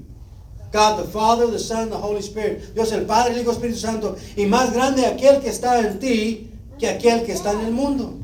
God 0.73 0.99
the 1.05 1.09
Father, 1.11 1.47
the 1.51 1.59
Son, 1.59 1.91
the 1.91 1.97
Holy 1.97 2.21
Spirit. 2.23 2.75
Dios 2.75 2.93
el 2.93 3.05
Padre, 3.05 3.33
el 3.35 3.41
Hijo, 3.43 3.53
Espíritu 3.53 3.77
Santo. 3.77 4.17
Y 4.37 4.47
más 4.47 4.73
grande 4.73 5.05
aquel 5.07 5.41
que 5.43 5.49
está 5.51 5.81
en 5.81 5.99
ti 5.99 6.49
que 6.79 6.87
aquel 6.89 7.25
que 7.27 7.33
está 7.33 7.53
en 7.53 7.67
el 7.67 7.73
mundo. 7.73 8.19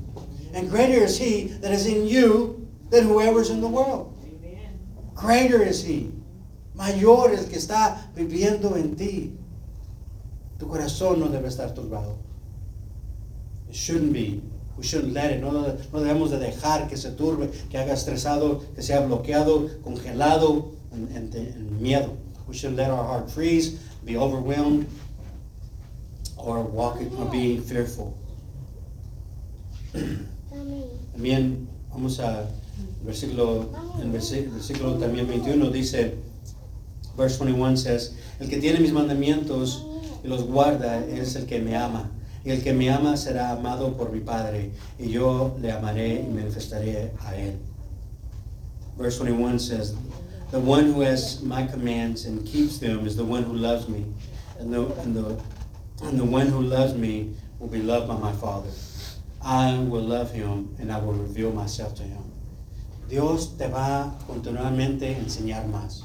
And 0.55 0.71
greater 0.71 1.03
is 1.05 1.19
he 1.19 1.49
that 1.61 1.73
is 1.73 1.87
in 1.87 2.07
you 2.07 2.67
than 2.91 3.07
whoever's 3.09 3.51
in 3.51 3.61
the 3.61 3.69
world. 3.69 4.13
Greater 5.15 5.63
is 5.63 5.83
he. 5.85 6.11
Mayor 6.75 7.33
es 7.33 7.41
el 7.45 7.47
que 7.51 7.59
está 7.59 7.97
viviendo 8.15 8.77
en 8.77 8.97
ti. 8.97 9.33
Tu 10.59 10.67
corazón 10.67 11.19
no 11.19 11.27
debe 11.29 11.49
estar 11.49 11.75
turbado. 11.75 12.17
It 13.69 13.75
shouldn't 13.75 14.13
be. 14.13 14.41
We 14.79 14.85
shouldn't 14.85 15.13
let 15.15 15.31
it. 15.33 15.41
No, 15.41 15.51
no 15.51 16.01
debemos 16.01 16.31
de 16.31 16.39
dejar 16.39 16.89
que 16.89 16.97
se 16.97 17.11
turbe, 17.13 17.51
que 17.71 17.79
haga 17.79 17.95
estresado, 17.95 18.63
que 18.75 18.83
sea 18.83 19.01
bloqueado, 19.01 19.69
congelado 19.83 20.71
en- 20.93 21.31
en 21.35 21.83
miedo. 21.83 22.13
We 22.47 22.55
shouldn't 22.55 22.79
let 22.79 22.91
our 22.91 23.05
heart 23.05 23.31
freeze, 23.31 23.79
be 24.05 24.17
overwhelmed, 24.17 24.87
or 26.37 26.63
walk 26.63 27.01
it, 27.01 27.13
or 27.19 27.27
be 27.27 27.59
fearful. 27.59 28.17
También 31.13 31.67
vamos 31.91 32.21
a 32.21 32.47
versículo, 33.05 33.71
en 34.01 34.13
versículo 34.13 34.99
también 34.99 35.27
21 35.27 35.71
dice, 35.71 36.15
verse 37.17 37.39
21 37.39 37.77
says, 37.77 38.15
el 38.39 38.49
que 38.49 38.59
tiene 38.59 38.81
mis 38.81 38.93
mandamientos 38.93 39.85
y 40.23 40.29
los 40.29 40.45
guarda 40.45 41.05
es 41.07 41.37
el 41.37 41.47
que 41.47 41.61
me 41.61 41.77
ama. 41.77 42.11
Y 42.45 42.51
el 42.51 42.63
que 42.63 42.73
me 42.73 42.91
ama 42.91 43.17
será 43.17 43.51
amado 43.51 43.97
por 43.97 44.13
mi 44.13 44.21
Padre, 44.21 44.71
y 45.01 45.09
yo 45.09 45.57
le 45.61 45.73
amaré 45.73 46.21
y 46.21 46.33
manifestaré 46.33 47.13
a 47.25 47.35
él. 47.35 47.59
Verse 48.97 49.19
21 49.19 49.59
says, 49.59 49.95
The 50.51 50.61
one 50.61 50.93
who 50.93 51.01
has 51.01 51.43
my 51.43 51.67
commands 51.67 52.25
and 52.25 52.47
keeps 52.47 52.79
them 52.79 53.07
is 53.07 53.17
the 53.17 53.25
one 53.25 53.43
who 53.43 53.55
loves 53.55 53.89
me. 53.89 54.05
And 54.59 54.73
the, 54.73 54.87
and 55.03 55.15
the, 55.15 55.37
and 56.05 56.19
the 56.19 56.25
one 56.25 56.47
who 56.47 56.63
loves 56.63 56.95
me 56.95 57.35
will 57.59 57.69
be 57.69 57.83
loved 57.83 58.09
by 58.09 58.17
my 58.17 58.33
Father. 58.33 58.71
I 59.43 59.79
will 59.79 60.03
love 60.03 60.33
him 60.33 60.75
and 60.79 60.91
I 60.93 60.99
will 60.99 61.15
reveal 61.15 61.53
myself 61.53 61.95
to 61.97 62.03
him. 62.03 62.23
Dios 63.09 63.49
te 63.57 63.69
va 63.69 64.13
continuamente 64.27 65.15
a 65.15 65.19
enseñar 65.19 65.67
más. 65.69 66.03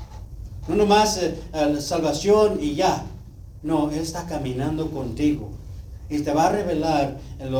No 0.67 0.75
nomás 0.75 1.17
eh, 1.17 1.35
salvación 1.81 2.59
y 2.61 2.75
ya. 2.75 3.03
No, 3.63 3.89
Él 3.91 3.99
está 3.99 4.25
caminando 4.27 4.89
contigo. 4.91 5.49
Y 6.09 6.19
te 6.19 6.33
va 6.33 6.47
a 6.47 6.51
revelar 6.51 7.17
el- 7.39 7.55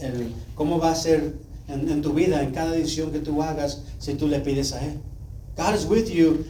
el- 0.00 0.32
cómo 0.54 0.78
va 0.78 0.90
a 0.90 0.94
ser 0.94 1.34
en, 1.68 1.88
en 1.88 2.02
tu 2.02 2.12
vida, 2.12 2.42
en 2.42 2.50
cada 2.50 2.72
decisión 2.72 3.10
que 3.12 3.20
tú 3.20 3.42
hagas, 3.42 3.82
si 3.98 4.14
tú 4.14 4.28
le 4.28 4.40
pides 4.40 4.72
a 4.72 4.84
Él. 4.84 4.98
God 5.58 5.74
is 5.74 5.84
with 5.84 6.08
you, 6.08 6.46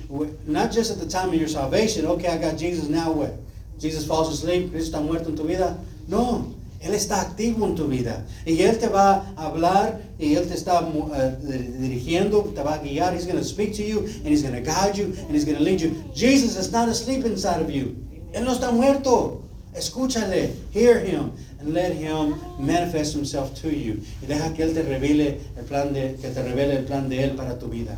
not 0.46 0.70
just 0.70 0.92
at 0.92 0.98
the 0.98 1.08
time 1.08 1.30
of 1.30 1.36
your 1.36 1.48
salvation. 1.48 2.04
Okay, 2.04 2.28
I 2.28 2.36
got 2.36 2.58
Jesus, 2.58 2.90
now 2.90 3.10
what? 3.10 3.32
Jesus 3.78 4.06
falls 4.06 4.28
asleep, 4.28 4.70
Cristo 4.70 5.00
muerto 5.02 5.30
en 5.30 5.36
tu 5.36 5.44
vida. 5.44 5.78
No, 6.06 6.54
Él 6.84 6.92
está 6.92 7.22
activo 7.22 7.64
en 7.64 7.74
tu 7.74 7.88
vida. 7.88 8.22
Y 8.46 8.60
Él 8.60 8.78
te 8.78 8.86
va 8.86 9.24
a 9.34 9.46
hablar 9.46 9.98
y 10.20 10.34
Él 10.34 10.46
te 10.46 10.54
está 10.54 10.82
eh, 10.82 11.36
dirigiendo, 11.80 12.52
te 12.54 12.62
va 12.62 12.74
a 12.74 12.78
guiar. 12.80 13.14
He's 13.14 13.24
going 13.24 13.38
to 13.38 13.44
speak 13.44 13.72
to 13.76 13.82
you 13.82 14.00
and 14.00 14.26
He's 14.26 14.42
going 14.42 14.54
to 14.54 14.60
guide 14.60 14.98
you 14.98 15.06
and 15.06 15.30
He's 15.30 15.46
going 15.46 15.56
to 15.56 15.64
lead 15.64 15.80
you. 15.80 16.04
Jesus 16.14 16.58
is 16.58 16.70
not 16.70 16.90
asleep 16.90 17.24
inside 17.24 17.62
of 17.62 17.70
you. 17.70 17.96
Él 18.34 18.44
no 18.44 18.52
está 18.52 18.70
muerto. 18.70 19.42
Escúchale, 19.74 20.54
hear 20.70 20.98
Him, 21.00 21.32
and 21.60 21.72
let 21.72 21.92
Him 21.92 22.34
manifest 22.58 23.14
Himself 23.14 23.54
to 23.62 23.74
you. 23.74 24.02
Y 24.20 24.26
deja 24.26 24.54
que 24.54 24.64
Él 24.64 24.74
te 24.74 24.82
revele 24.82 25.40
el 25.56 25.64
plan 25.64 25.94
de, 25.94 26.18
que 26.20 26.28
te 26.28 26.42
revele 26.42 26.76
el 26.76 26.84
plan 26.84 27.08
de 27.08 27.24
Él 27.24 27.36
para 27.36 27.58
tu 27.58 27.68
vida. 27.68 27.96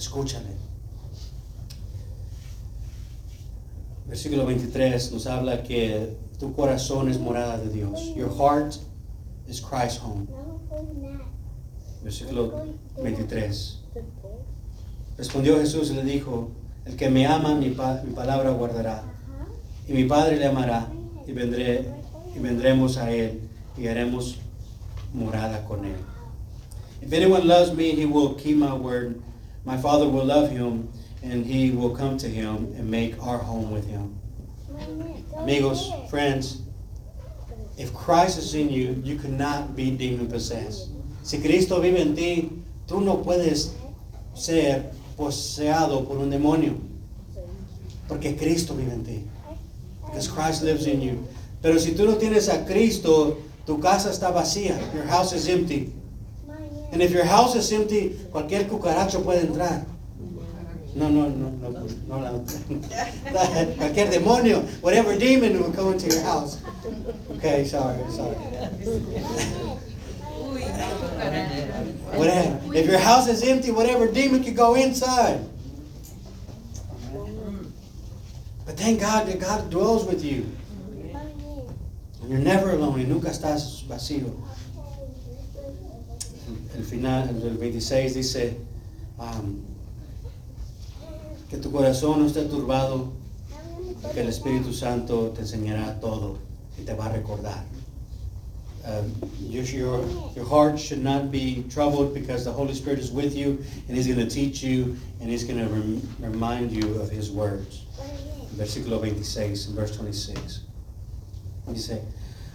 Escúchale. 0.00 0.48
Versículo 4.08 4.46
23 4.46 5.12
nos 5.12 5.26
habla 5.26 5.62
que 5.62 6.16
tu 6.38 6.54
corazón 6.54 7.10
es 7.10 7.18
morada 7.20 7.58
de 7.58 7.68
Dios. 7.68 8.14
Your 8.16 8.30
heart 8.34 8.76
is 9.46 9.60
Christ's 9.60 10.00
home. 10.02 10.26
Versículo 12.02 12.64
23. 13.02 13.78
Respondió 15.18 15.58
Jesús 15.58 15.90
y 15.90 15.94
le 15.96 16.02
dijo, 16.04 16.48
el 16.86 16.96
que 16.96 17.10
me 17.10 17.26
ama 17.26 17.54
mi, 17.54 17.68
pa- 17.70 18.00
mi 18.02 18.14
palabra 18.14 18.50
guardará. 18.52 19.02
Y 19.86 19.92
mi 19.92 20.04
Padre 20.04 20.36
le 20.38 20.46
amará 20.46 20.88
y, 21.26 21.32
vendré, 21.32 21.84
y 22.34 22.38
vendremos 22.38 22.96
a 22.96 23.12
Él 23.12 23.42
y 23.76 23.86
haremos 23.86 24.36
morada 25.12 25.62
con 25.66 25.84
Él. 25.84 25.96
If 27.02 27.12
anyone 27.12 27.44
loves 27.46 27.74
me, 27.74 27.90
he 27.92 28.06
will 28.06 28.34
keep 28.36 28.56
my 28.56 28.72
word. 28.72 29.20
My 29.64 29.76
Father 29.76 30.08
will 30.08 30.24
love 30.24 30.50
him, 30.50 30.88
and 31.22 31.44
he 31.44 31.70
will 31.70 31.94
come 31.94 32.16
to 32.18 32.28
him 32.28 32.72
and 32.76 32.90
make 32.90 33.20
our 33.22 33.38
home 33.38 33.70
with 33.70 33.86
him. 33.86 34.18
Amigos, 35.36 35.92
friends, 36.08 36.62
if 37.76 37.92
Christ 37.94 38.38
is 38.38 38.54
in 38.54 38.70
you, 38.70 39.00
you 39.04 39.16
cannot 39.16 39.76
be 39.76 39.90
demon 39.90 40.28
possessed. 40.28 40.88
Si 41.22 41.38
Cristo 41.38 41.80
vive 41.80 41.98
en 41.98 42.14
ti, 42.14 42.50
tú 42.86 43.02
no 43.02 43.18
puedes 43.18 43.72
ser 44.34 44.92
poseado 45.16 46.06
por 46.06 46.18
un 46.18 46.30
demonio. 46.30 46.80
Porque 48.08 48.36
Cristo 48.36 48.74
vive 48.74 48.92
en 48.92 49.04
ti. 49.04 49.24
Because 50.06 50.28
Christ 50.28 50.62
lives 50.62 50.86
in 50.86 51.00
you. 51.00 51.26
Pero 51.62 51.78
si 51.78 51.92
tú 51.92 52.06
no 52.06 52.16
tienes 52.16 52.48
a 52.48 52.64
Cristo, 52.66 53.38
tu 53.66 53.78
casa 53.78 54.10
está 54.10 54.32
vacía. 54.32 54.78
Your 54.94 55.04
house 55.04 55.32
is 55.32 55.46
empty. 55.48 55.92
And 56.92 57.00
if 57.02 57.12
your 57.12 57.24
house 57.24 57.54
is 57.54 57.70
empty, 57.72 58.16
cualquier 58.32 58.64
cucaracho 58.64 59.22
puede 59.24 59.44
entrar. 59.46 59.84
No, 60.94 61.08
no, 61.08 61.28
no, 61.28 61.50
no, 61.50 61.86
no, 62.08 62.18
la- 62.18 62.30
cualquier 63.76 64.08
demonio, 64.10 64.62
whatever 64.82 65.16
demon 65.16 65.60
will 65.62 65.72
come 65.72 65.92
into 65.92 66.08
your 66.08 66.22
house. 66.24 66.60
Okay, 67.36 67.64
sorry, 67.64 67.98
sorry. 68.10 68.34
Whatever. 72.16 72.74
If 72.74 72.86
your 72.86 72.98
house 72.98 73.28
is 73.28 73.42
empty, 73.44 73.70
whatever 73.70 74.08
demon 74.08 74.42
can 74.42 74.54
go 74.54 74.74
inside. 74.74 75.40
But 78.66 78.76
thank 78.76 79.00
God 79.00 79.28
that 79.28 79.38
God 79.38 79.70
dwells 79.70 80.04
with 80.06 80.24
you. 80.24 80.44
And 82.22 82.30
you're 82.30 82.38
never 82.40 82.70
alone 82.72 82.98
y 83.00 83.04
nunca 83.06 83.30
estás 83.30 83.86
vacío. 83.86 84.32
El 86.76 86.84
final, 86.84 87.28
el 87.28 87.56
26 87.58 88.14
dice 88.14 88.56
um, 89.18 89.60
que 91.48 91.58
tu 91.58 91.70
corazón 91.70 92.20
no 92.20 92.26
esté 92.26 92.44
turbado, 92.44 93.12
que 94.14 94.20
el 94.20 94.28
Espíritu 94.28 94.72
Santo 94.72 95.30
te 95.30 95.42
enseñará 95.42 95.98
todo 96.00 96.38
y 96.78 96.84
te 96.84 96.94
va 96.94 97.06
a 97.06 97.12
recordar. 97.12 97.64
Um, 98.82 99.12
your, 99.40 99.64
your, 99.64 100.46
heart 100.46 100.78
should 100.78 101.02
not 101.02 101.30
be 101.30 101.64
troubled 101.68 102.14
because 102.14 102.46
the 102.46 102.52
Holy 102.52 102.72
Spirit 102.72 102.98
is 102.98 103.12
with 103.12 103.36
you 103.36 103.62
and 103.88 103.96
He's 103.96 104.06
going 104.06 104.18
to 104.18 104.26
teach 104.26 104.62
you 104.62 104.96
and 105.20 105.28
He's 105.28 105.44
going 105.44 105.58
to 105.58 105.66
rem- 105.66 106.00
remind 106.18 106.72
you 106.72 106.98
of 106.98 107.10
His 107.10 107.30
words. 107.30 107.84
Versículo 108.56 108.98
26, 108.98 109.68
en 109.68 109.74
verse 109.74 109.96
26. 109.96 110.60
Dice, 111.68 112.00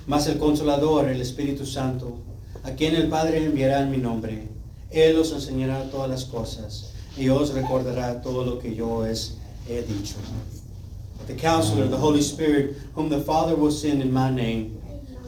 mas 0.08 0.28
el 0.28 0.40
consolador, 0.40 1.08
el 1.08 1.22
Espíritu 1.22 1.66
Santo, 1.66 2.18
a 2.66 2.72
quien 2.76 2.96
el 2.96 3.08
Padre 3.10 3.46
enviará 3.46 3.82
en 3.82 3.92
mi 3.92 3.98
nombre, 3.98 4.48
Él 4.92 5.18
os 5.18 5.32
enseñará 5.32 5.90
todas 5.92 6.10
las 6.10 6.26
cosas 6.26 6.94
y 7.18 7.30
os 7.30 7.54
recordará 7.54 8.22
todo 8.22 8.44
lo 8.44 8.60
que 8.60 8.74
yo 8.76 8.90
os 9.04 9.38
he 9.70 9.84
dicho. 9.84 10.16
The 11.28 11.36
counselor, 11.36 11.88
the 11.88 11.98
Holy 11.98 12.22
Spirit, 12.22 12.76
whom 12.94 13.10
the 13.10 13.22
Father 13.22 13.56
will 13.56 13.72
send 13.72 14.02
in 14.02 14.12
my 14.12 14.30
name, 14.30 14.80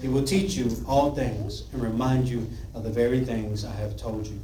he 0.01 0.07
will 0.07 0.23
teach 0.23 0.55
you 0.55 0.69
all 0.87 1.11
things 1.15 1.63
and 1.73 1.81
remind 1.81 2.27
you 2.27 2.47
of 2.75 2.83
the 2.83 2.89
very 2.89 3.23
things 3.25 3.65
I 3.65 3.73
have 3.81 3.97
told 3.97 4.27
you. 4.27 4.39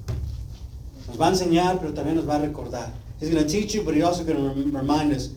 Nos 1.08 1.18
va 1.18 1.28
a 1.28 1.32
enseñar, 1.32 1.80
pero 1.80 1.92
también 1.94 2.16
nos 2.16 2.26
va 2.26 2.36
a 2.38 2.48
recordar. 2.48 2.92
He's 3.20 3.30
going 3.30 3.44
to 3.44 3.50
teach 3.50 3.74
you, 3.76 3.84
but 3.84 3.94
he's 3.94 4.04
also 4.04 4.24
going 4.24 4.38
to 4.38 4.44
rem- 4.50 4.76
remind 4.76 5.14
us. 5.14 5.30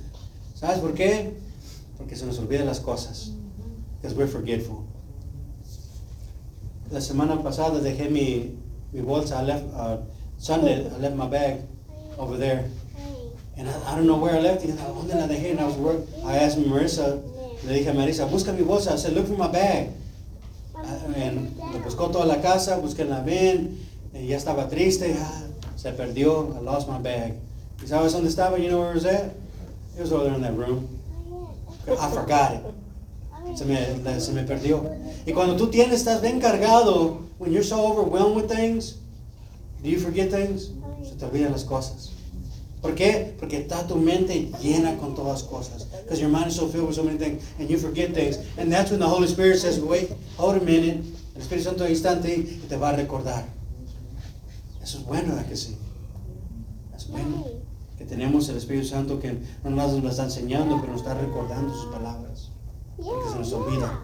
¿Sabes 0.54 0.80
por 0.80 0.92
qué? 0.92 1.34
Porque 1.98 2.16
se 2.16 2.24
nos 2.24 2.38
olvidan 2.38 2.66
las 2.66 2.80
cosas. 2.80 3.30
Because 4.00 4.16
we're 4.16 4.26
forgetful. 4.26 4.85
La 6.90 7.00
semana 7.00 7.42
pasada 7.42 7.80
dejé 7.80 8.08
mi, 8.10 8.56
mi 8.92 9.00
bolsa. 9.02 9.40
I 9.40 9.42
left, 9.42 9.64
uh, 9.74 9.96
Sunday, 10.38 10.86
I 10.86 10.98
left 10.98 11.16
my 11.16 11.26
bag 11.26 11.62
over 12.18 12.36
there. 12.36 12.70
And 13.56 13.68
I, 13.68 13.92
I 13.92 13.96
don't 13.96 14.06
know 14.06 14.16
where 14.16 14.36
I 14.36 14.40
left 14.40 14.64
it. 14.64 14.70
And 14.70 14.80
I, 14.80 14.84
¿Dónde 14.84 15.14
la 15.14 15.26
dejé? 15.26 15.50
And 15.50 15.60
I 15.60 15.64
was 15.66 15.76
work. 15.76 16.00
I 16.24 16.36
asked 16.38 16.58
Marissa, 16.58 17.22
le 17.64 17.72
dije 17.72 17.88
a 17.88 17.94
Marissa, 17.94 18.28
busca 18.30 18.52
mi 18.56 18.62
bolsa. 18.62 18.92
I 18.92 18.96
said, 18.96 19.14
look 19.14 19.26
for 19.26 19.36
my 19.36 19.48
bag. 19.48 19.90
Uh, 20.74 21.12
and 21.16 21.56
lo 21.58 21.80
buscó 21.80 22.12
toda 22.12 22.26
la 22.26 22.40
casa, 22.40 22.78
busqué 22.80 23.00
en 23.00 23.10
la 23.10 23.20
van, 23.20 23.78
y 24.14 24.26
ya 24.28 24.36
estaba 24.36 24.68
triste, 24.68 25.16
ah, 25.18 25.42
se 25.74 25.90
perdió, 25.92 26.54
I 26.54 26.60
lost 26.60 26.86
my 26.88 26.98
bag. 26.98 27.34
¿Y 27.82 27.86
sabes 27.86 28.12
dónde 28.12 28.28
estaba? 28.28 28.58
You 28.58 28.68
know 28.68 28.80
where 28.80 28.90
it 28.92 28.94
was 28.94 29.06
at? 29.06 29.34
It 29.96 30.02
was 30.02 30.12
over 30.12 30.24
there 30.24 30.34
in 30.34 30.42
that 30.42 30.54
room. 30.54 30.88
I 31.88 32.10
forgot 32.10 32.52
it. 32.52 32.60
Se 33.54 33.64
me, 33.64 34.20
se 34.20 34.32
me 34.32 34.42
perdió. 34.42 34.84
Y 35.24 35.32
cuando 35.32 35.56
tú 35.56 35.68
tienes, 35.68 36.00
estás 36.00 36.20
bien 36.20 36.40
cargado, 36.40 37.20
when 37.38 37.52
you're 37.52 37.64
so 37.64 37.86
overwhelmed 37.86 38.36
with 38.36 38.48
things, 38.48 38.96
do 39.82 39.88
you 39.88 39.98
forget 39.98 40.30
things? 40.30 40.70
Se 41.04 41.14
te 41.16 41.24
olvidan 41.24 41.52
las 41.52 41.64
cosas. 41.64 42.12
¿Por 42.82 42.94
qué? 42.94 43.34
Porque 43.38 43.58
está 43.58 43.86
tu 43.86 43.96
mente 43.96 44.50
llena 44.62 44.96
con 44.98 45.14
todas 45.14 45.42
cosas. 45.42 45.86
Because 46.04 46.20
your 46.20 46.30
mind 46.30 46.48
is 46.48 46.56
so 46.56 46.68
filled 46.68 46.86
with 46.86 46.94
so 46.94 47.02
many 47.02 47.18
things 47.18 47.42
and 47.58 47.68
you 47.68 47.78
forget 47.78 48.14
things. 48.14 48.38
And 48.58 48.70
that's 48.70 48.90
when 48.90 49.00
the 49.00 49.08
Holy 49.08 49.26
Spirit 49.26 49.58
says, 49.58 49.80
wait, 49.80 50.10
hold 50.36 50.56
a 50.56 50.64
minute. 50.64 51.02
El 51.34 51.42
Espíritu 51.42 51.64
Santo 51.64 51.84
al 51.84 51.90
instante 51.90 52.28
y 52.34 52.68
te 52.68 52.76
va 52.76 52.90
a 52.90 52.96
recordar. 52.96 53.44
Eso 54.82 54.98
es 54.98 55.04
bueno, 55.04 55.34
¿verdad 55.34 55.46
que 55.48 55.56
sí? 55.56 55.76
Es 56.96 57.08
bueno 57.08 57.44
que 57.98 58.04
tenemos 58.04 58.48
el 58.48 58.56
Espíritu 58.56 58.86
Santo 58.86 59.18
que 59.18 59.36
no 59.64 59.70
nos 59.70 60.10
está 60.10 60.24
enseñando, 60.24 60.78
pero 60.80 60.92
nos 60.92 61.02
está 61.02 61.14
recordando 61.14 61.74
sus 61.74 61.92
palabras. 61.92 62.35
Porque 62.96 63.30
se 63.30 63.38
nos 63.38 63.52
olvida. 63.52 64.00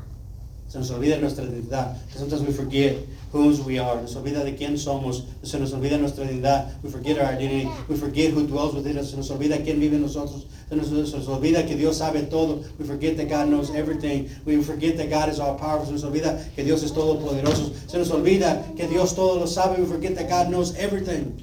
Se 0.68 0.78
nos 0.78 0.90
olvida 0.90 1.18
nuestra 1.18 1.44
identidad. 1.44 1.96
Sometimes 2.16 2.42
we 2.46 2.52
forget 2.52 2.96
whose 3.31 3.61
we 3.61 3.78
are. 3.78 4.00
Nos 4.00 4.16
olvida 4.16 4.42
de 4.42 4.57
quién 4.57 4.78
somos. 4.78 5.24
Se 5.42 5.59
nos 5.59 5.72
olvida 5.72 5.98
nuestra 5.98 6.24
identidad. 6.24 6.83
We 6.83 6.90
forget 6.90 7.18
our 7.18 7.33
identity. 7.33 7.68
We 7.88 7.96
forget 7.96 8.33
who 8.33 8.46
dwells 8.46 8.74
within 8.74 8.96
us. 8.96 9.11
Se 9.11 9.16
nos 9.16 9.31
olvida 9.31 9.62
quién 9.62 9.81
vive 9.81 9.96
en 9.96 10.02
nosotros. 10.02 10.46
Se 10.70 10.76
nos, 10.76 10.87
se 10.88 11.16
nos 11.18 11.28
olvida 11.28 11.66
que 11.66 11.76
Dios 11.76 11.98
sabe 11.98 12.22
todo. 12.22 12.64
We 12.78 12.87
forget 12.87 13.18
that 13.18 13.28
God 13.28 13.48
knows 13.48 13.70
everything. 13.74 14.31
We 14.46 14.62
forget 14.62 14.96
that 14.96 15.11
God 15.11 15.28
is 15.28 15.40
all 15.40 15.57
powerful. 15.57 15.87
Se 15.87 15.92
nos 15.92 16.05
olvida 16.05 16.42
que 16.55 16.64
Dios 16.64 16.83
es 16.83 16.92
todopoderoso. 16.92 17.74
Se 17.87 17.98
nos 17.98 18.11
olvida 18.11 18.74
que 18.74 18.87
Dios 18.88 19.14
todo 19.14 19.40
lo 19.40 19.46
sabe. 19.46 19.78
We 19.78 19.87
forget 19.87 20.14
that 20.16 20.31
God 20.31 20.48
knows 20.50 20.74
everything. 20.76 21.37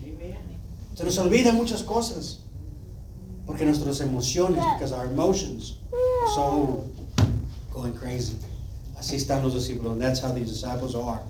Se 0.95 1.03
nos 1.03 1.17
olvida 1.19 1.53
muchas 1.53 1.83
cosas. 1.83 2.39
Porque 3.45 3.63
nuestras 3.63 4.01
emociones, 4.01 4.63
because 4.75 4.91
our 4.91 5.05
emotions 5.05 5.77
are 5.91 6.33
so 6.33 6.83
going 7.79 7.93
crazy. 7.93 8.35
Así 8.97 9.15
están 9.15 9.43
los 9.43 9.53
discípulos, 9.53 9.93
and 9.93 10.01
that's 10.01 10.19
how 10.19 10.31
these 10.31 10.49
disciples 10.49 10.93
are. 10.95 11.21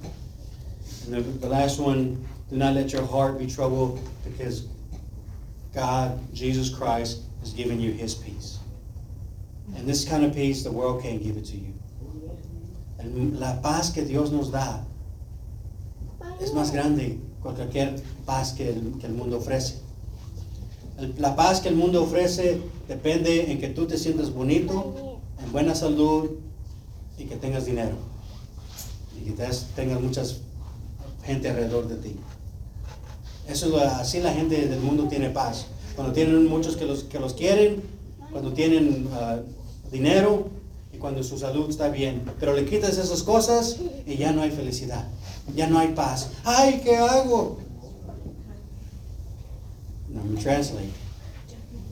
And 1.05 1.13
the, 1.13 1.21
the 1.21 1.47
last 1.47 1.79
one, 1.79 2.25
do 2.49 2.57
not 2.57 2.73
let 2.73 2.91
your 2.91 3.05
heart 3.05 3.37
be 3.37 3.45
troubled, 3.45 3.99
because 4.25 4.65
God, 5.73 6.17
Jesus 6.33 6.69
Christ, 6.73 7.21
has 7.41 7.53
given 7.53 7.79
you 7.79 7.91
His 7.91 8.15
peace. 8.15 8.57
And 9.75 9.87
this 9.87 10.03
kind 10.03 10.25
of 10.25 10.33
peace, 10.33 10.63
the 10.63 10.71
world 10.71 11.03
can't 11.03 11.21
give 11.21 11.37
it 11.37 11.45
to 11.45 11.57
you. 11.57 11.73
El- 12.99 13.39
La 13.39 13.59
paz 13.61 13.91
que 13.91 14.03
Dios 14.03 14.31
nos 14.31 14.49
da 14.49 14.83
es 16.41 16.51
más 16.51 16.71
grande 16.71 17.19
que 17.43 17.51
cualquier 17.53 18.01
paz 18.25 18.53
que 18.53 18.67
el, 18.69 18.97
que 18.99 19.05
el 19.07 19.13
mundo 19.13 19.37
ofrece. 19.39 19.75
La 21.17 21.33
paz 21.35 21.61
que 21.61 21.69
el 21.69 21.75
mundo 21.75 22.01
ofrece 22.03 22.61
depende 22.87 23.51
en 23.51 23.59
que 23.59 23.69
tú 23.69 23.85
te 23.87 23.97
sientas 23.97 24.31
bonito, 24.33 25.08
buena 25.51 25.75
salud 25.75 26.31
y 27.17 27.25
que 27.25 27.35
tengas 27.35 27.65
dinero. 27.65 27.95
Y 29.17 29.25
que 29.25 29.31
te- 29.31 29.49
tengas 29.75 30.01
mucha 30.01 30.23
gente 31.23 31.49
alrededor 31.49 31.87
de 31.87 31.95
ti. 31.95 32.15
Eso 33.47 33.77
es 33.81 33.83
así 33.93 34.19
la 34.19 34.31
gente 34.33 34.67
del 34.67 34.79
mundo 34.79 35.07
tiene 35.07 35.29
paz. 35.29 35.65
Cuando 35.95 36.13
tienen 36.13 36.47
muchos 36.47 36.77
que 36.77 36.85
los, 36.85 37.03
que 37.03 37.19
los 37.19 37.33
quieren, 37.33 37.81
cuando 38.31 38.53
tienen 38.53 39.09
ah, 39.13 39.39
dinero 39.91 40.49
y 40.93 40.97
cuando 40.97 41.23
su 41.23 41.37
salud 41.37 41.69
está 41.69 41.89
bien. 41.89 42.23
Pero 42.39 42.53
le 42.53 42.65
quitas 42.65 42.97
esas 42.97 43.23
cosas 43.23 43.77
y 44.05 44.15
ya 44.17 44.31
no 44.31 44.41
hay 44.43 44.51
felicidad. 44.51 45.07
Ya 45.55 45.67
no 45.67 45.79
hay 45.79 45.89
paz. 45.89 46.29
¡Ay, 46.43 46.81
qué 46.83 46.95
hago! 46.95 47.57
Let 50.13 50.23
me 50.23 50.41
translate. 50.41 50.89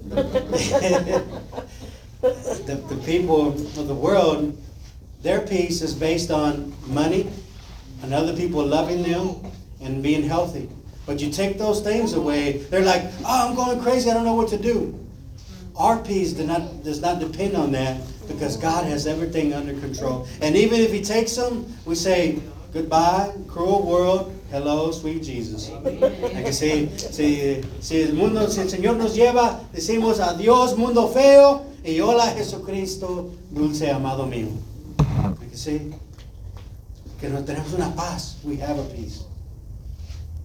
the, 2.21 2.83
the 2.89 3.01
people 3.05 3.49
of 3.49 3.87
the 3.87 3.93
world, 3.93 4.57
their 5.21 5.41
peace 5.41 5.81
is 5.81 5.93
based 5.93 6.31
on 6.31 6.73
money 6.87 7.29
and 8.03 8.13
other 8.13 8.35
people 8.35 8.65
loving 8.65 9.03
them 9.03 9.35
and 9.81 10.01
being 10.01 10.23
healthy. 10.23 10.69
But 11.05 11.21
you 11.21 11.31
take 11.31 11.57
those 11.57 11.81
things 11.81 12.13
away, 12.13 12.57
they're 12.69 12.83
like, 12.83 13.03
oh, 13.25 13.49
I'm 13.49 13.55
going 13.55 13.79
crazy, 13.81 14.11
I 14.11 14.13
don't 14.13 14.25
know 14.25 14.35
what 14.35 14.49
to 14.49 14.57
do. 14.57 14.97
Our 15.75 15.99
peace 15.99 16.33
does 16.33 16.47
not, 16.47 16.83
does 16.83 17.01
not 17.01 17.19
depend 17.19 17.55
on 17.55 17.71
that 17.71 18.01
because 18.27 18.57
God 18.57 18.85
has 18.85 19.07
everything 19.07 19.53
under 19.53 19.73
control. 19.79 20.27
And 20.41 20.55
even 20.55 20.81
if 20.81 20.91
He 20.91 21.01
takes 21.01 21.35
them, 21.35 21.65
we 21.85 21.95
say, 21.95 22.39
goodbye, 22.73 23.31
cruel 23.47 23.85
world, 23.85 24.33
hello, 24.51 24.91
sweet 24.91 25.23
Jesus. 25.23 25.69
Que 25.83 26.51
si, 26.51 26.89
si, 26.97 27.63
si 27.79 28.01
el 28.01 28.13
mundo, 28.13 28.47
si 28.49 28.61
el 28.61 28.67
Señor 28.67 28.97
nos 28.97 29.15
lleva, 29.15 29.61
decimos 29.71 30.19
adiós, 30.19 30.75
mundo 30.77 31.07
feo, 31.07 31.65
y 31.87 31.99
hola 32.01 32.27
Jesucristo, 32.35 33.31
dulce 33.51 33.91
amado 33.91 34.25
mío. 34.25 34.49
¿A 35.23 35.33
que 35.39 35.55
sí? 35.57 35.91
Que 37.19 37.29
no 37.29 37.43
tenemos 37.43 37.73
una 37.73 37.93
paz. 37.95 38.37
We 38.43 38.61
have 38.61 38.79
a 38.79 38.83
peace. 38.89 39.21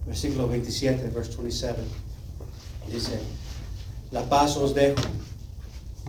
Versículo 0.07 0.47
27, 0.47 1.09
verse 1.09 1.31
27. 1.35 1.81
Dice, 2.91 3.19
la 4.11 4.21
paz 4.27 4.57
os 4.57 4.73
dejo, 4.73 5.01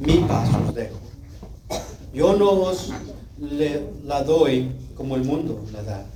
mi 0.00 0.18
paz 0.18 0.48
os 0.68 0.74
dejo. 0.74 0.96
Yo 2.12 2.36
no 2.36 2.50
os 2.50 2.90
le- 3.40 3.82
la 4.04 4.22
doy 4.22 4.70
como 4.96 5.16
el 5.16 5.24
mundo 5.24 5.64
la 5.72 5.82
da. 5.82 6.06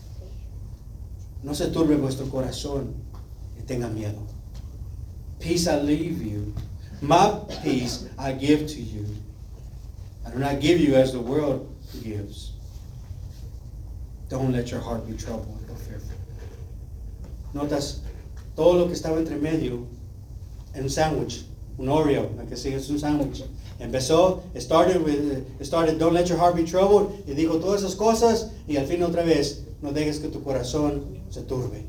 No 1.42 1.54
se 1.54 1.68
turbe 1.68 1.96
vuestro 1.96 2.28
corazón 2.28 2.94
y 3.58 3.62
tenga 3.62 3.88
miedo. 3.88 4.18
Peace 5.40 5.70
I 5.70 5.80
leave 5.84 6.24
you. 6.24 6.52
My 7.00 7.40
peace 7.62 8.06
I 8.18 8.32
give 8.32 8.66
to 8.66 8.80
you. 8.80 9.06
I 10.26 10.30
do 10.30 10.38
not 10.38 10.60
give 10.60 10.80
you 10.80 10.94
as 10.96 11.12
the 11.12 11.20
world 11.20 11.72
gives. 12.02 12.52
Don't 14.28 14.52
let 14.52 14.70
your 14.70 14.80
heart 14.80 15.06
be 15.06 15.16
troubled 15.16 15.64
or 15.70 15.76
fearful. 15.76 16.16
Notas 17.54 18.00
todo 18.56 18.78
lo 18.78 18.86
que 18.86 18.94
estaba 18.94 19.18
entre 19.18 19.36
medio 19.36 19.86
en 20.74 20.82
un 20.82 20.90
sándwich, 20.90 21.44
un 21.78 21.88
Oreo, 21.88 22.30
la 22.36 22.44
que 22.44 22.56
sigue 22.56 22.76
es 22.76 22.90
un 22.90 22.98
sándwich. 22.98 23.44
Empezó, 23.78 24.42
started 24.58 25.02
with, 25.02 25.46
started, 25.64 25.98
don't 25.98 26.12
let 26.12 26.28
your 26.28 26.36
heart 26.36 26.56
be 26.56 26.64
troubled, 26.64 27.24
y 27.26 27.34
dijo 27.34 27.60
todas 27.60 27.82
esas 27.82 27.94
cosas, 27.94 28.50
y 28.66 28.76
al 28.76 28.86
fin 28.86 29.02
otra 29.04 29.22
vez, 29.22 29.62
no 29.80 29.92
dejes 29.92 30.18
que 30.18 30.28
tu 30.28 30.42
corazón 30.42 31.20
se 31.30 31.42
turbe. 31.42 31.84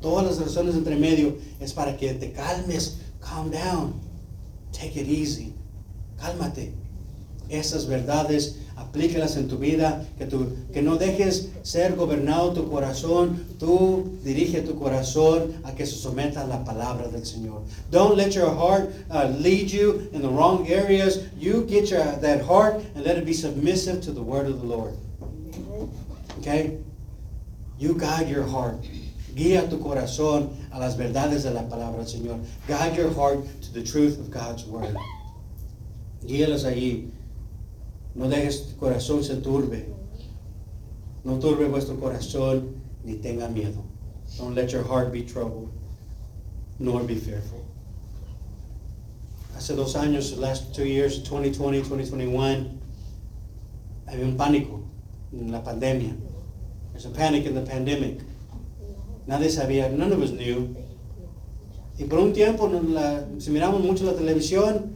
Todas 0.00 0.24
las 0.24 0.40
razones 0.40 0.74
entre 0.74 0.96
medio 0.96 1.36
es 1.60 1.74
para 1.74 1.96
que 1.96 2.14
te 2.14 2.32
calmes, 2.32 2.98
calm 3.20 3.50
down, 3.50 4.00
take 4.72 4.96
it 4.96 5.08
easy, 5.08 5.52
cálmate. 6.20 6.72
Esas 7.48 7.86
verdades, 7.86 8.56
aplícalas 8.76 9.36
en 9.36 9.48
tu 9.48 9.56
vida, 9.56 10.04
que, 10.18 10.26
tú, 10.26 10.54
que 10.72 10.82
no 10.82 10.96
dejes 10.96 11.48
ser 11.62 11.96
gobernado 11.96 12.52
tu 12.52 12.68
corazón, 12.68 13.44
tú 13.58 14.18
dirige 14.22 14.60
tu 14.60 14.78
corazón 14.78 15.54
a 15.64 15.72
que 15.72 15.86
se 15.86 15.96
someta 15.96 16.42
a 16.42 16.46
la 16.46 16.62
palabra 16.62 17.08
del 17.08 17.24
Señor. 17.24 17.62
Don't 17.90 18.16
let 18.16 18.34
your 18.34 18.50
heart 18.50 18.90
uh, 19.10 19.28
lead 19.38 19.70
you 19.70 20.08
in 20.12 20.20
the 20.20 20.28
wrong 20.28 20.68
areas. 20.68 21.20
You 21.38 21.64
get 21.64 21.90
your, 21.90 22.04
that 22.20 22.42
heart 22.42 22.82
and 22.94 23.04
let 23.04 23.16
it 23.16 23.24
be 23.24 23.32
submissive 23.32 24.02
to 24.02 24.12
the 24.12 24.22
word 24.22 24.46
of 24.46 24.60
the 24.60 24.66
Lord. 24.66 24.94
Okay? 26.40 26.76
You 27.78 27.94
guide 27.94 28.28
your 28.28 28.44
heart. 28.44 28.76
Guía 29.34 29.70
tu 29.70 29.78
corazón 29.78 30.50
a 30.72 30.80
las 30.80 30.96
verdades 30.96 31.44
de 31.44 31.52
la 31.52 31.62
palabra 31.62 31.98
del 31.98 32.06
Señor. 32.06 32.40
Guide 32.66 32.96
your 32.96 33.12
heart 33.14 33.38
to 33.68 33.74
the 33.74 33.86
truth 33.86 34.18
of 34.18 34.30
God's 34.30 34.64
word. 34.64 34.96
Guíalas 36.24 36.64
allí. 36.64 37.10
No 38.14 38.26
dejes 38.28 38.68
tu 38.68 38.76
corazón 38.76 39.22
se 39.22 39.36
turbe. 39.36 39.86
No 41.24 41.38
turbe 41.38 41.68
vuestro 41.68 41.96
corazón 41.96 42.80
ni 43.04 43.16
tenga 43.16 43.48
miedo. 43.48 43.84
Don't 44.38 44.54
let 44.54 44.72
your 44.72 44.82
heart 44.82 45.12
be 45.12 45.22
troubled, 45.22 45.70
nor 46.78 47.02
be 47.04 47.14
fearful. 47.14 47.64
Hace 49.54 49.74
dos 49.74 49.94
años, 49.94 50.34
the 50.34 50.40
last 50.40 50.74
two 50.74 50.86
years, 50.86 51.22
2020, 51.22 51.78
2021, 51.78 52.80
había 54.06 54.24
un 54.24 54.36
pánico 54.36 54.82
en 55.32 55.52
la 55.52 55.60
pandemia. 55.60 56.16
There's 56.92 57.06
a 57.06 57.10
panic 57.10 57.44
in 57.46 57.54
the 57.54 57.62
pandemic. 57.62 58.20
Nadie 59.26 59.48
sabía, 59.48 59.90
none 59.90 60.12
of 60.12 60.22
us 60.22 60.30
knew. 60.30 60.74
Y 61.98 62.04
por 62.04 62.18
un 62.20 62.32
tiempo, 62.32 62.68
la- 62.68 63.24
si 63.38 63.50
miramos 63.50 63.82
mucho 63.82 64.04
la 64.04 64.12
televisión, 64.12 64.94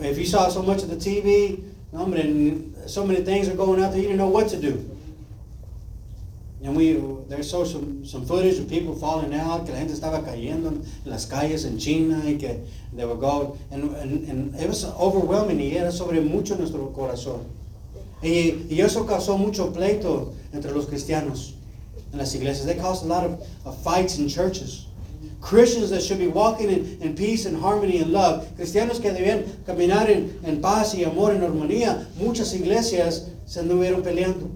if 0.00 0.18
you 0.18 0.24
saw 0.24 0.48
so 0.48 0.62
much 0.62 0.82
of 0.82 0.88
the 0.88 0.96
TV, 0.96 1.62
hombre, 1.92 2.62
so 2.86 3.04
many 3.04 3.20
things 3.22 3.48
are 3.48 3.54
going 3.56 3.82
out 3.82 3.92
there, 3.92 4.00
you 4.00 4.08
didn't 4.08 4.18
know 4.18 4.28
what 4.28 4.48
to 4.48 4.56
do. 4.56 4.84
And 6.62 6.76
we, 6.76 6.92
there's 7.28 7.50
so 7.50 7.64
some, 7.64 8.04
some 8.04 8.26
footage 8.26 8.58
of 8.58 8.68
people 8.68 8.94
falling 8.94 9.34
out, 9.34 9.64
que 9.64 9.72
la 9.72 9.78
gente 9.80 9.94
estaba 9.94 10.22
cayendo 10.22 10.68
en 10.68 10.84
las 11.06 11.24
calles 11.26 11.64
en 11.64 11.78
China 11.78 12.22
y 12.24 12.36
que 12.38 12.60
they 12.94 13.04
were 13.06 13.14
going, 13.16 13.58
and, 13.70 13.94
and, 13.94 14.54
it 14.56 14.68
was 14.68 14.84
overwhelming 14.84 15.58
y 15.58 15.76
era 15.76 15.90
sobre 15.90 16.20
mucho 16.20 16.56
nuestro 16.56 16.86
corazón. 16.94 17.44
Y, 18.22 18.66
y 18.70 18.80
eso 18.80 19.04
causó 19.06 19.38
mucho 19.38 19.72
pleito 19.72 20.34
entre 20.52 20.72
los 20.72 20.84
cristianos 20.86 21.54
en 22.12 22.18
las 22.18 22.34
iglesias. 22.34 22.66
They 22.66 22.74
caused 22.74 23.04
a 23.04 23.08
lot 23.08 23.24
of 23.24 23.82
fights 23.82 24.18
in 24.18 24.28
churches. 24.28 24.86
Christians 25.40 25.90
that 25.90 26.02
should 26.02 26.18
be 26.18 26.26
walking 26.26 26.68
in, 26.70 26.98
in 27.00 27.14
peace 27.14 27.46
and 27.46 27.56
harmony 27.56 27.98
and 27.98 28.12
love. 28.12 28.46
Cristianos 28.56 29.00
que 29.00 29.10
debían 29.10 29.64
caminar 29.64 30.10
en, 30.10 30.38
en 30.44 30.60
paz 30.60 30.94
y 30.94 31.04
amor 31.04 31.32
en 31.32 31.42
armonía. 31.42 32.06
Muchas 32.16 32.54
iglesias 32.54 33.28
se 33.46 33.60
anduvieron 33.60 34.02
peleando. 34.02 34.50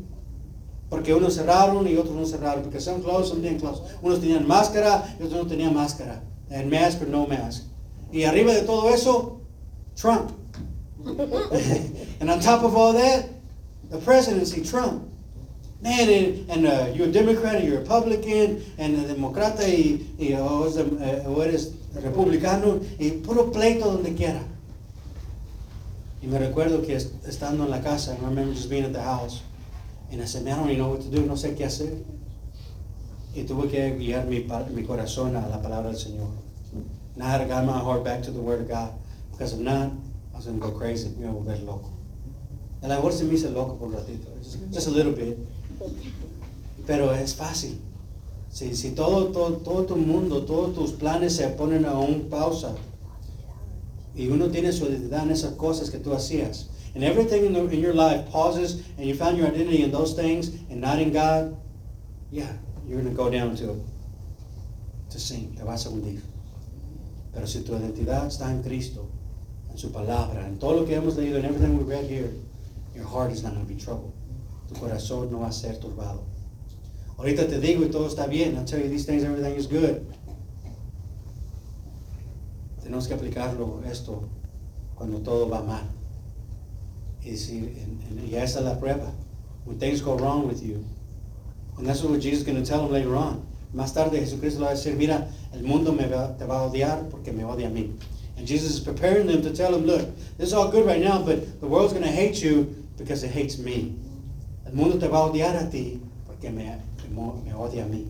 Porque 0.91 1.15
unos 1.15 1.35
cerraron 1.35 1.89
y 1.89 1.97
otros 1.97 2.15
no 2.15 2.27
cerraron. 2.27 2.63
Porque 2.63 2.81
some 2.81 3.03
closed, 3.03 3.31
some 3.31 3.41
didn't 3.41 3.61
close. 3.61 3.81
Unos 4.03 4.21
tenían 4.21 4.47
máscara 4.47 5.17
y 5.19 5.23
otros 5.25 5.45
no 5.45 5.47
tenían 5.47 5.75
máscara. 5.75 6.23
And 6.51 6.71
mask 6.71 7.01
or 7.01 7.09
no 7.09 7.27
mask. 7.27 7.65
Y 8.13 8.25
arriba 8.25 8.53
de 8.53 8.63
todo 8.63 8.91
eso, 8.91 9.41
Trump. 9.97 10.33
and 12.21 12.31
on 12.31 12.41
top 12.41 12.63
of 12.63 12.77
all 12.77 12.93
that, 12.93 13.29
the 13.91 13.99
presidency, 13.99 14.63
Trump. 14.63 15.14
Man, 15.85 16.09
and, 16.09 16.51
and 16.51 16.67
uh, 16.67 16.87
you're 16.95 17.09
a 17.09 17.13
Democrat, 17.13 17.57
or 17.57 17.65
you're 17.65 17.77
a 17.77 17.81
Republican, 17.81 18.65
and 18.79 18.97
a 18.97 19.15
demócrata 19.15 19.69
y, 19.69 20.01
y 20.19 20.33
o, 20.33 20.65
es 20.67 20.77
dem- 20.77 20.99
eh, 20.99 21.23
o 21.27 21.43
eres 21.43 21.73
republicano, 21.95 22.81
y 22.99 23.21
puro 23.23 23.51
pleito 23.53 23.85
donde 23.93 24.15
quiera. 24.15 24.41
Y 26.23 26.27
me 26.27 26.39
recuerdo 26.39 26.81
que 26.87 26.95
est- 26.97 27.13
estando 27.29 27.65
en 27.65 27.71
la 27.71 27.83
casa, 27.83 28.15
I 28.15 28.25
remember 28.25 28.55
just 28.55 28.71
being 28.71 28.85
at 28.85 28.95
the 28.95 29.03
house, 29.03 29.43
and 30.11 30.23
I 30.23 30.25
said, 30.25 30.43
man, 30.43 30.55
I 30.55 30.57
don't 30.63 30.71
even 30.71 30.79
know 30.79 30.91
what 30.93 31.03
to 31.03 31.11
do, 31.11 31.21
no 31.27 31.35
sé 31.35 31.55
qué 31.55 31.67
hacer. 31.67 31.93
Y 33.37 33.43
tuve 33.43 33.69
que 33.71 33.95
guiar 33.99 34.25
mi, 34.27 34.41
mi 34.75 34.85
corazón 34.87 35.37
a 35.37 35.47
la 35.49 35.61
palabra 35.61 35.91
del 35.91 35.99
Señor. 36.01 36.31
And 37.15 37.23
I 37.23 37.27
had 37.29 37.39
to 37.43 37.45
guide 37.47 37.67
my 37.67 37.79
heart 37.79 38.03
back 38.05 38.23
to 38.23 38.31
the 38.31 38.41
Word 38.41 38.61
of 38.63 38.69
God, 38.69 38.91
because 39.33 39.53
if 39.53 39.59
not, 39.61 39.91
I 40.33 40.37
was 40.37 40.47
going 40.47 40.59
to 40.59 40.67
go 40.67 40.73
crazy, 40.73 41.11
me 41.19 41.27
iba 41.27 41.31
a 41.31 41.35
volver 41.35 41.63
loco. 41.67 41.91
A 42.83 42.89
lo 42.89 42.95
mejor 42.97 43.13
se 43.13 43.25
me 43.25 43.35
hizo 43.35 43.51
loco 43.53 43.75
por 43.77 43.89
un 43.89 43.95
ratito, 43.95 44.31
just, 44.43 44.59
just 44.73 44.87
a 44.89 44.91
little 44.91 45.13
bit. 45.13 45.37
Pero 46.87 47.15
es 47.15 47.35
fácil. 47.35 47.81
Si, 48.51 48.77
si 48.77 48.91
todo, 48.91 49.27
todo, 49.33 49.57
todo 49.57 49.85
tu 49.85 49.97
mundo, 49.97 50.45
todos 50.45 50.75
tus 50.75 50.93
planes 50.93 51.35
se 51.37 51.49
ponen 51.49 51.85
a 51.85 51.99
un 51.99 52.29
pausa 52.31 52.75
y 54.15 54.29
uno 54.29 54.49
tiene 54.49 54.73
su 54.73 54.85
identidad 54.85 55.25
en 55.25 55.33
esas 55.33 55.55
cosas 55.55 55.91
que 55.91 55.99
tú 55.99 56.13
hacías, 56.13 56.69
and 56.95 57.03
everything 57.03 57.45
in, 57.45 57.53
the, 57.53 57.65
in 57.75 57.81
your 57.81 57.95
life 57.95 58.31
pauses 58.31 58.83
and 58.97 59.07
you 59.07 59.15
found 59.15 59.37
your 59.37 59.49
identity 59.49 59.83
in 59.83 59.91
those 59.91 60.15
things 60.15 60.51
and 60.71 60.81
not 60.81 61.01
in 61.01 61.13
God, 61.13 61.57
yeah, 62.31 62.53
you're 62.87 63.01
going 63.01 63.11
to 63.11 63.17
go 63.17 63.29
down 63.29 63.57
to, 63.57 63.85
to 65.11 65.19
sink, 65.19 65.57
te 65.57 65.65
vas 65.65 65.87
a 65.87 65.89
hundir. 65.89 66.21
Pero 67.33 67.47
si 67.47 67.63
tu 67.63 67.73
identidad 67.73 68.29
está 68.29 68.49
en 68.51 68.63
Cristo, 68.63 69.09
en 69.71 69.77
su 69.77 69.91
palabra, 69.91 70.47
en 70.47 70.59
todo 70.59 70.81
lo 70.81 70.87
que 70.87 70.95
hemos 70.95 71.17
leído, 71.17 71.39
en 71.39 71.45
everything 71.45 71.77
we 71.77 71.83
read 71.83 72.05
here, 72.05 72.31
your 72.95 73.05
heart 73.05 73.33
is 73.33 73.43
not 73.43 73.53
going 73.55 73.67
to 73.67 73.73
be 73.73 73.81
troubled. 73.81 74.14
Tu 74.75 74.81
corazón 74.81 75.31
no 75.31 75.41
va 75.41 75.49
a 75.49 75.53
ser 75.53 75.79
turbado. 75.79 76.23
Ahorita 77.17 77.47
te 77.47 77.61
digo 77.61 77.85
y 77.85 77.89
todo 77.89 78.09
está 78.09 78.27
bien. 78.27 78.57
I'll 78.57 78.65
tell 78.65 78.81
you 78.81 78.89
these 78.89 79.07
things, 79.07 79.23
everything 79.23 79.55
is 79.55 79.67
good. 79.67 80.05
Tenemos 82.83 83.07
que 83.07 83.15
aplicarlo 83.15 83.83
esto 83.89 84.29
cuando 84.95 85.19
todo 85.19 85.49
va 85.49 85.63
mal. 85.63 85.85
Y 87.23 87.31
decir, 87.31 87.73
esa 88.33 88.59
es 88.59 88.65
la 88.65 88.79
prueba. 88.79 89.13
When 89.65 89.79
things 89.79 90.03
go 90.03 90.17
wrong 90.17 90.47
with 90.47 90.63
you. 90.63 90.85
And 91.79 91.87
that's 91.87 92.03
what 92.03 92.21
Jesus 92.21 92.41
is 92.41 92.45
going 92.45 92.63
to 92.63 92.69
tell 92.69 92.83
them 92.83 92.93
later 92.93 93.17
on. 93.17 93.47
Más 93.75 93.95
tarde 93.95 94.19
Jesucristo 94.19 94.61
va 94.61 94.69
a 94.69 94.75
decir, 94.75 94.97
mira, 94.97 95.29
el 95.53 95.63
mundo 95.63 95.93
me 95.93 96.07
va, 96.07 96.37
te 96.39 96.45
va 96.45 96.61
a 96.61 96.71
odiar 96.71 97.09
porque 97.11 97.33
me 97.33 97.43
odia 97.45 97.67
a 97.67 97.71
mí. 97.71 97.93
And 98.37 98.47
Jesus 98.47 98.73
is 98.75 98.81
preparing 98.81 99.27
them 99.27 99.43
to 99.43 99.53
tell 99.53 99.73
them, 99.73 99.87
look, 99.87 100.03
this 100.37 100.49
is 100.49 100.53
all 100.53 100.71
good 100.71 100.87
right 100.87 101.01
now, 101.01 101.23
but 101.23 101.61
the 101.61 101.67
world's 101.67 101.93
going 101.93 102.05
to 102.05 102.11
hate 102.11 102.43
you 102.43 102.75
because 102.99 103.25
it 103.25 103.31
hates 103.31 103.59
me. 103.59 103.97
El 104.67 104.73
mundo 104.73 104.99
te 104.99 105.09
va 105.09 105.19
a 105.19 105.25
odiar 105.25 105.57
a 105.57 105.69
ti 105.69 106.01
porque 106.27 106.51
me, 106.51 106.79
me, 107.11 107.55
odia 107.55 107.85
a 107.85 107.89
mí. 107.89 108.07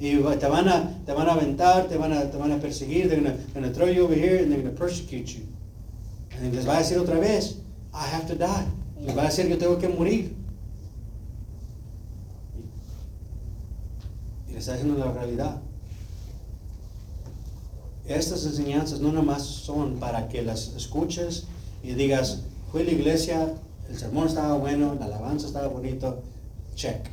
Y 0.00 0.16
te 0.16 0.46
van 0.48 0.68
a, 0.68 1.04
te 1.06 1.12
van 1.12 1.28
a 1.28 1.32
aventar, 1.32 1.88
te 1.88 1.96
van 1.96 2.12
a, 2.12 2.30
te 2.30 2.36
van 2.36 2.52
a 2.52 2.58
perseguir, 2.58 3.08
they're 3.08 3.22
gonna, 3.22 3.36
gonna 3.54 3.70
throw 3.70 3.88
you 3.88 4.04
over 4.04 4.14
here 4.14 4.42
and 4.42 4.50
they're 4.50 4.62
gonna 4.62 4.76
persecute 4.76 5.34
you. 5.34 5.44
And 6.36 6.54
les 6.54 6.66
va 6.66 6.76
a 6.76 6.78
decir 6.78 6.98
otra 6.98 7.18
vez, 7.18 7.56
I 7.92 8.06
have 8.06 8.26
to 8.26 8.34
die. 8.34 8.66
Les 9.00 9.16
va 9.16 9.22
a 9.22 9.26
decir 9.26 9.48
que 9.48 9.56
tengo 9.56 9.78
que 9.78 9.88
morir. 9.88 10.34
Y 14.48 14.52
les 14.52 14.58
está 14.58 14.72
diciendo 14.72 14.98
la 14.98 15.12
realidad. 15.12 15.60
Estas 18.06 18.44
enseñanzas 18.44 19.00
no 19.00 19.12
nomás 19.12 19.42
son 19.42 19.98
para 19.98 20.28
que 20.28 20.42
las 20.42 20.74
escuches 20.76 21.44
y 21.82 21.94
digas, 21.94 22.42
fui 22.70 22.82
a 22.82 22.84
la 22.84 22.90
iglesia, 22.90 23.54
el 23.88 23.96
sermón 23.96 24.26
estaba 24.26 24.58
bueno, 24.58 24.94
la 24.98 25.06
alabanza 25.06 25.46
estaba 25.46 25.68
bonito, 25.68 26.22
check. 26.76 27.06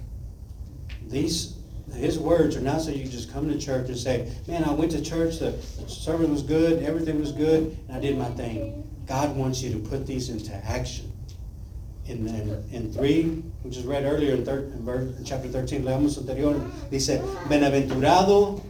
These, 1.09 1.55
his 1.95 2.17
words 2.17 2.55
are 2.55 2.61
not 2.61 2.81
so 2.81 2.91
you 2.91 3.05
just 3.05 3.31
come 3.31 3.49
to 3.49 3.57
church 3.57 3.89
and 3.89 3.97
say, 3.97 4.31
man, 4.47 4.63
I 4.63 4.71
went 4.73 4.91
to 4.91 5.01
church, 5.01 5.39
the, 5.39 5.51
the 5.51 5.89
sermon 5.89 6.31
was 6.31 6.41
good, 6.41 6.83
everything 6.83 7.19
was 7.19 7.31
good, 7.31 7.77
and 7.87 7.97
I 7.97 7.99
did 7.99 8.17
my 8.17 8.29
thing. 8.31 8.87
God 9.07 9.35
wants 9.35 9.61
you 9.61 9.71
to 9.73 9.79
put 9.79 10.07
these 10.07 10.29
into 10.29 10.53
action. 10.65 11.11
In, 12.07 12.27
in, 12.27 12.63
in 12.71 12.91
3, 12.93 13.23
which 13.63 13.77
is 13.77 13.83
read 13.85 14.03
earlier 14.05 14.33
in, 14.33 14.43
thir- 14.43 14.71
in, 14.73 14.87
in 15.17 15.23
chapter 15.23 15.47
13, 15.47 15.83
leamos 15.83 16.17
anterior, 16.17 16.59
dice, 16.89 17.19
Benaventurado 17.47 18.61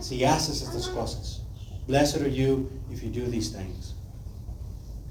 si 0.00 0.20
haces 0.20 0.62
estas 0.62 0.88
cosas. 0.94 1.40
Blessed 1.86 2.20
are 2.22 2.28
you 2.28 2.70
if 2.92 3.02
you 3.02 3.10
do 3.10 3.26
these 3.26 3.50
things. 3.50 3.94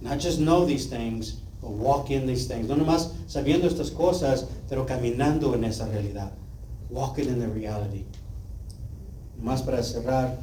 Not 0.01 0.19
just 0.19 0.39
know 0.39 0.65
these 0.65 0.87
things, 0.87 1.41
walk 1.69 2.11
in 2.11 2.25
these 2.25 2.47
things. 2.47 2.67
No 2.67 2.75
nomás 2.75 3.11
sabiendo 3.27 3.67
estas 3.67 3.91
cosas, 3.91 4.45
pero 4.69 4.85
caminando 4.85 5.53
en 5.55 5.63
esa 5.63 5.87
realidad. 5.87 6.31
Walking 6.89 7.27
in 7.27 7.39
the 7.39 7.47
reality. 7.47 8.05
Más 9.41 9.61
para 9.61 9.81
cerrar, 9.83 10.37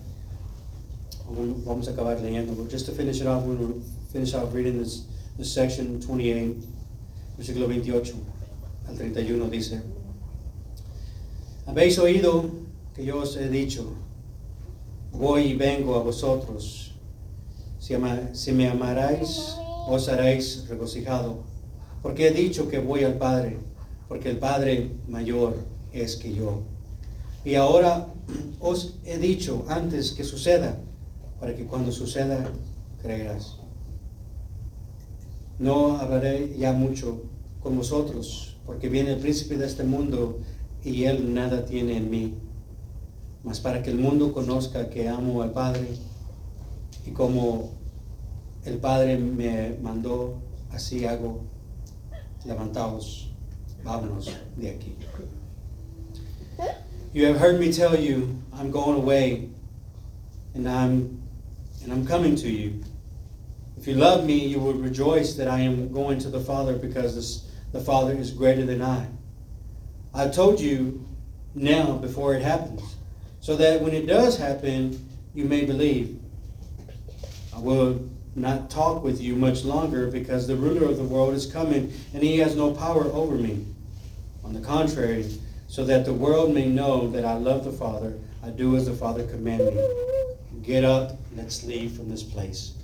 vamos 1.65 1.89
a 1.89 1.93
acabar 1.93 2.21
leyendo. 2.21 2.55
But 2.57 2.71
just 2.71 2.87
to 2.87 2.93
finish 2.93 3.21
it 3.21 3.27
off, 3.27 3.45
we're 3.45 3.57
going 3.57 3.75
to 3.75 3.87
finish 4.13 4.35
off 4.35 4.53
reading 4.53 4.79
this, 4.79 5.07
this 5.39 5.53
section 5.53 6.01
28, 6.01 6.57
versículo 7.39 7.69
28 7.69 8.15
al 8.89 8.97
31 8.97 9.51
dice, 9.51 9.81
Habéis 11.67 11.99
oído 11.99 12.51
que 12.95 13.05
yo 13.05 13.19
os 13.19 13.37
he 13.37 13.49
dicho, 13.49 13.93
voy 15.13 15.53
y 15.53 15.55
vengo 15.55 15.95
a 15.95 16.03
vosotros. 16.03 16.93
Si, 17.79 18.53
me 18.53 18.69
amarais, 18.69 19.57
os 19.91 20.09
haréis 20.09 20.67
regocijado. 20.69 21.43
Porque 22.03 22.29
he 22.29 22.31
dicho 22.31 22.69
que 22.69 22.79
voy 22.79 23.05
al 23.05 23.15
Padre, 23.15 23.59
porque 24.09 24.31
el 24.31 24.39
Padre 24.39 24.93
mayor 25.09 25.57
es 25.93 26.17
que 26.17 26.33
yo. 26.33 26.63
Y 27.45 27.57
ahora 27.57 28.07
os 28.61 28.95
he 29.05 29.19
dicho 29.19 29.65
antes 29.69 30.13
que 30.13 30.25
suceda, 30.25 30.79
para 31.39 31.55
que 31.55 31.65
cuando 31.65 31.91
suceda 31.93 32.51
creerás. 33.03 33.57
No 35.59 35.99
hablaré 35.99 36.57
ya 36.59 36.73
mucho 36.73 37.23
con 37.63 37.77
vosotros, 37.77 38.57
porque 38.65 38.89
viene 38.89 39.13
el 39.13 39.21
príncipe 39.21 39.57
de 39.57 39.67
este 39.67 39.85
mundo 39.85 40.39
y 40.85 41.05
él 41.05 41.35
nada 41.35 41.67
tiene 41.67 41.97
en 41.97 42.11
mí. 42.11 42.35
Mas 43.43 43.61
para 43.61 43.83
que 43.83 43.91
el 43.91 43.99
mundo 43.99 44.33
conozca 44.33 44.89
que 44.89 45.09
amo 45.09 45.43
al 45.43 45.53
Padre 45.53 45.89
y 47.07 47.11
como 47.11 47.80
el 48.65 48.79
Padre 48.79 49.17
me 49.17 49.77
mandó, 49.83 50.41
así 50.73 51.05
hago. 51.05 51.45
Levantaos, 52.45 53.29
vámonos 53.85 54.35
de 54.57 54.71
aquí. 54.71 54.95
You 57.13 57.27
have 57.27 57.39
heard 57.39 57.59
me 57.59 57.73
tell 57.73 57.99
you, 57.99 58.41
I'm 58.53 58.71
going 58.71 58.97
away, 58.97 59.51
and 60.55 60.69
I'm 60.69 61.21
and 61.83 61.93
I'm 61.93 62.07
coming 62.07 62.37
to 62.37 62.49
you. 62.49 62.83
If 63.77 63.87
you 63.87 63.95
love 63.95 64.25
me, 64.25 64.47
you 64.47 64.59
will 64.59 64.75
rejoice 64.75 65.35
that 65.35 65.49
I 65.49 65.61
am 65.61 65.91
going 65.93 66.19
to 66.21 66.29
the 66.29 66.41
Father 66.41 66.77
because 66.77 67.15
this, 67.15 67.49
the 67.73 67.81
Father 67.81 68.13
is 68.13 68.31
greater 68.31 68.67
than 68.67 68.83
I. 68.83 69.07
I've 70.13 70.35
told 70.35 70.61
you 70.61 71.07
now 71.55 71.97
before 71.97 72.35
it 72.35 72.43
happens, 72.43 72.97
so 73.41 73.57
that 73.57 73.81
when 73.81 73.95
it 73.95 74.07
does 74.07 74.39
happen, 74.39 75.09
you 75.35 75.45
may 75.45 75.65
believe. 75.65 76.19
I 77.55 77.59
will 77.59 78.10
not 78.35 78.71
talk 78.71 79.03
with 79.03 79.21
you 79.21 79.35
much 79.37 79.65
longer 79.65 80.07
because 80.07 80.47
the 80.47 80.57
ruler 80.57 80.89
of 80.89 80.97
the 80.97 81.05
world 81.05 81.35
is 81.35 81.47
coming 81.47 81.93
and 82.15 82.23
he 82.23 82.39
has 82.39 82.57
no 82.57 82.73
power 82.73 83.05
over 83.07 83.35
me. 83.35 83.67
On 84.45 84.53
the 84.53 84.61
contrary, 84.61 85.27
so 85.69 85.85
that 85.85 86.05
the 86.05 86.13
world 86.13 86.53
may 86.53 86.67
know 86.67 87.09
that 87.11 87.25
I 87.25 87.35
love 87.35 87.65
the 87.65 87.73
Father, 87.73 88.15
I 88.43 88.51
do 88.51 88.77
as 88.77 88.87
the 88.87 88.93
Father 88.93 89.25
commanded 89.25 89.75
me. 89.75 89.89
Get 90.63 90.85
up, 90.85 91.17
let's 91.37 91.65
leave 91.65 91.93
from 91.93 92.11
this 92.11 92.23
place. 92.23 92.75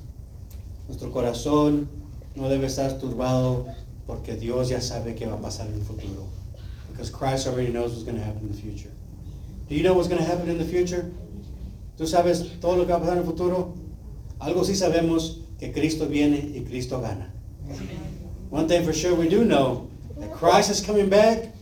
Nuestro 0.88 1.10
corazón 1.10 1.88
no 2.36 2.44
debe 2.44 2.66
estar 2.66 3.00
turbado 3.00 3.74
porque 4.06 4.38
Dios 4.38 4.70
ya 4.70 4.78
sabe 4.78 5.16
qué 5.16 5.26
va 5.26 5.34
a 5.34 5.38
pasar 5.38 5.66
en 5.66 5.74
el 5.74 5.80
futuro. 5.80 6.28
Because 6.90 7.10
Christ 7.10 7.48
already 7.48 7.72
knows 7.72 7.90
what's 7.90 8.04
going 8.04 8.16
to 8.16 8.22
happen 8.22 8.42
in 8.42 8.52
the 8.52 8.60
future. 8.60 8.92
Do 9.68 9.74
you 9.74 9.82
know 9.82 9.94
what's 9.94 10.08
going 10.08 10.20
to 10.22 10.26
happen 10.26 10.48
in 10.48 10.58
the 10.58 10.64
future? 10.64 11.10
¿Tú 11.98 12.06
sabes 12.06 12.60
todo 12.60 12.76
lo 12.76 12.84
que 12.84 12.92
va 12.92 12.98
a 12.98 13.00
pasar 13.00 13.12
en 13.12 13.18
el 13.18 13.24
futuro? 13.24 13.74
Algo 14.40 14.64
sí 14.64 14.74
sabemos 14.74 15.40
que 15.58 15.72
Cristo 15.72 16.06
viene 16.06 16.38
y 16.54 16.64
Cristo 16.64 17.00
gana. 17.00 17.32
One 18.50 18.68
thing 18.68 18.84
for 18.84 18.92
sure 18.92 19.14
we 19.14 19.28
do 19.28 19.44
know 19.44 19.88
that 20.18 20.32
Christ 20.32 20.70
is 20.70 20.80
coming 20.80 21.08
back 21.08 21.52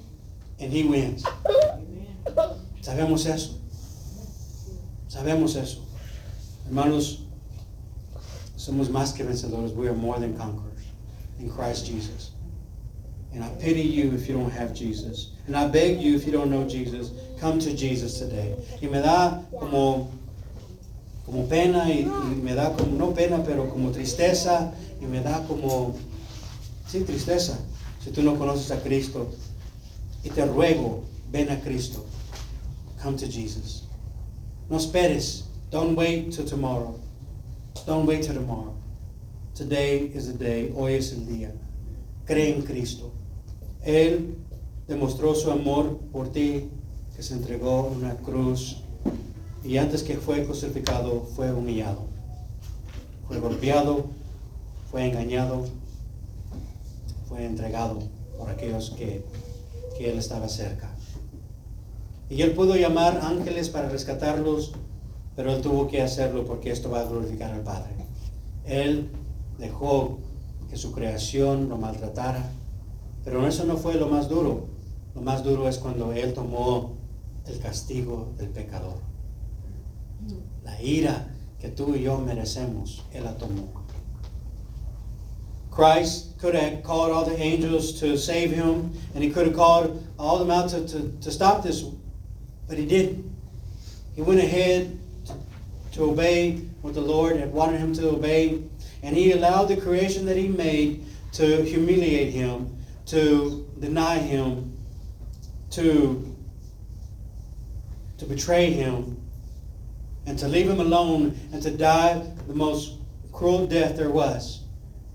and 0.61 0.73
he 0.73 0.85
wins. 0.85 1.25
Sabemos 2.83 3.27
eso. 3.27 3.55
Sabemos 5.09 5.57
eso. 5.57 5.81
Hermanos, 6.67 7.21
somos 8.57 8.89
más 8.89 9.15
que 9.15 9.25
vencedores. 9.25 9.75
We 9.75 9.89
are 9.89 9.95
more 9.95 10.19
than 10.19 10.37
conquerors 10.37 10.83
in 11.39 11.51
Christ 11.51 11.87
Jesus. 11.87 12.33
And 13.33 13.43
I 13.43 13.49
pity 13.61 13.83
you 13.83 14.13
if 14.13 14.29
you 14.29 14.35
don't 14.35 14.51
have 14.51 14.75
Jesus. 14.75 15.33
And 15.47 15.57
I 15.57 15.67
beg 15.67 16.01
you 16.01 16.15
if 16.15 16.25
you 16.25 16.33
don't 16.33 16.51
know 16.51 16.67
Jesus, 16.69 17.11
come 17.41 17.59
to 17.61 17.75
Jesus 17.75 18.19
today. 18.19 18.55
Y 18.81 18.89
me 18.89 19.01
da 19.01 19.43
como, 19.59 20.11
como 21.25 21.47
pena 21.47 21.91
y, 21.93 22.05
me 22.43 22.55
da 22.55 22.73
como, 22.73 22.97
no 22.97 23.15
pena, 23.15 23.43
pero 23.45 23.69
como 23.71 23.91
tristeza 23.91 24.73
y 25.01 25.07
me 25.07 25.21
da 25.21 25.45
como, 25.47 25.95
sí, 26.87 27.01
tristeza 27.01 27.59
si 28.05 28.11
tú 28.11 28.23
no 28.23 28.39
conoces 28.39 28.71
a 28.71 28.83
Cristo. 28.83 29.29
Y 30.23 30.31
te 30.31 30.45
ruego, 30.45 31.03
ven 31.31 31.51
a 31.51 31.61
Cristo. 31.61 32.05
Come 33.03 33.17
to 33.17 33.27
Jesus. 33.27 33.85
No 34.69 34.77
esperes. 34.77 35.45
Don't 35.71 35.97
wait 35.97 36.33
till 36.33 36.45
tomorrow. 36.45 36.99
Don't 37.87 38.07
wait 38.07 38.23
till 38.23 38.35
tomorrow. 38.35 38.75
Today 39.55 40.11
is 40.15 40.27
the 40.27 40.39
day. 40.39 40.73
Hoy 40.77 40.95
es 40.95 41.13
el 41.13 41.27
día. 41.27 41.53
Cree 42.27 42.55
en 42.55 42.63
Cristo. 42.63 43.13
Él 43.83 44.37
demostró 44.87 45.35
su 45.35 45.51
amor 45.51 45.99
por 46.13 46.29
ti, 46.29 46.69
que 47.17 47.23
se 47.23 47.35
entregó 47.35 47.91
en 47.91 48.05
una 48.05 48.17
cruz 48.17 48.84
y 49.65 49.79
antes 49.79 50.03
que 50.03 50.19
fue 50.19 50.45
crucificado 50.45 51.23
fue 51.35 51.51
humillado. 51.51 52.03
Fue 53.27 53.41
golpeado, 53.41 54.05
fue 54.91 55.07
engañado, 55.07 55.65
fue 57.29 57.47
entregado 57.47 58.01
por 58.39 58.51
aquellos 58.51 58.91
que, 58.91 59.25
que 59.97 60.11
él 60.11 60.19
estaba 60.19 60.49
cerca. 60.49 60.91
Y 62.29 62.43
él 62.43 62.53
pudo 62.53 62.77
llamar 62.77 63.21
ángeles 63.23 63.71
para 63.71 63.89
rescatarlos, 63.89 64.73
pero 65.35 65.55
él 65.55 65.63
tuvo 65.63 65.89
que 65.89 66.03
hacerlo 66.03 66.45
porque 66.45 66.71
esto 66.71 66.91
va 66.91 67.01
a 67.01 67.05
glorificar 67.05 67.53
al 67.53 67.63
Padre. 67.63 67.95
Él 68.67 69.09
dejó 69.59 70.19
que 70.69 70.77
su 70.77 70.93
creación 70.93 71.71
lo 71.71 71.79
maltratara, 71.79 72.51
pero 73.25 73.47
eso 73.47 73.65
no 73.65 73.79
fue 73.79 73.95
lo 73.95 74.09
más 74.09 74.29
duro. 74.29 74.67
Lo 75.15 75.23
más 75.23 75.43
duro 75.43 75.69
es 75.69 75.79
cuando 75.79 76.13
él 76.13 76.35
tomó 76.35 76.93
el 77.47 77.59
castigo 77.61 78.29
del 78.37 78.51
pecador. 78.51 79.14
La 80.65 80.81
ira 80.81 81.27
que 81.61 81.71
tú 81.71 81.95
y 81.95 82.03
yo 82.03 82.19
merecemos, 82.19 83.01
él 83.13 83.25
la 83.25 83.35
tomó. 83.35 83.69
Christ 85.71 86.39
could 86.39 86.55
have 86.55 86.85
called 86.85 87.11
all 87.11 87.25
the 87.25 87.37
angels 87.41 87.99
to 88.01 88.17
save 88.17 88.53
him, 88.53 88.93
and 89.15 89.25
he 89.25 89.31
could 89.31 89.47
have 89.47 89.57
called 89.57 90.07
all 90.19 90.39
them 90.39 90.51
out 90.51 90.71
to, 90.71 90.87
to, 90.87 91.13
to 91.21 91.33
stop 91.33 91.65
this, 91.65 91.85
but 92.69 92.79
he 92.79 92.87
didn't. 92.87 93.29
He 94.15 94.23
went 94.23 94.41
ahead 94.41 94.99
to, 95.27 95.35
to 95.95 96.11
obey 96.11 96.59
what 96.83 96.95
the 96.95 97.01
Lord 97.01 97.37
had 97.37 97.53
wanted 97.53 97.81
him 97.81 97.93
to 97.95 98.11
obey, 98.11 98.63
and 99.03 99.17
he 99.17 99.33
allowed 99.33 99.65
the 99.65 99.77
creation 99.77 100.27
that 100.27 100.37
he 100.37 100.49
made 100.49 101.05
to 101.33 101.63
humiliate 101.63 102.33
him, 102.33 102.77
to 103.07 103.69
deny 103.81 104.19
him, 104.19 104.77
to, 105.71 106.37
to 108.19 108.25
betray 108.27 108.71
him, 108.71 109.24
and 110.27 110.39
to 110.39 110.49
leave 110.49 110.69
him 110.69 110.81
alone 110.81 111.39
and 111.53 111.63
to 111.63 111.71
die 111.71 112.23
the 112.49 112.55
most 112.55 112.99
cruel 113.33 113.67
death 113.67 113.97
there 113.97 114.11
was. 114.11 114.63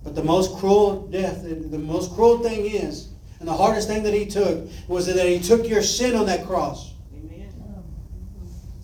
But 0.04 0.16
the 0.16 0.24
most 0.24 0.58
cruel 0.58 1.08
death, 1.08 1.44
the 1.44 1.78
most 1.78 2.14
cruel 2.14 2.40
thing 2.40 2.66
is, 2.66 3.10
and 3.40 3.48
the 3.48 3.54
hardest 3.54 3.88
thing 3.88 4.04
that 4.04 4.14
he 4.14 4.26
took, 4.26 4.68
was 4.88 5.06
that 5.08 5.26
he 5.26 5.40
took 5.40 5.68
your 5.68 5.82
sin 5.82 6.16
on 6.16 6.26
that 6.26 6.46
cross. 6.46 6.94
Amen. 7.16 7.52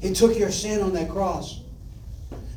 He 0.02 0.14
took 0.14 0.38
your 0.38 0.52
sin 0.52 0.82
on 0.82 0.94
that 0.94 1.10
cross. 1.10 1.62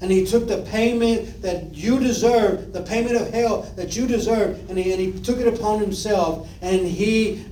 And 0.01 0.13
he 0.13 0.25
took 0.25 0.47
the 0.47 0.63
payment 0.63 1.43
that 1.43 1.75
you 1.75 1.99
deserve, 1.99 2.73
the 2.73 2.83
payment 2.83 3.17
of 3.17 3.33
hell 3.33 3.63
that 3.75 3.97
you 3.97 4.07
deserve, 4.07 4.69
and 4.71 4.79
he, 4.79 4.93
and 4.93 5.01
he 5.01 5.21
took 5.21 5.39
it 5.39 5.53
upon 5.53 5.81
himself, 5.81 6.49
and 6.63 6.87
he 6.87 7.45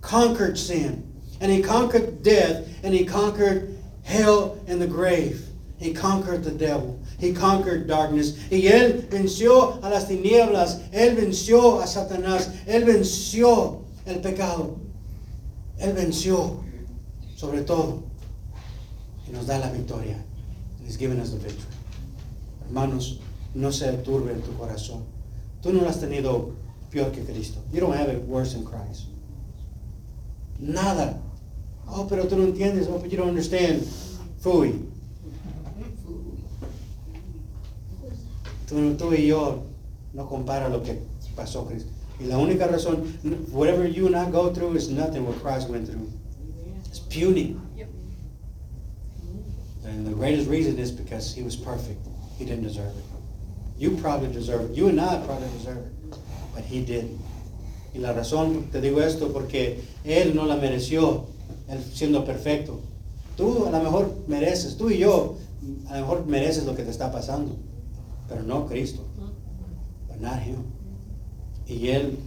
conquered 0.00 0.58
sin. 0.58 1.10
And 1.40 1.52
he 1.52 1.62
conquered 1.62 2.22
death, 2.22 2.66
and 2.82 2.94
he 2.94 3.04
conquered 3.04 3.76
hell 4.02 4.58
and 4.66 4.80
the 4.80 4.86
grave. 4.86 5.43
He 5.78 5.92
conquered 5.92 6.44
the 6.44 6.52
devil. 6.52 7.00
He 7.18 7.32
conquered 7.32 7.86
darkness. 7.86 8.38
Y 8.50 8.68
él 8.68 9.08
venció 9.08 9.82
a 9.82 9.90
las 9.90 10.06
tinieblas. 10.06 10.80
Él 10.92 11.16
venció 11.16 11.80
a 11.80 11.86
Satanás. 11.86 12.50
Él 12.66 12.84
venció 12.84 13.82
el 14.06 14.20
pecado. 14.20 14.78
Él 15.78 15.92
venció 15.94 16.62
sobre 17.36 17.62
todo. 17.62 18.04
Y 19.28 19.32
nos 19.32 19.46
da 19.46 19.58
la 19.58 19.70
victoria. 19.70 20.14
And 20.78 20.86
he's 20.86 20.96
given 20.96 21.20
us 21.20 21.32
the 21.32 21.38
victory. 21.38 21.68
Hermanos, 22.66 23.18
no 23.54 23.70
se 23.70 23.92
turbe 23.98 24.32
en 24.32 24.42
tu 24.42 24.52
corazón. 24.52 25.04
Tú 25.60 25.72
no 25.72 25.86
has 25.88 26.00
tenido 26.00 26.54
peor 26.90 27.10
que 27.10 27.24
Cristo. 27.24 27.60
You 27.72 27.80
don't 27.80 27.94
have 27.94 28.08
it 28.08 28.22
worse 28.22 28.54
than 28.54 28.64
Christ. 28.64 29.06
Nada. 30.58 31.20
Oh, 31.88 32.06
pero 32.08 32.26
tú 32.26 32.36
no 32.36 32.44
entiendes. 32.44 32.86
Oh, 32.88 32.98
but 32.98 33.10
you 33.10 33.16
don't 33.16 33.28
understand. 33.28 33.86
Fui. 34.38 34.93
Tú, 38.68 39.12
y 39.12 39.26
yo 39.26 39.62
no 40.12 40.26
compara 40.26 40.68
lo 40.68 40.82
que 40.82 40.98
pasó 41.36 41.66
Cristo. 41.66 41.90
Y 42.20 42.26
la 42.26 42.38
única 42.38 42.66
razón, 42.66 43.04
whatever 43.50 43.86
you 43.86 44.06
and 44.06 44.16
I 44.16 44.30
go 44.30 44.52
through 44.52 44.76
is 44.76 44.88
nothing 44.88 45.26
what 45.26 45.40
Christ 45.42 45.68
went 45.68 45.88
through. 45.88 46.10
It's 46.86 47.00
puny. 47.00 47.56
And 49.84 50.06
the 50.06 50.12
greatest 50.12 50.48
reason 50.48 50.78
is 50.78 50.90
because 50.90 51.34
he 51.34 51.42
was 51.42 51.56
perfect. 51.56 52.00
He 52.38 52.44
didn't 52.44 52.62
deserve 52.64 52.96
it. 52.96 53.04
You 53.76 53.96
probably 53.96 54.32
deserve 54.32 54.70
it. 54.70 54.76
You 54.76 54.88
and 54.88 55.00
I 55.00 55.20
probably 55.26 55.48
deserve 55.58 55.78
it. 55.78 56.16
But 56.54 56.64
he 56.64 56.84
didn't. 56.84 57.20
Y 57.94 58.00
la 58.00 58.12
razón, 58.12 58.70
te 58.72 58.80
digo 58.80 59.00
esto, 59.00 59.32
porque 59.32 59.80
él 60.04 60.34
no 60.34 60.46
la 60.46 60.56
mereció, 60.56 61.26
él 61.68 61.80
siendo 61.92 62.24
perfecto. 62.24 62.80
Tú 63.36 63.66
a 63.66 63.70
lo 63.70 63.82
mejor 63.82 64.14
mereces, 64.26 64.76
tú 64.76 64.90
y 64.90 64.98
yo, 64.98 65.36
a 65.88 65.94
lo 65.94 66.00
mejor 66.00 66.26
mereces 66.26 66.64
lo 66.64 66.74
que 66.74 66.82
te 66.82 66.90
está 66.90 67.12
pasando. 67.12 67.56
Pero 68.28 68.42
no 68.42 68.66
Cristo. 68.66 69.02
But 70.08 70.20
not 70.20 70.38
him. 70.40 70.64
Y 71.66 71.88
él 71.88 72.18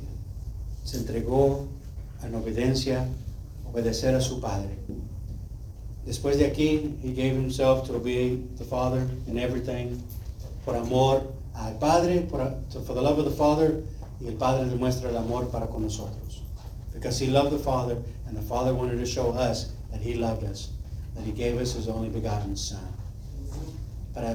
se 0.84 0.98
entregó 0.98 1.68
en 2.24 2.36
obediencia, 2.36 3.08
obedecer 3.66 4.16
a 4.16 4.22
su 4.22 4.40
Padre. 4.40 4.78
Después 6.06 6.38
de 6.38 6.46
aquí, 6.46 6.98
he 7.04 7.12
gave 7.12 7.36
himself 7.36 7.86
to 7.86 7.96
obey 7.96 8.42
the 8.58 8.64
Father 8.64 9.06
in 9.28 9.38
everything, 9.38 10.02
por 10.64 10.76
amor 10.76 11.22
al 11.54 11.74
Padre, 11.74 12.22
por, 12.30 12.40
for 12.86 12.94
the 12.94 13.02
love 13.02 13.20
of 13.20 13.26
the 13.26 13.36
Father, 13.36 13.84
y 14.22 14.28
el 14.28 14.36
Padre 14.36 14.70
demuestra 14.70 15.10
el 15.10 15.18
amor 15.18 15.50
para 15.52 15.68
con 15.68 15.84
nosotros. 15.84 16.42
Because 16.94 17.20
he 17.20 17.28
loved 17.28 17.52
the 17.52 17.60
Father, 17.60 17.98
and 18.26 18.38
the 18.38 18.42
Father 18.42 18.74
wanted 18.74 18.98
to 18.98 19.06
show 19.06 19.32
us 19.32 19.74
that 19.92 20.02
he 20.02 20.14
loved 20.14 20.44
us, 20.44 20.70
that 21.16 21.26
he 21.26 21.32
gave 21.32 21.58
us 21.58 21.74
his 21.74 21.88
only 21.90 22.10
begotten 22.10 22.56
Son. 22.56 22.97
Para, 24.18 24.34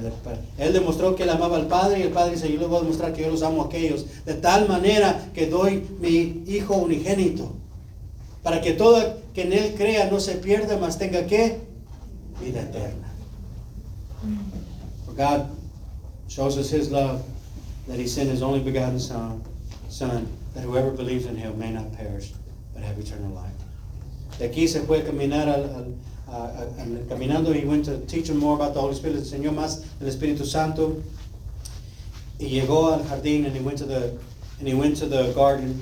él 0.57 0.71
demostró 0.71 1.13
que 1.13 1.23
él 1.23 1.29
amaba 1.29 1.57
al 1.57 1.67
Padre 1.67 1.99
y 1.99 2.03
el 2.03 2.11
Padre 2.11 2.35
dice, 2.35 2.49
yo 2.49 2.57
les 2.57 2.69
voy 2.69 2.77
a 2.77 2.81
demostrar 2.83 3.11
que 3.11 3.23
yo 3.23 3.29
los 3.29 3.43
amo 3.43 3.63
a 3.63 3.65
aquellos, 3.65 4.05
de 4.23 4.33
tal 4.35 4.65
manera 4.69 5.29
que 5.33 5.47
doy 5.47 5.85
mi 5.99 6.41
Hijo 6.47 6.75
unigénito, 6.77 7.51
para 8.43 8.61
que 8.61 8.71
todo 8.71 9.17
que 9.33 9.41
en 9.41 9.51
él 9.51 9.73
crea 9.75 10.09
no 10.09 10.21
se 10.21 10.35
pierda, 10.35 10.77
mas 10.77 10.97
tenga 10.97 11.25
que 11.25 11.59
vida 12.41 12.61
eterna. 12.61 13.11
For 15.05 15.13
God 15.15 15.49
shows 16.29 16.57
us 16.57 16.71
his 16.71 16.89
love, 16.89 17.21
that 17.89 17.99
he 17.99 18.07
sent 18.07 18.29
his 18.31 18.41
only 18.41 18.61
begotten 18.61 19.01
Son, 19.01 19.41
Son, 19.89 20.27
that 20.53 20.63
whoever 20.63 20.91
believes 20.91 21.25
in 21.25 21.35
him 21.35 21.59
may 21.59 21.71
not 21.71 21.91
perish, 21.91 22.31
but 22.73 22.83
have 22.83 22.97
eternal 22.97 23.33
life. 23.33 23.51
De 24.39 24.45
aquí 24.45 24.65
se 24.65 24.79
a 24.79 25.03
caminar 25.03 25.49
al- 25.49 25.93
a- 26.33 26.63
a- 26.63 26.81
a- 26.81 27.05
caminando 27.07 27.53
y 27.53 27.63
went 27.65 27.85
to 27.85 27.97
teach 28.07 28.27
him 28.29 28.37
more 28.37 28.55
about 28.55 28.73
the 28.73 28.79
Holy 28.81 28.93
Spirit, 28.95 29.17
enseñó 29.17 29.53
más 29.53 29.81
del 29.99 30.09
Espíritu 30.09 30.45
Santo. 30.45 31.01
Y 32.39 32.47
llegó 32.47 32.91
al 32.93 33.03
jardín 33.05 33.45
and 33.45 33.55
he 33.55 33.61
went 33.61 33.77
to 33.77 33.85
the 33.85 34.17
and 34.59 34.67
he 34.67 34.73
went 34.73 34.97
to 34.97 35.05
the 35.05 35.31
garden 35.33 35.79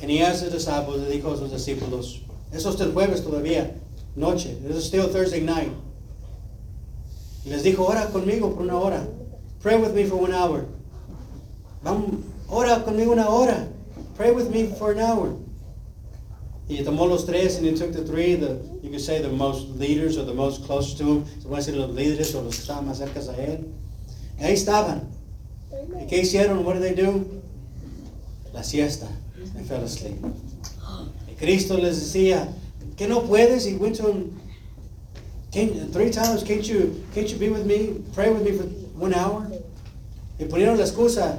and 0.00 0.10
he 0.10 0.20
asked 0.20 0.44
the 0.44 0.50
disciples, 0.50 1.00
le 1.00 1.10
dijo 1.10 1.32
a 1.32 1.36
sus 1.36 1.50
discípulos, 1.50 2.20
eso 2.52 2.70
es 2.70 2.80
el 2.80 2.92
jueves 2.92 3.20
todavía, 3.22 3.70
noche, 4.16 4.50
it 4.64 4.70
is 4.70 4.84
still 4.84 5.08
Thursday 5.08 5.40
night. 5.40 5.72
Y 7.44 7.50
les 7.50 7.62
dijo, 7.62 7.80
ora 7.88 8.06
conmigo 8.12 8.52
por 8.54 8.62
una 8.64 8.78
hora. 8.78 9.06
Pray 9.60 9.76
with 9.80 9.94
me 9.94 10.04
for 10.04 10.16
one 10.16 10.32
hour. 10.32 10.66
Vamos, 11.82 12.24
ora 12.48 12.82
conmigo 12.84 13.12
una 13.12 13.28
hora. 13.28 13.68
Pray 14.16 14.30
with 14.32 14.50
me 14.50 14.66
for 14.78 14.92
an 14.92 15.00
hour. 15.00 15.34
Y 16.68 16.82
tomó 16.84 17.08
los 17.08 17.24
tres 17.24 17.56
and 17.56 17.66
he 17.66 17.74
took 17.74 17.92
the 17.92 18.04
three, 18.04 18.34
the, 18.34 18.60
you 18.88 18.92
could 18.94 19.04
say 19.04 19.20
the 19.20 19.28
most 19.28 19.68
leaders 19.78 20.16
or 20.16 20.24
the 20.24 20.32
most 20.34 20.64
close 20.64 20.94
to 20.94 21.04
him. 21.04 21.24
Se 21.40 21.46
puede 21.46 21.60
decir 21.62 21.76
los 21.76 21.90
líderes 21.90 22.34
o 22.34 22.40
los 22.42 22.56
que 22.56 22.62
estaban 22.64 22.86
más 22.86 22.98
cerca 22.98 23.20
a 23.20 23.36
él. 23.36 23.64
Y 24.40 24.44
ahí 24.44 24.52
estaban. 24.54 25.08
¿Y 26.00 26.06
qué 26.06 26.22
hicieron? 26.22 26.64
What 26.64 26.74
did 26.76 26.82
they 26.82 26.94
do? 26.94 27.26
La 28.54 28.62
siesta. 28.62 29.06
They 29.54 29.62
fell 29.64 29.82
asleep. 29.84 30.16
Y 31.28 31.34
Cristo 31.34 31.76
les 31.76 32.00
decía, 32.00 32.48
que 32.96 33.06
no 33.06 33.22
puedes? 33.22 33.66
He 33.66 33.74
went 33.76 33.96
to 33.96 34.08
him 34.10 34.40
"Can- 35.52 35.90
three 35.92 36.10
times, 36.10 36.42
can't 36.42 36.66
you, 36.66 37.04
can't 37.14 37.28
you 37.30 37.36
be 37.38 37.50
with 37.50 37.64
me, 37.66 38.02
pray 38.14 38.30
with 38.30 38.42
me 38.42 38.52
for 38.52 38.64
one 38.98 39.14
hour? 39.14 39.46
Y 40.38 40.44
ponieron 40.46 40.78
la 40.78 40.84
excusa, 40.84 41.38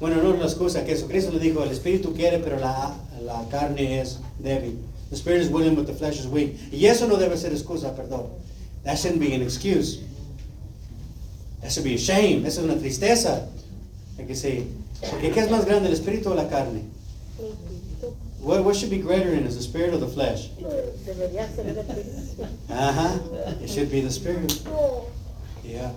bueno, 0.00 0.22
no 0.22 0.32
la 0.36 0.44
excusa, 0.46 0.84
que 0.84 0.92
Jesucristo 0.92 1.32
le 1.32 1.38
dijo, 1.38 1.62
el 1.62 1.70
espíritu 1.70 2.12
quiere, 2.14 2.38
pero 2.38 2.58
la, 2.58 2.94
la 3.22 3.44
carne 3.50 4.00
es 4.00 4.18
débil. 4.38 4.78
The 5.10 5.16
spirit 5.16 5.40
is 5.40 5.48
willing, 5.48 5.74
but 5.74 5.86
the 5.86 5.92
flesh 5.92 6.18
is 6.18 6.26
weak. 6.26 6.56
Y 6.72 6.86
eso 6.86 7.06
no 7.06 7.16
debe 7.16 7.36
ser 7.36 7.50
excusa, 7.50 7.94
perdón. 7.96 8.28
That 8.84 8.98
shouldn't 8.98 9.20
be 9.20 9.34
an 9.34 9.42
excuse. 9.42 10.02
That 11.62 11.72
should 11.72 11.84
be 11.84 11.94
a 11.94 11.98
shame. 11.98 12.44
Eso 12.44 12.62
es 12.62 12.68
una 12.68 12.74
tristeza. 12.74 13.48
Hay 14.18 14.26
que 14.26 14.34
decir, 14.34 14.66
porque 15.10 15.30
¿qué 15.30 15.38
es 15.38 15.50
más 15.50 15.64
grande, 15.64 15.88
el 15.88 15.92
espíritu 15.92 16.26
o 16.26 16.34
la 16.34 16.48
carne? 16.48 16.84
What, 18.40 18.62
what 18.62 18.76
should 18.76 18.90
be 18.90 18.98
greater 18.98 19.32
in 19.34 19.44
is 19.44 19.56
the 19.56 19.62
spirit 19.62 19.92
or 19.92 19.98
the 19.98 20.06
flesh? 20.06 20.50
Debería 21.04 21.52
ser 21.52 21.66
el 21.66 21.74
Espíritu. 21.82 22.48
Uh-huh. 22.70 23.54
It 23.60 23.68
should 23.68 23.90
be 23.90 24.00
the 24.00 24.10
spirit. 24.10 24.62
Yeah. 25.64 25.90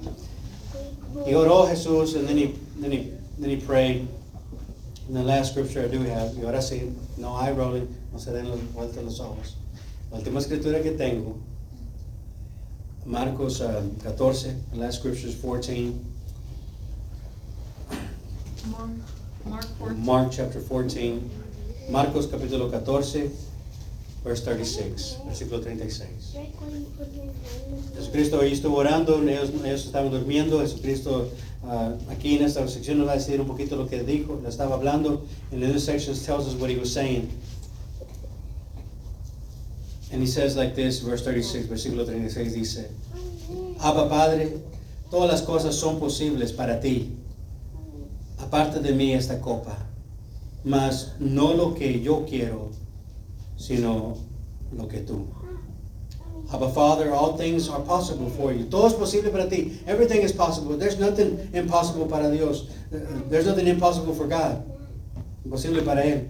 He 1.25 1.33
oró 1.33 1.67
Jesús 1.69 2.15
and 2.15 2.27
then 2.27 2.37
he, 2.37 2.55
then 2.79 2.91
he, 2.91 3.13
then 3.37 3.51
he 3.51 3.57
prayed. 3.57 4.07
And 5.07 5.15
the 5.15 5.21
last 5.21 5.51
scripture 5.51 5.83
I 5.83 5.87
do 5.89 5.99
have, 6.01 6.35
y 6.35 6.43
ahora 6.43 6.59
sí, 6.59 6.91
no 7.17 7.35
hay 7.35 7.51
rolling, 7.51 7.87
no 8.11 8.19
se 8.19 8.31
den 8.31 8.49
los 8.49 8.59
vueltas 8.73 9.03
los 9.03 9.19
ojos. 9.19 9.57
La 10.11 10.17
última 10.17 10.39
escritura 10.39 10.81
que 10.81 10.91
tengo, 10.91 11.37
Marcos 13.05 13.61
uh, 13.61 13.81
14, 14.03 14.55
the 14.71 14.77
last 14.77 14.99
scripture 14.99 15.27
is 15.27 15.35
14. 15.35 15.93
Mark, 18.69 18.89
Mark 19.45 19.65
fourteen. 19.77 20.05
Mark 20.05 20.31
chapter 20.31 20.61
14, 20.61 21.29
Marcos 21.89 22.27
capítulo 22.27 22.69
14, 22.69 23.31
verse 24.23 24.43
36, 24.43 25.17
versículo 25.25 25.61
36. 25.61 26.35
Jesucristo 27.95 28.41
ahí 28.41 28.51
estuvo 28.51 28.77
orando, 28.77 29.21
ellos, 29.23 29.51
ellos 29.63 29.85
estaban 29.85 30.11
durmiendo, 30.11 30.59
Jesucristo 30.59 31.29
ah, 31.65 31.93
aquí 32.11 32.35
en 32.35 32.43
esta 32.43 32.67
sección 32.67 32.97
nos 32.97 33.07
va 33.07 33.13
a 33.13 33.15
decir 33.15 33.39
un 33.39 33.47
poquito 33.47 33.75
lo 33.75 33.87
que 33.87 34.03
dijo, 34.03 34.39
le 34.43 34.49
estaba 34.49 34.75
hablando, 34.75 35.25
and 35.51 35.63
in 35.63 35.71
this 35.71 35.85
section 35.85 36.13
tells 36.15 36.47
us 36.47 36.55
what 36.55 36.69
he 36.69 36.77
was 36.77 36.91
saying. 36.91 37.29
And 40.11 40.21
he 40.21 40.27
says 40.27 40.57
like 40.57 40.75
this, 40.75 40.99
verse 40.99 41.23
36, 41.23 41.67
versículo 41.67 42.05
36 42.05 42.53
dice, 42.53 42.89
Abba 43.81 44.09
Padre, 44.09 44.59
todas 45.11 45.29
las 45.29 45.41
cosas 45.41 45.75
son 45.75 45.99
posibles 45.99 46.51
para 46.51 46.79
ti. 46.79 47.15
Aparte 48.39 48.79
de 48.79 48.91
mí 48.93 49.13
esta 49.13 49.39
copa, 49.39 49.77
mas 50.63 51.11
no 51.19 51.53
lo 51.53 51.75
que 51.75 51.99
yo 51.99 52.25
quiero, 52.25 52.71
sino 53.57 54.17
lo 54.71 54.87
que 54.87 55.01
tú. 55.01 55.27
Abba 56.51 56.69
Father, 56.69 57.13
all 57.13 57.37
things 57.37 57.69
are 57.69 57.81
possible 57.81 58.29
for 58.31 58.51
you. 58.51 58.65
Todo 58.65 58.87
es 58.87 58.93
posible 58.93 59.29
para 59.29 59.47
ti. 59.47 59.79
Everything 59.85 60.21
is 60.21 60.31
possible. 60.31 60.75
There's 60.75 60.99
nothing 60.99 61.47
impossible 61.53 62.07
para 62.07 62.31
Dios. 62.31 62.67
There's 63.29 63.45
nothing 63.45 63.67
impossible 63.67 64.15
for 64.15 64.25
God. 64.25 64.63
Imposible 65.45 65.85
para 65.85 66.01
Él. 66.01 66.27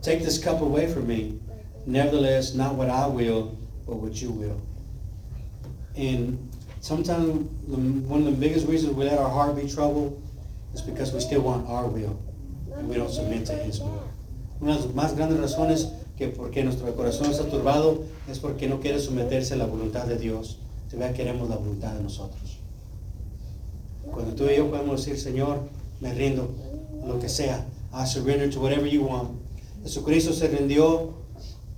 Take 0.00 0.20
this 0.20 0.38
cup 0.38 0.62
away 0.62 0.86
from 0.86 1.06
me. 1.06 1.38
Nevertheless, 1.86 2.54
not 2.54 2.74
what 2.74 2.90
I 2.90 3.06
will, 3.06 3.56
but 3.86 3.96
what 3.96 4.20
you 4.20 4.30
will. 4.30 4.60
And 5.96 6.50
sometimes 6.80 7.48
the, 7.68 7.76
one 7.76 8.20
of 8.20 8.26
the 8.26 8.32
biggest 8.32 8.66
reasons 8.66 8.94
we 8.94 9.04
let 9.04 9.18
our 9.18 9.30
heart 9.30 9.56
be 9.56 9.68
troubled 9.68 10.20
is 10.74 10.82
because 10.82 11.12
we 11.12 11.20
still 11.20 11.42
want 11.42 11.68
our 11.68 11.86
will. 11.86 12.20
And 12.74 12.88
we 12.88 12.96
don't 12.96 13.10
submit 13.10 13.46
to 13.46 13.54
His 13.54 13.80
will. 13.80 14.02
Una 14.60 14.74
de 14.76 14.80
las 14.80 14.92
más 14.94 15.14
grandes 15.14 15.38
razones 15.38 15.88
que 16.16 16.28
porque 16.28 16.64
nuestro 16.64 16.90
corazón 16.96 17.30
está 17.30 17.44
turbado 17.48 18.04
es 18.28 18.38
porque 18.38 18.66
no 18.66 18.80
quiere 18.80 18.98
someterse 19.00 19.54
a 19.54 19.58
la 19.58 19.66
voluntad 19.66 20.06
de 20.06 20.18
Dios. 20.18 20.58
Vea, 20.92 21.12
queremos 21.12 21.48
la 21.50 21.56
voluntad 21.56 21.92
de 21.92 22.02
nosotros. 22.02 22.58
Cuando 24.10 24.34
tú 24.34 24.44
y 24.44 24.56
yo 24.56 24.70
podemos 24.70 25.04
decir, 25.04 25.20
Señor, 25.20 25.60
me 26.00 26.14
rindo 26.14 26.48
lo 27.06 27.18
que 27.18 27.28
sea. 27.28 27.66
I 27.92 28.06
surrender 28.06 28.50
to 28.50 28.60
whatever 28.60 28.86
you 28.86 29.04
want. 29.04 29.38
Jesucristo 29.82 30.32
se 30.32 30.48
rindió 30.48 31.14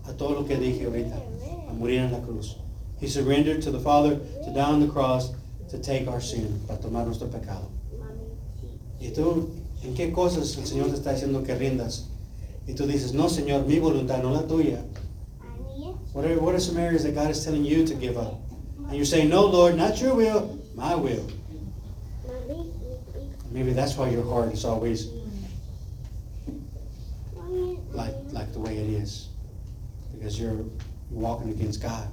a 0.08 0.12
todo 0.12 0.40
lo 0.40 0.46
que 0.46 0.56
dije 0.56 0.86
ahorita, 0.86 1.16
a 1.68 1.72
morir 1.74 2.00
en 2.00 2.12
la 2.12 2.20
cruz. 2.20 2.56
He 3.00 3.06
surrendered 3.06 3.62
to 3.62 3.70
the 3.70 3.78
Father 3.80 4.16
to 4.16 4.52
die 4.52 4.60
on 4.60 4.80
the 4.80 4.88
cross 4.88 5.32
to 5.70 5.78
take 5.78 6.08
our 6.08 6.20
sin, 6.20 6.60
para 6.66 6.78
tomar 6.80 7.04
nuestro 7.04 7.28
pecado. 7.28 7.68
Y 9.00 9.10
tú, 9.10 9.50
¿en 9.84 9.94
qué 9.94 10.12
cosas 10.12 10.56
el 10.56 10.66
Señor 10.66 10.88
te 10.88 10.96
está 10.96 11.12
diciendo 11.12 11.44
que 11.44 11.54
rindas? 11.54 12.06
Y 12.66 12.74
tú 12.74 12.86
dices, 12.86 13.12
no, 13.12 13.28
Señor, 13.28 13.66
mi 13.66 13.78
voluntad, 13.78 14.22
no 14.22 14.32
la 14.32 14.42
tuya. 14.42 14.82
What 16.12 16.24
are, 16.24 16.38
what 16.40 16.54
are 16.54 16.60
some 16.60 16.78
areas 16.78 17.04
that 17.04 17.14
God 17.14 17.30
is 17.30 17.44
telling 17.44 17.64
you 17.64 17.86
to 17.86 17.94
give 17.94 18.16
up? 18.16 18.40
And 18.88 18.96
you're 18.96 19.04
saying, 19.04 19.28
no, 19.28 19.44
Lord, 19.44 19.76
not 19.76 20.00
your 20.00 20.14
will, 20.14 20.58
my 20.74 20.94
will. 20.94 21.26
Maybe 23.50 23.72
that's 23.72 23.96
why 23.96 24.08
your 24.10 24.24
heart 24.24 24.52
is 24.52 24.64
always 24.64 25.08
like, 27.92 28.14
like 28.32 28.52
the 28.52 28.60
way 28.60 28.76
it 28.76 28.88
is. 29.02 29.28
Because 30.12 30.38
you're 30.40 30.64
walking 31.10 31.50
against 31.50 31.82
God. 31.82 32.08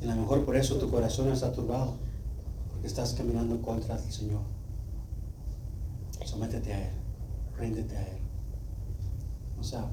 Y 0.00 0.08
a 0.08 0.14
lo 0.14 0.22
mejor 0.22 0.44
por 0.44 0.56
eso 0.56 0.78
tu 0.78 0.90
corazón 0.90 1.30
está 1.32 1.52
turbado. 1.52 1.96
Porque 2.72 2.88
estás 2.88 3.14
caminando 3.14 3.60
contra 3.62 3.96
del 3.96 4.12
Señor. 4.12 4.42
Sométete 6.24 6.72
a 6.72 6.78
Él. 6.78 6.90
A 7.58 7.64
Él. 7.64 8.22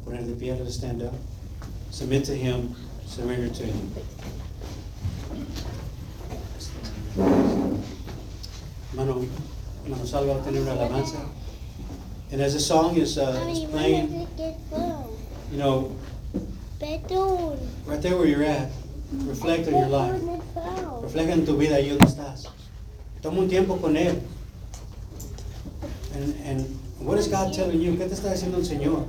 Poner 0.04 0.26
de 0.26 0.34
pie, 0.34 0.56
let's 0.56 0.76
stand 0.76 1.04
up. 1.04 1.14
Submit 1.92 2.26
to 2.26 2.36
Him. 2.36 2.76
Surrender 3.06 3.50
to 3.50 3.64
Him. 3.64 3.92
Salva 10.06 10.34
va 10.34 10.40
a 10.42 10.44
tener 10.44 10.62
una 10.62 10.72
alabanza. 10.72 11.20
And 12.32 12.42
as 12.42 12.54
the 12.54 12.60
song 12.60 12.98
is, 12.98 13.18
uh, 13.18 13.48
is 13.50 13.60
playing, 13.66 14.28
you 15.52 15.58
know, 15.58 15.96
right 16.90 18.02
there 18.02 18.18
where 18.18 18.26
you're 18.26 18.44
at, 18.44 18.70
reflect 19.12 19.68
on 19.68 19.74
your 19.74 19.88
life. 19.88 20.22
Refleja 21.02 21.32
en 21.34 21.46
tu 21.46 21.56
vida 21.58 21.76
ahí 21.76 21.90
donde 21.90 22.06
estás. 22.06 22.48
Toma 23.22 23.42
un 23.42 23.50
tiempo 23.50 23.78
con 23.78 23.96
Él. 23.96 24.22
And, 26.16 26.36
and 26.46 26.80
what 27.00 27.18
is 27.18 27.28
God 27.28 27.54
telling 27.54 27.80
you? 27.80 27.94
¿Qué 27.94 28.08
te 28.08 28.16
está 28.16 28.32
diciendo 28.32 28.58
el 28.58 28.66
Señor? 28.66 29.06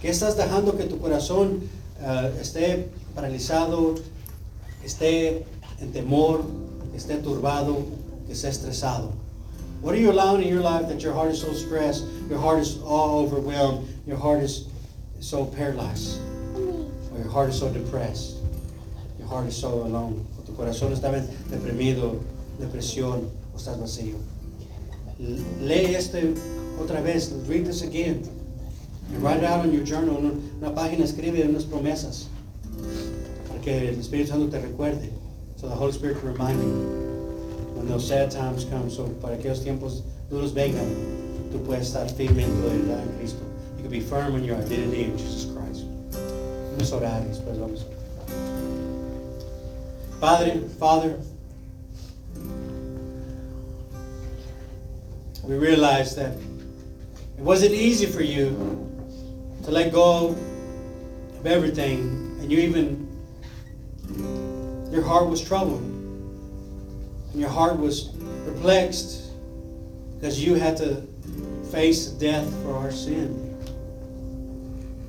¿Qué 0.00 0.10
estás 0.10 0.36
dejando 0.36 0.76
que 0.76 0.84
tu 0.84 0.98
corazón 0.98 1.68
uh, 2.02 2.30
esté 2.38 2.88
paralizado, 3.14 3.94
esté 4.84 5.46
en 5.80 5.92
temor, 5.92 6.44
esté 6.94 7.22
turbado, 7.22 7.84
que 8.26 8.34
esté 8.34 8.48
estresado? 8.48 9.12
What 9.80 9.94
are 9.94 9.98
you 9.98 10.10
allowing 10.10 10.42
in 10.42 10.48
your 10.48 10.62
life 10.62 10.88
that 10.88 11.00
your 11.00 11.12
heart 11.14 11.30
is 11.30 11.40
so 11.40 11.52
stressed, 11.52 12.04
your 12.28 12.38
heart 12.38 12.58
is 12.58 12.78
all 12.82 13.20
overwhelmed, 13.20 13.86
your 14.06 14.16
heart 14.16 14.40
is 14.40 14.66
so 15.20 15.46
paralyzed, 15.46 16.20
heart 17.34 17.50
is 17.50 17.58
so 17.58 17.68
depressed, 17.68 18.36
your 19.18 19.26
heart 19.26 19.46
is 19.46 19.56
so 19.56 19.82
alone, 19.82 20.24
o 20.38 20.42
tu 20.42 20.52
corazón 20.52 20.92
está 20.92 21.10
deprimido, 21.50 22.22
depresión, 22.60 23.28
o 23.52 23.56
estás 23.56 23.76
vacío? 23.76 24.16
Lee 25.18 25.96
este 25.96 26.34
otra 26.78 27.02
vez, 27.02 27.32
read 27.48 27.66
this 27.66 27.82
again. 27.82 28.22
And 29.12 29.22
write 29.22 29.38
it 29.38 29.44
out 29.44 29.60
on 29.60 29.72
your 29.72 29.84
journal. 29.84 30.16
Una, 30.16 30.32
una 30.60 30.70
página 30.74 31.04
escribe 31.04 31.44
unas 31.44 31.64
promesas 31.64 32.26
para 33.48 33.60
que 33.60 33.88
el 33.88 33.98
Espíritu 33.98 34.28
Santo 34.28 34.48
te 34.48 34.60
recuerde. 34.64 35.10
So 35.56 35.68
the 35.68 35.74
Holy 35.74 35.92
Spirit 35.92 36.20
can 36.20 36.32
remind 36.32 36.62
you 36.62 37.74
when 37.74 37.88
those 37.88 38.06
sad 38.06 38.30
times 38.30 38.64
come. 38.64 38.88
So 38.90 39.08
para 39.20 39.36
aquellos 39.36 39.62
tiempos 39.64 40.02
duros 40.30 40.54
vengan, 40.54 40.86
tú 41.50 41.60
puedes 41.64 41.88
estar 41.88 42.08
firme 42.10 42.44
en 42.44 42.50
tu 42.50 42.68
identidad 42.68 43.02
en 43.02 43.18
Cristo. 43.18 43.42
You 43.76 43.82
can 43.82 43.90
be 43.90 44.00
firm 44.00 44.36
in 44.36 44.44
your 44.44 44.56
identity 44.56 45.04
in 45.04 45.18
Jesus 45.18 45.44
Christ. 45.46 45.53
Orar 46.92 47.22
y 47.22 47.28
después 47.28 47.58
vamos. 47.58 47.84
Padre, 50.20 50.60
Father, 50.78 51.18
we 55.42 55.56
realize 55.56 56.16
that 56.16 56.32
it 57.36 57.42
wasn't 57.42 57.72
easy 57.72 58.06
for 58.06 58.22
you 58.22 58.50
to 59.64 59.70
let 59.70 59.92
go 59.92 60.36
of 61.38 61.46
everything, 61.46 62.38
and 62.40 62.50
you 62.50 62.58
even, 62.58 63.08
your 64.90 65.02
heart 65.02 65.26
was 65.28 65.42
troubled, 65.42 65.82
and 65.82 67.40
your 67.40 67.50
heart 67.50 67.78
was 67.78 68.10
perplexed 68.46 69.32
because 70.16 70.42
you 70.42 70.54
had 70.54 70.76
to 70.76 71.02
face 71.70 72.06
death 72.06 72.50
for 72.62 72.74
our 72.74 72.90
sin. 72.90 73.43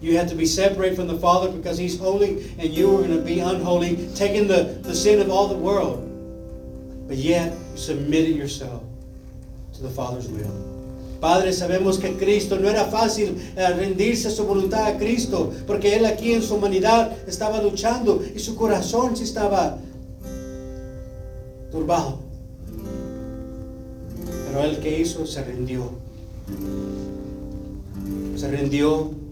You 0.06 0.16
had 0.16 0.28
to 0.28 0.36
be 0.36 0.46
separated 0.46 0.96
from 0.96 1.08
the 1.08 1.18
Father 1.18 1.50
because 1.50 1.80
He's 1.80 1.98
holy 1.98 2.46
and 2.60 2.70
you 2.70 2.92
were 2.92 3.00
going 3.00 3.18
to 3.18 3.26
be 3.26 3.40
unholy, 3.40 4.08
taking 4.14 4.48
the, 4.48 4.78
the 4.84 4.94
sin 4.94 5.20
of 5.20 5.32
all 5.32 5.48
the 5.48 5.58
world. 5.58 5.98
But 7.08 7.18
yet, 7.18 7.58
you 7.72 7.78
submitted 7.78 8.36
yourself 8.36 8.84
to 9.74 9.82
the 9.82 9.90
Father's 9.90 10.28
will. 10.28 10.54
Padre, 11.20 11.50
sabemos 11.50 12.00
que 12.00 12.16
Cristo 12.20 12.60
no 12.60 12.70
era 12.70 12.86
fácil 12.86 13.36
eh, 13.58 13.74
rendirse 13.74 14.28
a 14.28 14.30
su 14.30 14.46
voluntad 14.46 14.86
a 14.86 15.00
Cristo, 15.00 15.52
porque 15.66 15.96
Él 15.96 16.06
aquí 16.06 16.34
en 16.34 16.44
su 16.44 16.54
humanidad 16.54 17.12
estaba 17.28 17.60
luchando 17.60 18.22
y 18.36 18.38
su 18.38 18.56
corazón 18.56 19.18
sí 19.18 19.24
estaba 19.24 19.80
turbado. 21.72 22.20
Pero 24.46 24.64
Él 24.66 24.78
que 24.78 25.00
hizo 25.00 25.26
se 25.26 25.44
rindió. 25.44 25.90
Se 28.36 28.52
rindió 28.52 29.25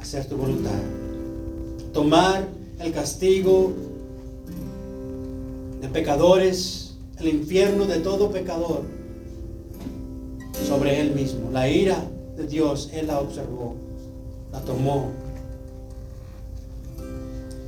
hacer 0.00 0.26
tu 0.28 0.36
voluntad. 0.36 0.80
Tomar 1.92 2.48
el 2.80 2.92
castigo 2.92 3.72
de 5.80 5.88
pecadores, 5.88 6.94
el 7.18 7.28
infierno 7.28 7.86
de 7.86 8.00
todo 8.00 8.30
pecador 8.30 8.82
sobre 10.66 11.00
él 11.00 11.14
mismo. 11.14 11.50
La 11.50 11.68
ira 11.68 12.02
de 12.36 12.46
Dios, 12.46 12.90
él 12.92 13.06
la 13.06 13.20
observó, 13.20 13.74
la 14.52 14.60
tomó. 14.60 15.10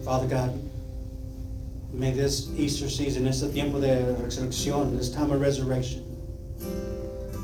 Father 0.05 0.27
God, 0.27 0.51
may 1.93 2.13
this 2.13 2.49
Easter 2.57 2.89
season, 2.89 3.27
este 3.27 3.49
tiempo 3.53 3.79
de 3.79 4.17
resurrección, 4.23 4.97
this 4.97 5.11
time 5.11 5.31
of 5.31 5.41
resurrection, 5.41 6.03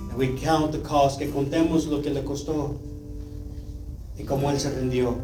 that 0.08 0.16
we 0.16 0.28
count 0.38 0.72
the 0.72 0.78
cost, 0.78 1.18
que 1.18 1.28
contemos 1.28 1.86
lo 1.86 2.00
que 2.00 2.10
le 2.10 2.22
costó 2.22 2.78
y 4.18 4.24
cómo 4.24 4.50
él 4.50 4.58
se 4.58 4.70
rindió. 4.70 5.16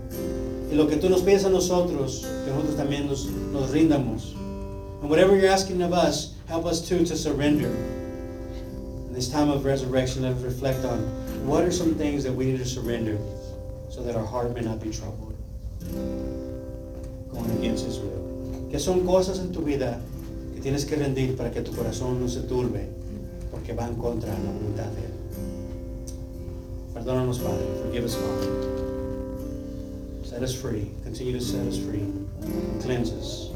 Y 0.71 0.75
lo 0.75 0.87
que 0.87 0.97
tú 0.97 1.09
nos 1.09 1.23
pides 1.23 1.45
a 1.45 1.51
nosotros, 1.51 2.27
que 2.45 2.51
nosotros 2.51 2.77
también 2.77 3.07
nos, 3.07 3.27
nos 3.53 3.71
rindamos. 3.71 4.35
And 5.03 5.09
whatever 5.09 5.37
you're 5.37 5.51
asking 5.51 5.83
of 5.83 5.93
us, 5.93 6.35
help 6.47 6.67
us 6.67 6.87
too 6.87 7.05
to 7.05 7.17
surrender. 7.17 7.69
In 9.09 9.13
this 9.13 9.29
time 9.29 9.49
of 9.49 9.65
resurrection, 9.65 10.23
let 10.23 10.35
us 10.35 10.43
reflect 10.43 10.85
on 10.85 11.01
what 11.47 11.65
are 11.65 11.73
some 11.73 11.95
things 11.95 12.23
that 12.25 12.33
we 12.33 12.45
need 12.45 12.59
to 12.59 12.67
surrender 12.67 13.19
so 13.89 14.03
that 14.03 14.15
our 14.15 14.25
heart 14.25 14.55
may 14.55 14.61
not 14.61 14.81
be 14.81 14.91
troubled. 14.91 15.35
Going. 17.33 17.77
¿Qué 18.71 18.79
son 18.79 19.05
cosas 19.05 19.41
en 19.41 19.53
tu 19.53 19.63
vida 19.63 20.01
que 20.55 20.61
tienes 20.61 20.85
que 20.85 20.97
rendir 20.97 21.37
para 21.37 21.51
que 21.51 21.63
tu 21.63 21.73
corazón 21.73 22.21
no 22.21 22.29
se 22.29 22.43
turbe 22.43 22.87
porque 23.51 23.73
va 23.73 23.89
en 23.89 23.97
contra 23.97 24.31
la 24.31 24.53
voluntad 24.53 24.87
de 24.93 25.07
Él? 25.07 25.20
Perdónanos, 27.01 27.39
Padre. 27.39 27.65
Forgive 27.83 28.05
us, 28.05 28.15
Father. 28.15 28.47
Set 30.23 30.43
us 30.43 30.55
free. 30.55 30.91
Continue 31.03 31.33
to 31.33 31.41
set 31.41 31.67
us 31.67 31.79
free. 31.79 32.05
Cleanse 32.83 33.11
us. 33.13 33.49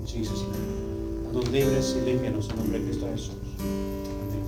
In 0.00 0.06
Jesus' 0.06 0.42
name. 0.42 1.24
Haznos 1.32 1.48
libres 1.50 1.96
y 1.96 2.04
límpianos 2.04 2.50
en 2.50 2.56
nombre 2.56 2.78
de 2.78 2.84
Cristo 2.84 3.06
Jesús. 3.10 3.36
Amén. 4.20 4.44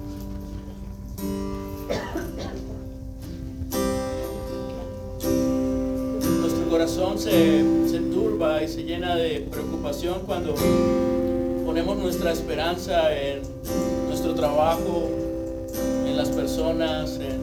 Nuestro 6.42 6.68
corazón 6.68 7.18
se, 7.18 7.88
se 7.88 8.00
turba 8.00 8.62
y 8.62 8.68
se 8.68 8.82
llena 8.84 9.16
de 9.16 9.48
preocupación 9.50 10.26
cuando 10.26 10.54
ponemos 11.64 11.96
nuestra 11.96 12.32
esperanza 12.32 13.16
en 13.16 13.40
nuestro 14.08 14.34
trabajo, 14.34 15.08
en 16.06 16.18
las 16.18 16.28
personas, 16.28 17.18
en 17.18 17.41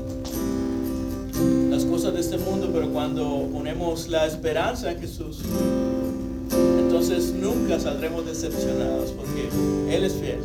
cosas 2.00 2.14
de 2.14 2.22
este 2.22 2.38
mundo, 2.38 2.70
pero 2.72 2.88
cuando 2.92 3.46
ponemos 3.52 4.08
la 4.08 4.26
esperanza 4.26 4.90
en 4.90 5.02
Jesús, 5.02 5.42
entonces 6.80 7.34
nunca 7.34 7.78
saldremos 7.78 8.26
decepcionados 8.26 9.12
porque 9.12 9.50
Él 9.94 10.06
es 10.06 10.14
fiel. 10.14 10.40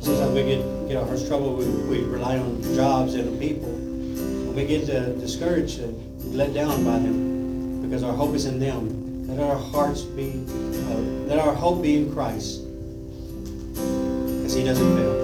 Sometimes 0.00 0.32
we 0.34 0.44
get, 0.44 0.60
get 0.86 0.96
our 0.96 1.04
hearts 1.04 1.26
troubled, 1.26 1.58
we, 1.58 1.98
we 1.98 2.04
rely 2.04 2.38
on 2.38 2.62
jobs 2.76 3.14
and 3.16 3.40
people. 3.40 3.70
When 3.70 4.54
we 4.54 4.66
get 4.66 4.86
discouraged 5.18 5.80
and 5.80 5.96
let 6.32 6.54
down 6.54 6.84
by 6.84 7.00
them 7.00 7.82
because 7.82 8.04
our 8.04 8.14
hope 8.14 8.36
is 8.36 8.46
in 8.46 8.60
them. 8.60 9.26
Let 9.26 9.40
our 9.40 9.56
hearts 9.56 10.02
be, 10.02 10.44
uh, 10.46 10.94
let 11.26 11.40
our 11.40 11.54
hope 11.54 11.82
be 11.82 11.96
in 11.96 12.14
Christ 12.14 12.62
because 13.74 14.54
He 14.54 14.62
doesn't 14.62 14.96
fail. 14.96 15.23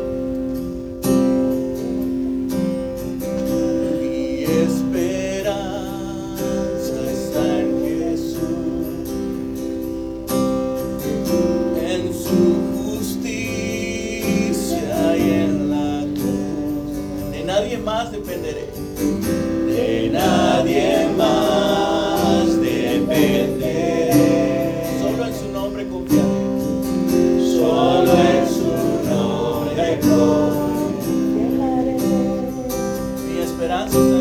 esperanza. 33.71 34.20